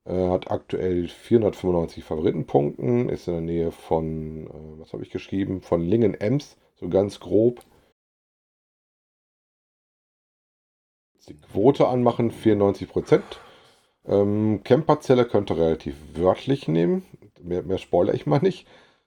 Äh, 0.06 0.28
hat 0.30 0.50
aktuell 0.50 1.08
495 1.08 2.04
Favoritenpunkten, 2.04 3.10
ist 3.10 3.28
in 3.28 3.34
der 3.34 3.42
Nähe 3.42 3.70
von, 3.70 4.46
äh, 4.46 4.80
was 4.80 4.94
habe 4.94 5.02
ich 5.02 5.10
geschrieben, 5.10 5.60
von 5.60 5.82
Lingen-Ems, 5.82 6.56
so 6.76 6.88
ganz 6.88 7.20
grob. 7.20 7.60
Die 11.28 11.34
Quote 11.34 11.86
anmachen, 11.86 12.30
94%. 12.30 13.20
Ähm, 14.06 14.62
Camperzelle 14.64 15.26
könnte 15.26 15.58
relativ 15.58 15.96
wörtlich 16.14 16.66
nehmen, 16.66 17.04
mehr, 17.42 17.62
mehr 17.62 17.78
spoilere 17.78 18.16
ich 18.16 18.24
mal 18.24 18.40
nicht. 18.40 18.66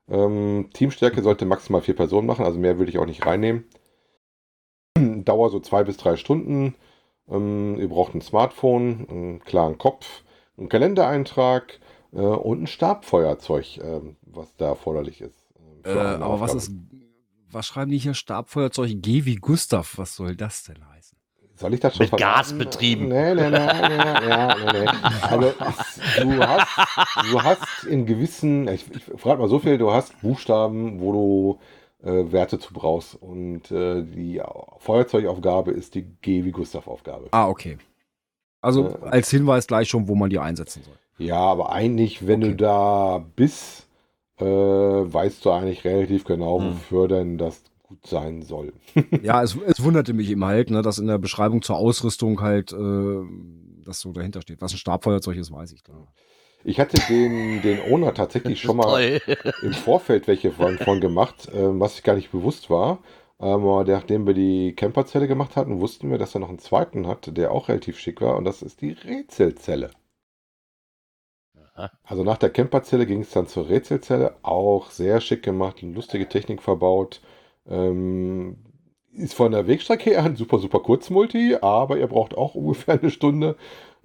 Ähm, 0.09 0.69
Teamstärke 0.73 1.21
sollte 1.21 1.45
maximal 1.45 1.81
vier 1.81 1.95
Personen 1.95 2.27
machen, 2.27 2.45
also 2.45 2.59
mehr 2.59 2.77
würde 2.77 2.91
ich 2.91 2.97
auch 2.97 3.05
nicht 3.05 3.25
reinnehmen. 3.25 3.65
Dauer 4.97 5.49
so 5.49 5.59
zwei 5.59 5.83
bis 5.83 5.97
drei 5.97 6.15
Stunden. 6.15 6.75
Ähm, 7.27 7.77
ihr 7.79 7.89
braucht 7.89 8.15
ein 8.15 8.21
Smartphone, 8.21 9.07
einen 9.09 9.39
klaren 9.39 9.77
Kopf, 9.77 10.23
einen 10.57 10.69
Kalendereintrag 10.69 11.79
äh, 12.13 12.19
und 12.19 12.63
ein 12.63 12.67
Stabfeuerzeug, 12.67 13.77
äh, 13.77 14.01
was 14.21 14.55
da 14.55 14.67
erforderlich 14.67 15.21
ist. 15.21 15.47
Äh, 15.83 15.91
aber 15.91 16.39
was 16.39 16.53
ist, 16.53 16.71
was 17.51 17.67
schreiben 17.67 17.91
die 17.91 17.97
hier? 17.97 18.13
Stabfeuerzeug 18.13 19.01
G 19.01 19.25
wie 19.25 19.35
Gustav. 19.35 19.97
Was 19.97 20.15
soll 20.15 20.35
das 20.35 20.63
denn 20.63 20.87
heißen? 20.87 21.16
Soll 21.57 21.73
ich 21.73 21.79
das 21.79 21.95
schon 21.97 22.05
Mit 22.05 22.17
Gas 22.17 22.53
betrieben. 22.57 23.07
Nee, 23.07 23.33
nee, 23.33 23.49
nee, 23.49 23.67
nee, 23.87 23.97
nee, 23.97 24.85
nee. 24.85 24.89
Also, 25.29 25.53
du, 26.21 26.43
hast, 26.43 26.67
du 27.31 27.43
hast 27.43 27.83
in 27.85 28.05
gewissen, 28.05 28.67
ich, 28.67 28.85
ich 28.93 29.03
frage 29.19 29.41
mal 29.41 29.49
so 29.49 29.57
viel, 29.59 29.77
du 29.77 29.91
hast 29.91 30.21
Buchstaben, 30.21 31.01
wo 31.01 31.11
du 32.03 32.07
äh, 32.07 32.31
Werte 32.31 32.59
zu 32.59 32.73
brauchst. 32.73 33.15
Und 33.15 33.71
äh, 33.71 34.03
die 34.03 34.39
Feuerzeugaufgabe 34.77 35.71
ist 35.71 35.95
die 35.95 36.03
G 36.21 36.43
wie 36.45 36.51
Gustav-Aufgabe. 36.51 37.27
Ah, 37.31 37.47
okay. 37.49 37.77
Also 38.61 38.89
Äh, 39.01 39.07
als 39.09 39.31
Hinweis 39.31 39.65
gleich 39.67 39.89
schon, 39.89 40.07
wo 40.07 40.15
man 40.15 40.29
die 40.29 40.39
einsetzen 40.39 40.83
soll. 40.83 40.95
Ja, 41.17 41.39
aber 41.39 41.71
eigentlich, 41.71 42.27
wenn 42.27 42.43
Okay. 42.43 42.51
du 42.51 42.55
da 42.57 43.25
bist, 43.35 43.87
äh, 44.39 44.45
weißt 44.45 45.43
du 45.43 45.51
eigentlich 45.51 45.83
relativ 45.85 46.23
genau, 46.25 46.59
Hm. 46.59 46.67
wofür 46.75 47.07
denn 47.07 47.37
das 47.39 47.63
gut 47.87 48.05
sein 48.05 48.41
soll. 48.41 48.73
Ja, 49.23 49.41
es, 49.41 49.57
es 49.65 49.81
wunderte 49.81 50.13
mich 50.13 50.29
eben 50.29 50.45
halt, 50.45 50.69
ne, 50.69 50.81
dass 50.81 50.99
in 50.99 51.07
der 51.07 51.17
Beschreibung 51.17 51.61
zur 51.61 51.77
Ausrüstung 51.77 52.41
halt 52.41 52.73
äh, 52.73 53.21
das 53.83 53.99
so 53.99 54.11
dahinter 54.11 54.41
steht. 54.41 54.61
Was 54.61 54.73
ein 54.73 54.77
Stabfeuerzeug 54.77 55.37
ist, 55.37 55.51
weiß 55.51 55.71
ich 55.71 55.83
klar. 55.83 56.07
Ich 56.63 56.79
hatte 56.79 56.99
den, 57.07 57.61
den 57.61 57.79
Owner 57.91 58.13
tatsächlich 58.13 58.61
schon 58.61 58.77
mal 58.77 59.21
im 59.61 59.73
Vorfeld 59.73 60.27
welche 60.27 60.51
von, 60.51 60.77
von 60.77 60.99
gemacht, 60.99 61.49
ähm, 61.53 61.79
was 61.79 61.95
ich 61.95 62.03
gar 62.03 62.15
nicht 62.15 62.31
bewusst 62.31 62.69
war. 62.69 62.99
Aber 63.39 63.83
nachdem 63.83 64.25
wir 64.25 64.33
die 64.33 64.73
Camperzelle 64.75 65.27
gemacht 65.27 65.55
hatten, 65.55 65.79
wussten 65.79 66.09
wir, 66.09 66.17
dass 66.17 66.35
er 66.35 66.41
noch 66.41 66.49
einen 66.49 66.59
zweiten 66.59 67.07
hat, 67.07 67.37
der 67.37 67.51
auch 67.51 67.69
relativ 67.69 67.99
schick 67.99 68.19
war. 68.19 68.35
Und 68.35 68.45
das 68.45 68.61
ist 68.61 68.81
die 68.81 68.91
Rätselzelle. 68.91 69.91
Also 72.03 72.23
nach 72.23 72.37
der 72.37 72.49
Camperzelle 72.49 73.05
ging 73.05 73.21
es 73.21 73.29
dann 73.29 73.47
zur 73.47 73.69
Rätselzelle. 73.69 74.35
Auch 74.41 74.89
sehr 74.89 75.21
schick 75.21 75.43
gemacht, 75.43 75.83
lustige 75.83 76.27
Technik 76.27 76.63
verbaut. 76.63 77.21
Ähm, 77.69 78.57
ist 79.13 79.33
von 79.33 79.51
der 79.51 79.67
Wegstrecke 79.67 80.11
her 80.11 80.23
ein 80.23 80.35
super, 80.35 80.59
super 80.59 80.79
Kurzmulti, 80.79 81.57
aber 81.61 81.97
ihr 81.97 82.07
braucht 82.07 82.35
auch 82.37 82.55
ungefähr 82.55 82.99
eine 82.99 83.09
Stunde. 83.11 83.55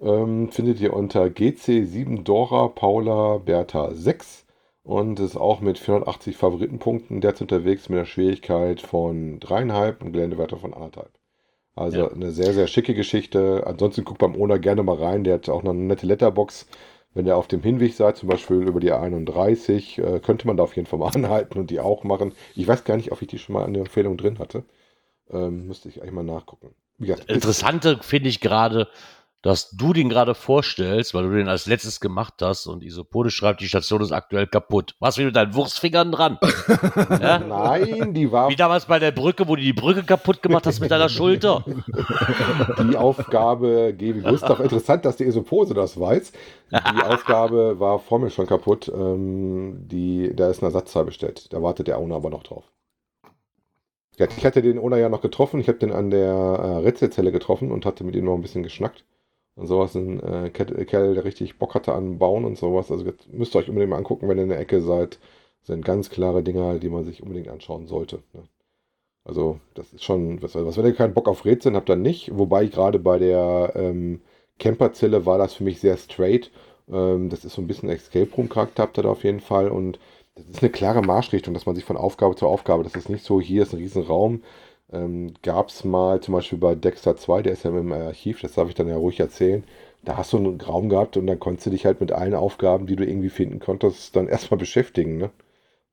Ähm, 0.01 0.49
findet 0.51 0.79
ihr 0.81 0.93
unter 0.93 1.25
GC7 1.25 2.23
Dora 2.23 2.67
Paula 2.69 3.37
Bertha 3.37 3.93
6 3.93 4.45
und 4.83 5.19
ist 5.19 5.37
auch 5.37 5.61
mit 5.61 5.77
480 5.79 6.35
Favoritenpunkten 6.35 7.21
derzeit 7.21 7.43
unterwegs 7.43 7.89
mit 7.89 7.97
einer 7.99 8.05
Schwierigkeit 8.05 8.81
von 8.81 9.39
3,5 9.39 10.01
und 10.03 10.11
Geländewerte 10.13 10.57
von 10.57 10.73
1,5. 10.73 11.05
Also 11.75 11.97
Ja. 11.99 12.07
eine 12.11 12.31
sehr, 12.31 12.53
sehr 12.53 12.67
schicke 12.67 12.93
Geschichte. 12.93 13.63
Ansonsten 13.65 14.03
guckt 14.03 14.19
beim 14.19 14.35
Owner 14.35 14.59
gerne 14.59 14.83
mal 14.83 14.95
rein. 14.97 15.23
Der 15.23 15.35
hat 15.35 15.49
auch 15.49 15.63
noch 15.63 15.71
eine 15.71 15.81
nette 15.81 16.05
Letterbox. 16.05 16.67
Wenn 17.13 17.27
ihr 17.27 17.37
auf 17.37 17.47
dem 17.47 17.61
Hinweg 17.61 17.93
seid, 17.93 18.17
zum 18.17 18.29
Beispiel 18.29 18.57
über 18.57 18.79
die 18.79 18.91
A31, 18.91 20.01
äh, 20.01 20.19
könnte 20.19 20.47
man 20.47 20.57
da 20.57 20.63
auf 20.63 20.75
jeden 20.75 20.87
Fall 20.87 20.99
mal 20.99 21.09
anhalten 21.15 21.59
und 21.59 21.69
die 21.69 21.79
auch 21.79 22.03
machen. 22.03 22.33
Ich 22.55 22.67
weiß 22.67 22.83
gar 22.83 22.97
nicht, 22.97 23.11
ob 23.11 23.21
ich 23.21 23.27
die 23.27 23.39
schon 23.39 23.53
mal 23.53 23.65
in 23.65 23.73
der 23.73 23.81
Empfehlung 23.81 24.17
drin 24.17 24.39
hatte. 24.39 24.63
Ähm, 25.29 25.67
müsste 25.67 25.89
ich 25.89 26.01
eigentlich 26.01 26.13
mal 26.13 26.23
nachgucken. 26.23 26.75
Gesagt, 26.99 27.29
Interessante 27.29 27.99
finde 28.01 28.29
ich 28.29 28.39
gerade, 28.39 28.87
dass 29.43 29.71
du 29.71 29.91
den 29.91 30.07
gerade 30.07 30.35
vorstellst, 30.35 31.13
weil 31.13 31.23
du 31.23 31.35
den 31.35 31.49
als 31.49 31.65
letztes 31.65 31.99
gemacht 31.99 32.35
hast 32.41 32.65
und 32.65 32.81
Isopode 32.81 33.29
schreibt, 33.29 33.59
die 33.59 33.67
Station 33.67 34.01
ist 34.01 34.13
aktuell 34.13 34.47
kaputt. 34.47 34.95
Was 34.99 35.17
wie 35.17 35.25
mit 35.25 35.35
deinen 35.35 35.53
Wurstfingern 35.53 36.13
dran? 36.13 36.39
ja? 37.21 37.39
Nein, 37.39 38.13
die 38.13 38.31
war 38.31 38.49
Wie 38.49 38.55
damals 38.55 38.85
bei 38.85 38.99
der 38.99 39.11
Brücke, 39.11 39.45
wo 39.49 39.57
du 39.57 39.61
die 39.61 39.73
Brücke 39.73 40.03
kaputt 40.03 40.41
gemacht 40.41 40.65
hast 40.65 40.79
mit 40.79 40.91
deiner 40.91 41.09
Schulter. 41.09 41.65
die 42.89 42.95
Aufgabe 42.95 43.93
Gebi 43.97 44.21
Gustav. 44.21 44.61
Interessant, 44.61 45.03
dass 45.03 45.17
die 45.17 45.25
Isopose 45.25 45.73
das 45.73 45.99
weiß. 45.99 46.31
Die 46.71 47.03
Aufgabe 47.03 47.81
war 47.81 47.99
vor 47.99 48.19
mir 48.19 48.29
schon 48.29 48.47
kaputt. 48.47 48.89
Ähm, 48.95 49.89
die, 49.89 50.33
da 50.33 50.49
ist 50.49 50.61
ein 50.61 50.67
Ersatzteil 50.67 51.03
bestellt. 51.03 51.51
Da 51.51 51.61
wartet 51.61 51.87
der 51.87 51.99
Owner 51.99 52.15
aber 52.15 52.29
noch 52.29 52.43
drauf. 52.43 52.63
Ich 54.15 54.45
hatte 54.45 54.61
den 54.61 54.79
Owner 54.79 54.97
ja 54.97 55.09
noch 55.09 55.21
getroffen. 55.21 55.59
Ich 55.59 55.67
habe 55.67 55.79
den 55.79 55.91
an 55.91 56.11
der 56.11 56.29
äh, 56.29 56.77
Rätselzelle 56.77 57.33
getroffen 57.33 57.73
und 57.73 57.85
hatte 57.85 58.05
mit 58.05 58.15
ihm 58.15 58.23
noch 58.23 58.35
ein 58.35 58.41
bisschen 58.41 58.63
geschnackt. 58.63 59.03
Und 59.55 59.67
sowas, 59.67 59.95
ein 59.95 60.19
äh, 60.21 60.49
Ket- 60.51 60.87
Kerl, 60.87 61.13
der 61.15 61.25
richtig 61.25 61.59
Bock 61.59 61.75
hatte 61.75 61.93
an 61.93 62.17
Bauen 62.19 62.45
und 62.45 62.57
sowas. 62.57 62.91
Also 62.91 63.05
jetzt 63.05 63.31
müsst 63.31 63.55
ihr 63.55 63.59
euch 63.59 63.69
unbedingt 63.69 63.91
mal 63.91 63.97
angucken, 63.97 64.27
wenn 64.27 64.37
ihr 64.37 64.43
in 64.43 64.49
der 64.49 64.59
Ecke 64.59 64.81
seid. 64.81 65.19
Sind 65.63 65.85
ganz 65.85 66.09
klare 66.09 66.43
Dinger, 66.43 66.79
die 66.79 66.89
man 66.89 67.05
sich 67.05 67.21
unbedingt 67.23 67.47
anschauen 67.49 67.87
sollte. 67.87 68.23
Ne? 68.33 68.43
Also, 69.25 69.59
das 69.75 69.93
ist 69.93 70.03
schon, 70.03 70.41
was, 70.41 70.55
was 70.55 70.77
wenn 70.77 70.85
ihr 70.85 70.95
keinen 70.95 71.13
Bock 71.13 71.27
auf 71.27 71.45
Rätseln 71.45 71.75
habt, 71.75 71.89
dann 71.89 72.01
nicht. 72.01 72.37
Wobei 72.37 72.65
gerade 72.67 72.99
bei 72.99 73.19
der 73.19 73.73
ähm, 73.75 74.21
Camperzelle 74.59 75.25
war 75.25 75.37
das 75.37 75.53
für 75.53 75.63
mich 75.63 75.79
sehr 75.79 75.97
straight. 75.97 76.51
Ähm, 76.91 77.29
das 77.29 77.45
ist 77.45 77.53
so 77.53 77.61
ein 77.61 77.67
bisschen 77.67 77.89
Escape 77.89 78.29
Room 78.37 78.49
Charakter 78.49 78.83
habt 78.83 78.97
ihr 78.99 79.03
da 79.03 79.09
auf 79.09 79.23
jeden 79.23 79.39
Fall 79.39 79.69
und 79.69 79.99
das 80.35 80.45
ist 80.49 80.63
eine 80.63 80.71
klare 80.71 81.01
Marschrichtung, 81.01 81.53
dass 81.53 81.65
man 81.65 81.75
sich 81.75 81.85
von 81.85 81.95
Aufgabe 81.97 82.35
zu 82.35 82.47
Aufgabe, 82.47 82.83
das 82.83 82.95
ist 82.95 83.09
nicht 83.09 83.23
so, 83.23 83.39
hier 83.39 83.63
ist 83.63 83.73
ein 83.73 83.79
Riesenraum. 83.79 84.41
Ähm, 84.91 85.33
Gab 85.41 85.69
es 85.69 85.83
mal 85.83 86.21
zum 86.21 86.33
Beispiel 86.33 86.59
bei 86.59 86.75
Dexter 86.75 87.15
2, 87.15 87.41
der 87.41 87.53
ist 87.53 87.63
ja 87.63 87.71
im 87.71 87.91
Archiv, 87.91 88.41
das 88.41 88.53
darf 88.53 88.69
ich 88.69 88.75
dann 88.75 88.87
ja 88.87 88.95
ruhig 88.95 89.19
erzählen. 89.19 89.63
Da 90.03 90.17
hast 90.17 90.33
du 90.33 90.37
einen 90.37 90.59
Raum 90.61 90.89
gehabt 90.89 91.17
und 91.17 91.27
dann 91.27 91.39
konntest 91.39 91.67
du 91.67 91.69
dich 91.71 91.85
halt 91.85 92.01
mit 92.01 92.11
allen 92.11 92.35
Aufgaben, 92.35 92.87
die 92.87 92.95
du 92.95 93.05
irgendwie 93.05 93.29
finden 93.29 93.59
konntest, 93.59 94.15
dann 94.15 94.27
erstmal 94.27 94.57
beschäftigen. 94.57 95.17
Ne? 95.17 95.31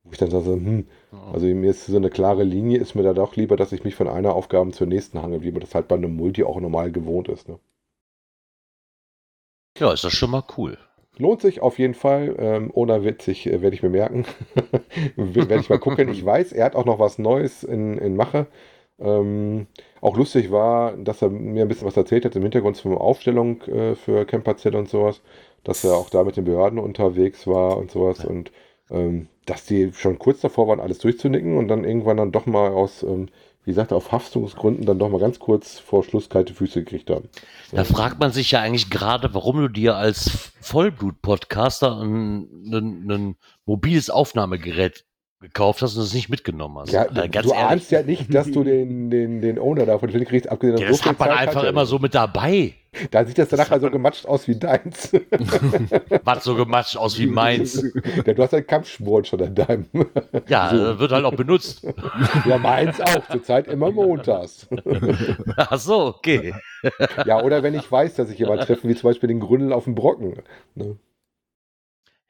Wo 0.03 0.11
ich 0.11 0.17
dann 0.17 0.31
so, 0.31 0.39
hm, 0.43 0.87
also 1.31 1.45
mir 1.47 1.69
ist 1.71 1.85
so 1.85 1.95
eine 1.95 2.09
klare 2.09 2.43
Linie, 2.43 2.79
ist 2.79 2.95
mir 2.95 3.03
da 3.03 3.13
doch 3.13 3.35
lieber, 3.35 3.55
dass 3.55 3.71
ich 3.71 3.83
mich 3.83 3.95
von 3.95 4.07
einer 4.07 4.33
Aufgabe 4.35 4.71
zur 4.71 4.87
nächsten 4.87 5.21
hange, 5.21 5.43
wie 5.43 5.51
man 5.51 5.61
das 5.61 5.75
halt 5.75 5.87
bei 5.87 5.95
einem 5.95 6.15
Multi 6.15 6.43
auch 6.43 6.59
normal 6.59 6.91
gewohnt 6.91 7.29
ist. 7.29 7.47
Ne? 7.47 7.59
Ja, 9.77 9.93
ist 9.93 10.03
das 10.03 10.13
schon 10.13 10.31
mal 10.31 10.43
cool. 10.57 10.77
Lohnt 11.17 11.41
sich 11.41 11.61
auf 11.61 11.77
jeden 11.79 11.93
Fall. 11.93 12.35
Ähm, 12.39 12.71
ohne 12.73 13.03
witzig 13.03 13.47
äh, 13.47 13.61
werde 13.61 13.75
ich 13.75 13.83
mir 13.83 13.89
merken. 13.89 14.25
werde 15.15 15.59
ich 15.59 15.69
mal 15.69 15.79
gucken. 15.79 16.09
Ich 16.09 16.25
weiß, 16.25 16.51
er 16.51 16.65
hat 16.65 16.75
auch 16.75 16.85
noch 16.85 16.99
was 16.99 17.19
Neues 17.19 17.63
in, 17.63 17.97
in 17.97 18.15
Mache. 18.15 18.47
Ähm, 19.01 19.67
auch 19.99 20.15
lustig 20.15 20.51
war, 20.51 20.95
dass 20.95 21.21
er 21.21 21.29
mir 21.29 21.63
ein 21.63 21.67
bisschen 21.67 21.87
was 21.87 21.97
erzählt 21.97 22.25
hat 22.25 22.35
im 22.35 22.43
Hintergrund 22.43 22.77
zur 22.77 23.01
Aufstellung 23.01 23.61
äh, 23.63 23.95
für 23.95 24.25
Camperzelle 24.25 24.77
und 24.77 24.89
sowas. 24.89 25.21
Dass 25.63 25.83
er 25.83 25.93
auch 25.93 26.09
da 26.09 26.23
mit 26.23 26.37
den 26.37 26.45
Behörden 26.45 26.79
unterwegs 26.79 27.45
war 27.45 27.77
und 27.77 27.91
sowas. 27.91 28.25
Und 28.25 28.51
ähm, 28.89 29.27
dass 29.45 29.65
die 29.65 29.91
schon 29.93 30.19
kurz 30.19 30.41
davor 30.41 30.67
waren, 30.67 30.79
alles 30.79 30.99
durchzunicken 30.99 31.57
und 31.57 31.67
dann 31.67 31.83
irgendwann 31.83 32.17
dann 32.17 32.31
doch 32.31 32.45
mal 32.45 32.71
aus, 32.71 33.03
ähm, 33.03 33.29
wie 33.63 33.71
gesagt, 33.71 33.93
auf 33.93 34.11
Haftungsgründen 34.11 34.85
dann 34.85 34.99
doch 34.99 35.09
mal 35.09 35.19
ganz 35.19 35.39
kurz 35.39 35.79
vor 35.79 36.03
Schluss 36.03 36.29
kalte 36.29 36.53
Füße 36.53 36.83
gekriegt 36.83 37.09
haben. 37.09 37.29
Da 37.71 37.83
fragt 37.83 38.19
man 38.19 38.31
sich 38.31 38.51
ja 38.51 38.59
eigentlich 38.59 38.89
gerade, 38.89 39.33
warum 39.33 39.57
du 39.57 39.67
dir 39.67 39.95
als 39.95 40.51
Vollblut-Podcaster 40.61 41.99
ein, 42.01 42.47
ein, 42.71 43.11
ein 43.11 43.35
mobiles 43.65 44.09
Aufnahmegerät 44.09 45.05
gekauft 45.41 45.81
hast 45.81 45.97
und 45.97 46.03
es 46.03 46.13
nicht 46.13 46.29
mitgenommen 46.29 46.77
hast. 46.77 46.91
Ja, 46.91 47.05
Äh, 47.05 47.27
du 47.29 47.51
ahnst 47.51 47.91
ja 47.91 48.03
nicht, 48.03 48.33
dass 48.33 48.49
du 48.51 48.63
den, 48.63 49.09
den, 49.09 49.41
den 49.41 49.59
Owner 49.59 49.85
davon 49.85 50.11
den 50.11 50.23
kriegst, 50.23 50.49
abgesehen 50.49 50.77
Ja, 50.77 50.87
so 50.87 50.97
das 50.97 51.05
hat 51.05 51.19
man 51.19 51.29
Zeit 51.29 51.37
einfach 51.39 51.63
er 51.63 51.69
immer 51.69 51.85
so 51.85 51.99
mit 51.99 52.13
dabei. 52.13 52.75
Da 53.09 53.25
sieht 53.25 53.37
das 53.37 53.49
dann 53.49 53.59
nachher 53.59 53.79
so 53.79 53.89
gematscht 53.89 54.25
aus 54.25 54.47
wie 54.47 54.55
deins. 54.59 55.13
Was 56.23 56.43
so 56.43 56.55
gematscht 56.55 56.97
aus 56.97 57.17
wie 57.17 57.25
meins. 57.25 57.81
ja, 58.25 58.33
du 58.33 58.43
hast 58.43 58.51
halt 58.53 58.67
Kampfspuren 58.67 59.23
schon 59.25 59.41
an 59.41 59.55
deinem. 59.55 59.85
Ja, 60.47 60.69
So. 60.69 60.75
äh, 60.75 60.99
wird 60.99 61.11
halt 61.11 61.25
auch 61.25 61.35
benutzt. 61.35 61.87
ja, 62.45 62.57
meins 62.57 62.99
auch. 62.99 63.27
Zurzeit 63.29 63.67
immer 63.67 63.91
montags. 63.91 64.67
Ach 65.57 65.79
so, 65.79 66.07
okay. 66.07 66.53
ja, 67.25 67.41
oder 67.41 67.63
wenn 67.63 67.75
ich 67.75 67.89
weiß, 67.89 68.15
dass 68.15 68.29
ich 68.29 68.37
jemanden 68.39 68.65
treffe, 68.65 68.87
wie 68.87 68.95
zum 68.95 69.09
Beispiel 69.09 69.27
den 69.27 69.39
Gründel 69.39 69.71
auf 69.73 69.85
dem 69.85 69.95
Brocken. 69.95 70.43
Ne? 70.75 70.97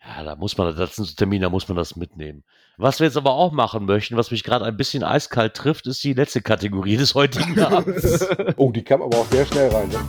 Ja, 0.03 0.23
da 0.23 0.35
muss 0.35 0.57
man, 0.57 0.75
das 0.75 0.97
ist 0.97 1.13
ein 1.13 1.15
Termin, 1.15 1.41
da 1.41 1.49
muss 1.49 1.67
man 1.67 1.77
das 1.77 1.95
mitnehmen. 1.95 2.43
Was 2.81 2.99
wir 2.99 3.05
jetzt 3.05 3.15
aber 3.15 3.33
auch 3.33 3.51
machen 3.51 3.85
möchten, 3.85 4.17
was 4.17 4.31
mich 4.31 4.43
gerade 4.43 4.65
ein 4.65 4.75
bisschen 4.75 5.03
eiskalt 5.03 5.53
trifft, 5.53 5.85
ist 5.85 6.03
die 6.03 6.13
letzte 6.13 6.41
Kategorie 6.41 6.97
des 6.97 7.13
heutigen 7.13 7.59
Abends. 7.63 8.25
Oh, 8.57 8.71
die 8.71 8.83
kam 8.83 9.03
aber 9.03 9.19
auch 9.19 9.27
sehr 9.27 9.45
schnell 9.45 9.69
rein. 9.69 9.87
Ne? 9.89 9.99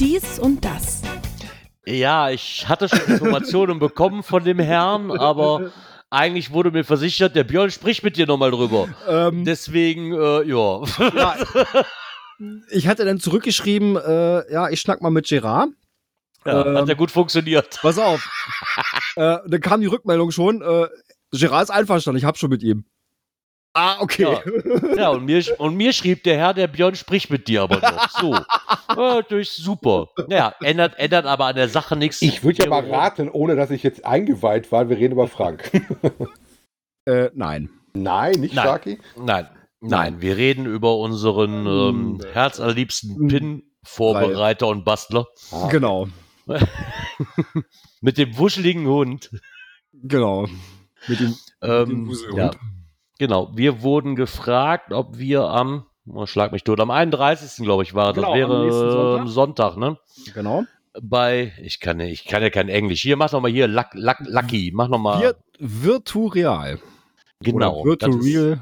Dies 0.00 0.40
und 0.40 0.64
das. 0.64 1.02
Ja, 1.86 2.30
ich 2.30 2.68
hatte 2.68 2.88
schon 2.88 2.98
Informationen 3.06 3.78
bekommen 3.78 4.24
von 4.24 4.42
dem 4.42 4.58
Herrn, 4.58 5.12
aber 5.12 5.70
eigentlich 6.10 6.50
wurde 6.50 6.72
mir 6.72 6.82
versichert, 6.82 7.36
der 7.36 7.44
Björn 7.44 7.70
spricht 7.70 8.02
mit 8.02 8.16
dir 8.16 8.26
nochmal 8.26 8.50
drüber. 8.50 8.88
Ähm, 9.08 9.44
Deswegen, 9.44 10.14
äh, 10.14 10.42
ja. 10.48 10.82
ja, 11.14 11.36
ich 12.72 12.88
hatte 12.88 13.04
dann 13.04 13.20
zurückgeschrieben, 13.20 13.94
äh, 13.98 14.52
ja, 14.52 14.68
ich 14.68 14.80
schnack 14.80 15.00
mal 15.00 15.10
mit 15.10 15.28
Gerard. 15.28 15.68
Ja 16.46 16.66
Ähm, 16.66 16.76
hat 16.78 16.88
ja 16.88 16.94
gut 16.94 17.10
funktioniert. 17.10 17.78
Pass 17.82 17.98
auf. 17.98 18.28
äh, 19.16 19.38
dann 19.46 19.60
kam 19.60 19.80
die 19.80 19.86
Rückmeldung 19.86 20.30
schon, 20.30 20.62
äh, 20.62 20.88
Gerard 21.32 21.64
ist 21.64 21.70
einverstanden, 21.70 22.18
ich 22.18 22.24
hab 22.24 22.36
schon 22.38 22.50
mit 22.50 22.62
ihm. 22.62 22.84
Ah, 23.76 23.96
okay. 24.00 24.22
Ja. 24.22 24.94
Ja, 24.96 25.08
und 25.08 25.24
mir, 25.24 25.42
und 25.58 25.74
mir 25.76 25.92
schrieb 25.92 26.22
der 26.22 26.36
Herr, 26.36 26.54
der 26.54 26.68
Björn 26.68 26.94
spricht 26.94 27.28
mit 27.30 27.48
dir 27.48 27.62
aber 27.62 27.80
noch. 27.80 28.08
So. 28.10 28.36
Ja, 28.96 29.14
natürlich 29.14 29.50
super. 29.50 30.08
Ja, 30.28 30.54
ändert, 30.60 30.96
ändert 30.98 31.26
aber 31.26 31.46
an 31.46 31.56
der 31.56 31.68
Sache 31.68 31.96
nichts. 31.96 32.22
Ich 32.22 32.44
würde 32.44 32.62
ja 32.62 32.68
mal 32.68 32.88
raten, 32.88 33.28
ohne 33.28 33.56
dass 33.56 33.70
ich 33.70 33.82
jetzt 33.82 34.04
eingeweiht 34.04 34.70
war, 34.70 34.88
wir 34.88 34.96
reden 34.98 35.12
über 35.14 35.26
Frank. 35.26 35.70
Äh, 37.06 37.30
nein. 37.34 37.68
Nein, 37.94 38.40
nicht 38.40 38.54
Nein. 38.54 38.64
Sharky? 38.64 38.98
Nein. 39.16 39.46
Nein, 39.80 40.22
wir 40.22 40.36
reden 40.38 40.64
über 40.64 40.96
unseren 40.96 41.66
ähm, 41.66 42.20
herzallerliebsten 42.32 43.16
Mm. 43.18 43.28
Pin-Vorbereiter 43.28 44.66
und 44.68 44.84
Bastler 44.86 45.26
Ah, 45.52 45.68
Genau, 45.68 46.08
mit 48.00 48.18
dem 48.18 48.36
wuscheligen 48.38 48.86
Hund. 48.86 49.30
genau. 49.92 50.46
Mit 51.08 51.20
dem, 51.20 51.34
Ähm, 51.62 51.88
dem 51.88 52.08
Wuselhund. 52.08 52.38
ja, 52.38 52.50
genau. 53.18 53.50
Wir 53.54 53.82
wurden 53.82 54.16
gefragt, 54.16 54.92
ob 54.92 55.18
wir 55.18 55.42
am, 55.44 55.86
oh, 56.06 56.26
schlag 56.26 56.52
mich 56.52 56.64
tot, 56.64 56.80
am 56.80 56.90
31. 56.90 57.64
glaube 57.64 57.82
ich 57.82 57.94
war, 57.94 58.12
Genau, 58.12 58.28
das 58.30 58.38
wäre 58.38 58.72
Sonntag. 58.72 59.20
ähm, 59.20 59.28
Sonntag, 59.28 59.76
ne? 59.76 59.98
Genau. 60.34 60.64
Bei, 61.02 61.52
ich 61.60 61.80
kann, 61.80 61.98
ja- 62.00 62.06
ich 62.06 62.24
kann 62.24 62.42
ja 62.42 62.50
kein 62.50 62.68
Englisch. 62.68 63.02
Hier, 63.02 63.16
mach 63.16 63.32
noch 63.32 63.40
mal 63.40 63.50
hier, 63.50 63.66
Luck, 63.68 63.88
Luck, 63.94 64.18
Lucky, 64.20 64.70
mach 64.74 64.88
noch 64.88 64.98
mal. 64.98 65.20
Wir, 65.20 65.36
Virtureal. 65.58 66.78
genau. 67.40 67.80
Oder 67.80 68.08
ist- 68.08 68.14
Virtureal. 68.16 68.60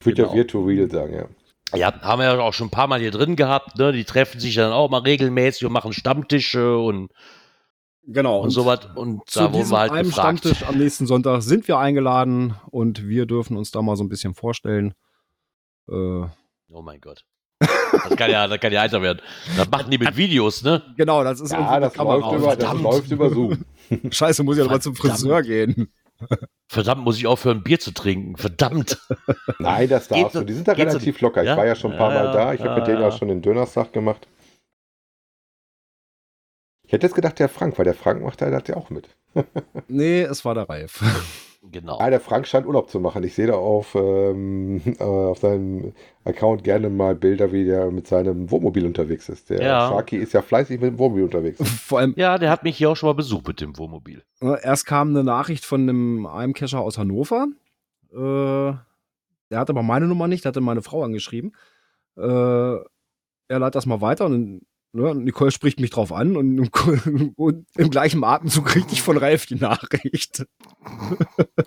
Ich 0.00 0.06
würde 0.06 0.16
Genau. 0.22 0.28
ja 0.30 0.34
Virtual 0.36 0.90
sagen, 0.90 1.14
ja. 1.14 1.26
Ja, 1.74 2.00
haben 2.02 2.20
wir 2.20 2.26
ja 2.34 2.40
auch 2.40 2.52
schon 2.54 2.66
ein 2.68 2.70
paar 2.70 2.86
Mal 2.86 3.00
hier 3.00 3.10
drin 3.10 3.36
gehabt, 3.36 3.78
ne? 3.78 3.92
Die 3.92 4.04
treffen 4.04 4.40
sich 4.40 4.54
dann 4.54 4.72
auch 4.72 4.90
mal 4.90 5.00
regelmäßig 5.00 5.64
und 5.66 5.72
machen 5.72 5.92
Stammtische 5.92 6.76
und, 6.78 7.10
Genau. 8.04 8.40
und 8.40 8.50
sowas. 8.50 8.80
Und 8.94 9.28
Zu 9.30 9.40
da 9.40 9.52
wurden 9.52 9.70
wir 9.70 9.78
halt 9.78 9.92
einem 9.92 10.08
gefragt. 10.08 10.40
Stammtisch 10.40 10.64
am 10.68 10.76
nächsten 10.76 11.06
Sonntag 11.06 11.42
sind 11.42 11.68
wir 11.68 11.78
eingeladen 11.78 12.54
und 12.70 13.06
wir 13.06 13.26
dürfen 13.26 13.56
uns 13.56 13.70
da 13.70 13.80
mal 13.80 13.96
so 13.96 14.04
ein 14.04 14.08
bisschen 14.08 14.34
vorstellen. 14.34 14.94
Äh, 15.88 16.24
Oh 16.74 16.80
mein 16.80 17.00
Gott. 17.00 17.24
Das 17.60 18.16
kann 18.16 18.30
ja, 18.30 18.48
das 18.48 18.58
kann 18.58 18.72
ja 18.72 18.80
alter 18.80 19.02
werden. 19.02 19.20
Das 19.56 19.70
machen 19.70 19.90
die 19.90 19.98
mit 19.98 20.16
Videos, 20.16 20.62
ne? 20.62 20.82
genau, 20.96 21.22
das 21.22 21.38
ist 21.40 21.52
Ja, 21.52 21.78
das 21.78 21.94
läuft, 21.96 22.32
über, 22.32 22.56
das 22.56 22.80
läuft 22.80 23.10
über 23.10 23.30
Zoom. 23.30 23.64
Scheiße, 24.10 24.42
muss 24.42 24.56
ich 24.56 24.64
ja 24.64 24.70
mal 24.70 24.80
zum. 24.80 24.96
Friseur 24.96 25.42
gehen. 25.42 25.92
Verdammt, 26.68 27.04
muss 27.04 27.18
ich 27.18 27.26
aufhören, 27.26 27.58
ein 27.58 27.62
Bier 27.62 27.78
zu 27.80 27.92
trinken. 27.92 28.36
Verdammt. 28.36 28.98
Nein, 29.58 29.88
das 29.88 30.08
darfst 30.08 30.32
so- 30.32 30.40
du. 30.40 30.46
Die 30.46 30.52
sind 30.54 30.66
da 30.68 30.74
geht 30.74 30.90
so- 30.90 30.96
relativ 30.98 31.20
locker. 31.20 31.42
Ich 31.42 31.48
Ja? 31.48 31.56
war 31.56 31.66
ja 31.66 31.74
schon 31.74 31.92
ein 31.92 31.98
paar 31.98 32.12
Ja, 32.14 32.24
Mal 32.24 32.32
da. 32.32 32.52
Ich 32.54 32.60
habe 32.60 32.70
ja, 32.70 32.76
mit 32.78 32.86
denen 32.86 33.00
ja 33.02 33.12
schon 33.12 33.28
den 33.28 33.42
Dönerstag 33.42 33.92
gemacht. 33.92 34.26
Ich 36.86 36.92
hätte 36.92 37.06
jetzt 37.06 37.14
gedacht, 37.14 37.38
der 37.38 37.48
Frank, 37.48 37.78
weil 37.78 37.84
der 37.84 37.94
Frank 37.94 38.22
macht 38.22 38.40
da 38.42 38.50
das 38.50 38.64
ja 38.68 38.76
auch 38.76 38.90
mit. 38.90 39.08
Nee, 39.88 40.22
es 40.22 40.44
war 40.44 40.54
der 40.54 40.68
Ralf. 40.68 41.00
Genau. 41.70 41.98
Ah, 42.00 42.10
der 42.10 42.18
Frank 42.20 42.46
scheint 42.48 42.66
Urlaub 42.66 42.90
zu 42.90 42.98
machen. 42.98 43.22
Ich 43.22 43.34
sehe 43.34 43.46
da 43.46 43.54
auf, 43.54 43.94
ähm, 43.94 44.80
äh, 44.98 45.02
auf 45.04 45.38
seinem 45.38 45.92
Account 46.24 46.64
gerne 46.64 46.90
mal 46.90 47.14
Bilder, 47.14 47.52
wie 47.52 47.64
der 47.64 47.90
mit 47.92 48.08
seinem 48.08 48.50
Wohnmobil 48.50 48.84
unterwegs 48.84 49.28
ist. 49.28 49.48
Der 49.50 49.62
Ja. 49.62 49.88
Sharky 49.88 50.16
ist 50.16 50.32
ja 50.32 50.42
fleißig 50.42 50.80
mit 50.80 50.90
dem 50.90 50.98
Wohnmobil 50.98 51.24
unterwegs. 51.24 51.58
Vor 51.86 52.00
allem, 52.00 52.14
Ja, 52.16 52.36
der 52.38 52.50
hat 52.50 52.64
mich 52.64 52.76
hier 52.76 52.90
auch 52.90 52.96
schon 52.96 53.08
mal 53.08 53.14
besucht 53.14 53.46
mit 53.46 53.60
dem 53.60 53.78
Wohnmobil. 53.78 54.24
erst 54.40 54.86
kam 54.86 55.10
eine 55.10 55.22
Nachricht 55.22 55.64
von 55.64 55.82
einem 55.82 56.26
einem 56.26 56.52
Cacher 56.52 56.80
aus 56.80 56.98
Hannover. 56.98 57.46
Äh, 58.12 58.74
der 59.50 59.58
hatte 59.58 59.70
aber 59.72 59.82
meine 59.84 60.08
Nummer 60.08 60.26
nicht, 60.26 60.44
der 60.44 60.48
hatte 60.50 60.60
meine 60.60 60.82
Frau 60.82 61.04
angeschrieben. 61.04 61.52
Äh, 62.16 62.22
er 62.22 63.58
leitet 63.58 63.76
das 63.76 63.86
mal 63.86 64.00
weiter 64.00 64.26
und 64.26 64.62
ne, 64.92 65.14
Nicole 65.14 65.50
spricht 65.50 65.80
mich 65.80 65.90
drauf 65.90 66.12
an 66.12 66.36
und, 66.36 66.70
und 67.36 67.66
im 67.76 67.90
gleichen 67.90 68.22
Atemzug 68.24 68.66
kriege 68.66 68.88
ich 68.92 69.02
von 69.02 69.16
Ralf 69.16 69.46
die 69.46 69.56
Nachricht. 69.56 70.44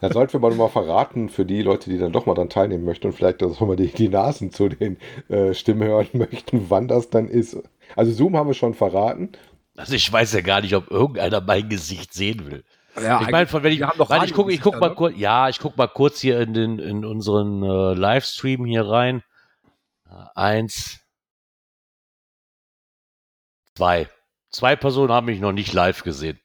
Da 0.01 0.11
sollten 0.11 0.33
wir 0.33 0.39
mal, 0.39 0.55
mal 0.55 0.69
verraten 0.69 1.29
für 1.29 1.45
die 1.45 1.61
Leute, 1.61 1.89
die 1.89 1.97
dann 1.97 2.11
doch 2.11 2.25
mal 2.25 2.35
dran 2.35 2.49
teilnehmen 2.49 2.85
möchten 2.85 3.07
und 3.07 3.13
vielleicht 3.13 3.43
auch 3.43 3.59
mal 3.61 3.75
die, 3.75 3.87
die 3.87 4.09
Nasen 4.09 4.51
zu 4.51 4.69
den 4.69 4.97
äh, 5.29 5.53
Stimmen 5.53 5.87
hören 5.87 6.07
möchten, 6.13 6.69
wann 6.69 6.87
das 6.87 7.09
dann 7.09 7.27
ist. 7.27 7.57
Also 7.95 8.11
Zoom 8.11 8.37
haben 8.37 8.47
wir 8.47 8.53
schon 8.53 8.73
verraten. 8.73 9.31
Also 9.75 9.93
ich 9.93 10.11
weiß 10.11 10.33
ja 10.33 10.41
gar 10.41 10.61
nicht, 10.61 10.75
ob 10.75 10.89
irgendeiner 10.89 11.41
mein 11.41 11.67
Gesicht 11.67 12.13
sehen 12.13 12.49
will. 12.49 12.63
Ja, 13.01 13.21
ich 13.21 13.29
meine, 13.29 13.45
von 13.45 13.61
wenn 13.61 13.73
ich, 13.73 13.81
weil 13.81 14.23
ich 14.23 14.33
gucke, 14.33 14.53
ich 14.53 14.61
guck 14.61 14.79
mal 14.79 14.87
Radiogesichter, 14.87 14.95
kurz, 14.95 15.17
ja, 15.17 15.49
ich 15.49 15.59
guck 15.59 15.75
mal 15.77 15.87
kurz 15.87 16.21
hier 16.21 16.39
in 16.39 16.53
den, 16.53 16.79
in 16.79 17.03
unseren 17.03 17.61
äh, 17.61 17.93
Livestream 17.93 18.63
hier 18.63 18.87
rein. 18.87 19.21
Eins, 20.33 21.04
zwei, 23.75 24.09
zwei 24.49 24.75
Personen 24.75 25.11
haben 25.11 25.25
mich 25.25 25.39
noch 25.39 25.51
nicht 25.51 25.73
live 25.73 26.03
gesehen. 26.03 26.39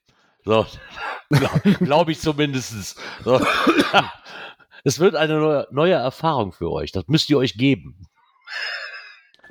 So, 0.44 0.66
glaube 1.30 1.60
glaub 1.80 2.08
ich 2.08 2.20
zumindestens. 2.20 2.96
So. 3.24 3.40
Es 4.82 4.98
wird 4.98 5.14
eine 5.14 5.38
neue, 5.38 5.66
neue 5.70 5.92
Erfahrung 5.92 6.52
für 6.52 6.70
euch. 6.72 6.90
Das 6.90 7.04
müsst 7.06 7.28
ihr 7.28 7.36
euch 7.36 7.58
geben. 7.58 8.06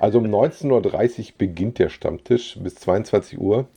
Also 0.00 0.18
um 0.18 0.24
19.30 0.26 1.18
Uhr 1.20 1.32
beginnt 1.38 1.78
der 1.78 1.88
Stammtisch 1.88 2.58
bis 2.58 2.74
22 2.74 3.38
Uhr. 3.38 3.68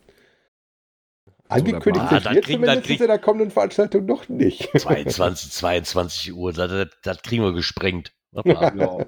Angekündigt 1.49 2.05
Ah, 2.05 2.09
sind 2.09 2.25
dann 2.25 2.33
wir 2.35 2.41
kriegen- 2.41 2.61
zumindest 2.63 2.87
krieg- 2.87 3.01
in 3.01 3.07
der 3.07 3.19
kommenden 3.19 3.51
Veranstaltung 3.51 4.05
noch 4.07 4.27
nicht. 4.29 4.71
22, 4.75 5.51
22 5.51 6.33
Uhr, 6.33 6.53
das, 6.53 6.71
das, 6.71 6.87
das 7.03 7.21
kriegen 7.21 7.43
wir 7.43 7.53
gesprengt. 7.53 8.13
Genau. 8.43 9.05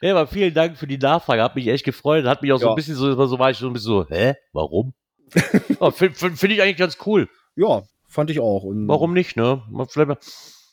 Ja, 0.00 0.12
aber 0.12 0.26
vielen 0.26 0.54
Dank 0.54 0.76
für 0.76 0.86
die 0.86 0.98
Nachfrage. 0.98 1.42
Hat 1.42 1.56
mich 1.56 1.66
echt 1.68 1.84
gefreut. 1.84 2.24
Hat 2.26 2.42
mich 2.42 2.52
auch 2.52 2.58
so 2.58 2.66
Ja. 2.66 2.72
ein 2.72 2.76
bisschen 2.76 2.94
so, 2.94 3.26
so 3.26 3.38
war 3.38 3.50
ich 3.50 3.58
so 3.58 3.66
ein 3.66 3.72
bisschen 3.72 3.86
so, 3.88 4.06
hä? 4.08 4.34
Warum? 4.52 4.94
oh, 5.80 5.90
Finde 5.90 6.14
find, 6.16 6.42
ich 6.52 6.62
eigentlich 6.62 6.76
ganz 6.76 6.98
cool. 7.06 7.28
ja, 7.56 7.82
fand 8.08 8.30
ich 8.30 8.40
auch. 8.40 8.62
Und 8.62 8.88
Warum 8.88 9.12
nicht, 9.12 9.36
ne? 9.36 9.62
Vielleicht 9.90 10.08
mal, 10.08 10.18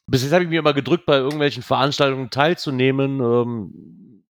bis 0.07 0.23
jetzt 0.23 0.31
habe 0.33 0.43
ich 0.43 0.49
mir 0.49 0.59
immer 0.59 0.73
gedrückt, 0.73 1.05
bei 1.05 1.17
irgendwelchen 1.17 1.63
Veranstaltungen 1.63 2.29
teilzunehmen. 2.29 3.19
Ähm, 3.19 4.23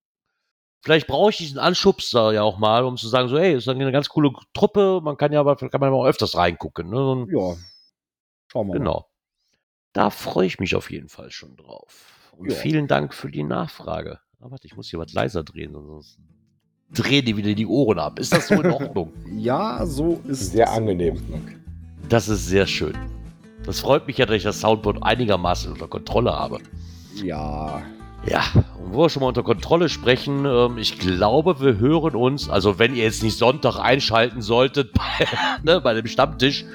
vielleicht 0.83 1.07
brauche 1.07 1.29
ich 1.31 1.37
diesen 1.37 1.59
Anschubs 1.59 2.09
da 2.11 2.31
ja 2.31 2.41
auch 2.43 2.57
mal, 2.57 2.85
um 2.85 2.97
zu 2.97 3.07
sagen, 3.07 3.27
so, 3.29 3.37
hey, 3.37 3.53
ist 3.55 3.67
eine 3.67 3.91
ganz 3.91 4.09
coole 4.09 4.31
Truppe. 4.53 5.01
Man 5.03 5.17
kann 5.17 5.33
ja 5.33 5.39
aber, 5.41 5.55
kann 5.57 5.81
man 5.81 5.91
auch 5.93 6.05
öfters 6.05 6.35
reingucken. 6.37 6.89
Ne? 6.89 6.95
So 6.95 7.15
ein- 7.15 7.27
Ja. 7.29 7.55
Schauen 8.51 8.67
wir 8.67 8.73
mal. 8.73 8.77
Genau. 8.79 9.05
Da 9.95 10.09
freue 10.09 10.45
ich 10.45 10.59
mich 10.59 10.75
auf 10.75 10.91
jeden 10.91 11.07
Fall 11.07 11.31
schon 11.31 11.55
drauf. 11.55 12.31
Und 12.37 12.51
Ja. 12.51 12.57
vielen 12.57 12.87
Dank 12.87 13.13
für 13.13 13.31
die 13.31 13.43
Nachfrage. 13.43 14.19
Ah, 14.41 14.47
warte, 14.49 14.67
ich 14.67 14.75
muss 14.75 14.89
hier 14.89 14.99
was 14.99 15.13
leiser 15.13 15.41
drehen, 15.43 15.71
sonst 15.71 16.19
drehen 16.93 17.23
die 17.25 17.37
wieder 17.37 17.53
die 17.53 17.65
Ohren 17.65 17.97
ab. 17.97 18.19
Ist 18.19 18.33
das 18.33 18.49
so 18.49 18.55
in 18.61 18.69
Ordnung? 18.69 19.13
Ja, 19.37 19.85
so 19.85 20.19
ist 20.27 20.51
Sehr 20.51 20.69
angenehm. 20.69 21.17
das 22.09 22.27
ist 22.27 22.45
sehr 22.45 22.67
schön. 22.67 22.93
Das 23.65 23.79
freut 23.79 24.05
mich 24.05 24.17
ja, 24.17 24.25
dass 24.25 24.35
ich 24.35 24.43
das 24.43 24.59
Soundboard 24.59 25.01
einigermaßen 25.01 25.71
unter 25.71 25.87
Kontrolle 25.87 26.33
habe. 26.33 26.59
Ja. 27.23 27.81
Ja, 28.27 28.43
und 28.83 28.93
wo 28.93 29.03
wir 29.03 29.09
schon 29.09 29.21
mal 29.21 29.27
unter 29.29 29.43
Kontrolle 29.43 29.87
sprechen, 29.87 30.45
ähm, 30.45 30.77
ich 30.77 30.99
glaube, 30.99 31.61
wir 31.61 31.77
hören 31.77 32.15
uns, 32.15 32.49
also 32.49 32.79
wenn 32.79 32.95
ihr 32.95 33.03
jetzt 33.03 33.23
nicht 33.23 33.37
Sonntag 33.37 33.77
einschalten 33.79 34.41
solltet 34.41 34.91
bei, 34.93 35.25
ne, 35.63 35.79
bei 35.79 35.93
dem 35.93 36.07
Stammtisch, 36.07 36.65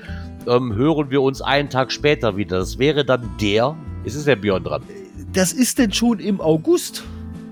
ähm, 0.48 0.74
hören 0.74 1.10
wir 1.10 1.22
uns 1.22 1.40
einen 1.42 1.68
Tag 1.70 1.92
später 1.92 2.36
wieder. 2.36 2.58
Das 2.58 2.78
wäre 2.78 3.04
dann 3.04 3.28
der, 3.40 3.76
ist 4.04 4.14
es 4.16 4.24
der 4.24 4.36
Björn 4.36 4.64
dran? 4.64 4.82
Das 5.32 5.52
ist 5.52 5.78
denn 5.78 5.92
schon 5.92 6.18
im 6.18 6.40
August. 6.40 7.04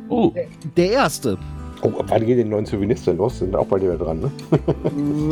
Oh, 0.09 0.32
Der 0.76 0.91
erste. 0.91 1.39
Oh, 1.82 1.89
ab 2.01 2.07
wann 2.09 2.26
gehen 2.26 2.39
die 2.39 2.45
neuen 2.45 2.66
Souvenirs 2.66 3.05
denn 3.05 3.18
los? 3.18 3.39
Sind 3.39 3.55
auch 3.55 3.66
bald 3.66 3.82
wieder 3.82 3.97
dran, 3.97 4.20
ne? 4.20 4.30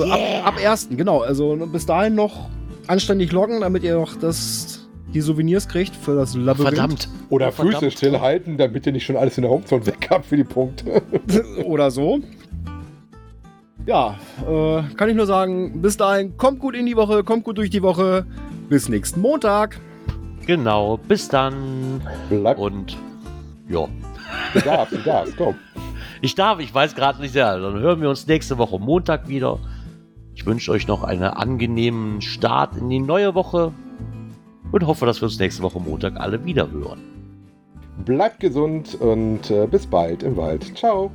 Äh, 0.04 0.10
ab, 0.10 0.46
ab 0.48 0.62
ersten, 0.62 0.96
genau. 0.96 1.20
Also 1.22 1.56
bis 1.72 1.86
dahin 1.86 2.14
noch 2.14 2.48
anständig 2.86 3.32
loggen, 3.32 3.62
damit 3.62 3.82
ihr 3.82 3.96
noch 3.96 4.14
das, 4.16 4.86
die 5.12 5.20
Souvenirs 5.20 5.66
kriegt 5.66 5.96
für 5.96 6.14
das 6.14 6.34
Labyrinth. 6.36 6.68
verdammt. 6.76 7.08
Oder 7.30 7.50
verdammt. 7.50 7.78
Füße 7.78 7.90
stillhalten, 7.90 8.58
damit 8.58 8.86
ihr 8.86 8.92
nicht 8.92 9.04
schon 9.04 9.16
alles 9.16 9.38
in 9.38 9.42
der 9.42 9.50
Homezone 9.50 9.86
weg 9.86 10.06
habt 10.10 10.26
für 10.26 10.36
die 10.36 10.44
Punkte. 10.44 11.02
Oder 11.64 11.90
so. 11.90 12.20
Ja, 13.86 14.16
äh, 14.48 14.82
kann 14.96 15.08
ich 15.08 15.14
nur 15.14 15.26
sagen, 15.26 15.80
bis 15.80 15.96
dahin, 15.96 16.36
kommt 16.36 16.58
gut 16.58 16.74
in 16.74 16.86
die 16.86 16.96
Woche, 16.96 17.22
kommt 17.22 17.44
gut 17.44 17.56
durch 17.56 17.70
die 17.70 17.82
Woche. 17.82 18.26
Bis 18.68 18.88
nächsten 18.88 19.20
Montag. 19.20 19.80
Genau, 20.44 20.96
bis 20.96 21.28
dann. 21.28 22.00
Bleibt, 22.28 22.58
Und 22.58 22.96
ja, 23.68 23.86
du 24.52 24.60
darfst, 24.60 24.92
du 24.92 24.98
darfst, 24.98 25.36
komm. 25.36 25.54
ich 26.20 26.34
darf, 26.34 26.58
ich 26.58 26.74
weiß 26.74 26.96
gerade 26.96 27.20
nicht 27.20 27.32
sehr. 27.32 27.58
Dann 27.60 27.78
hören 27.78 28.00
wir 28.00 28.08
uns 28.08 28.26
nächste 28.26 28.58
Woche 28.58 28.78
Montag 28.80 29.28
wieder. 29.28 29.58
Ich 30.34 30.44
wünsche 30.44 30.72
euch 30.72 30.88
noch 30.88 31.04
einen 31.04 31.22
angenehmen 31.22 32.20
Start 32.20 32.76
in 32.76 32.90
die 32.90 32.98
neue 32.98 33.34
Woche 33.36 33.72
und 34.72 34.86
hoffe, 34.86 35.06
dass 35.06 35.20
wir 35.20 35.26
uns 35.26 35.38
nächste 35.38 35.62
Woche 35.62 35.78
Montag 35.78 36.18
alle 36.18 36.44
wieder 36.44 36.70
hören. 36.70 37.00
Bleibt 38.04 38.40
gesund 38.40 38.96
und 39.00 39.50
äh, 39.50 39.66
bis 39.66 39.86
bald 39.86 40.24
im 40.24 40.36
Wald. 40.36 40.76
Ciao. 40.76 41.10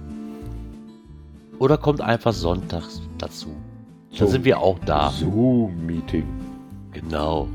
Oder 1.62 1.78
kommt 1.78 2.02
einfach 2.02 2.34
sonntags 2.34 3.04
dazu. 3.20 3.50
Dann 4.10 4.18
So. 4.18 4.26
sind 4.26 4.46
wir 4.46 4.60
auch 4.60 4.80
da. 4.80 5.12
Zoom-Meeting. 5.12 6.26
Genau. 6.92 7.48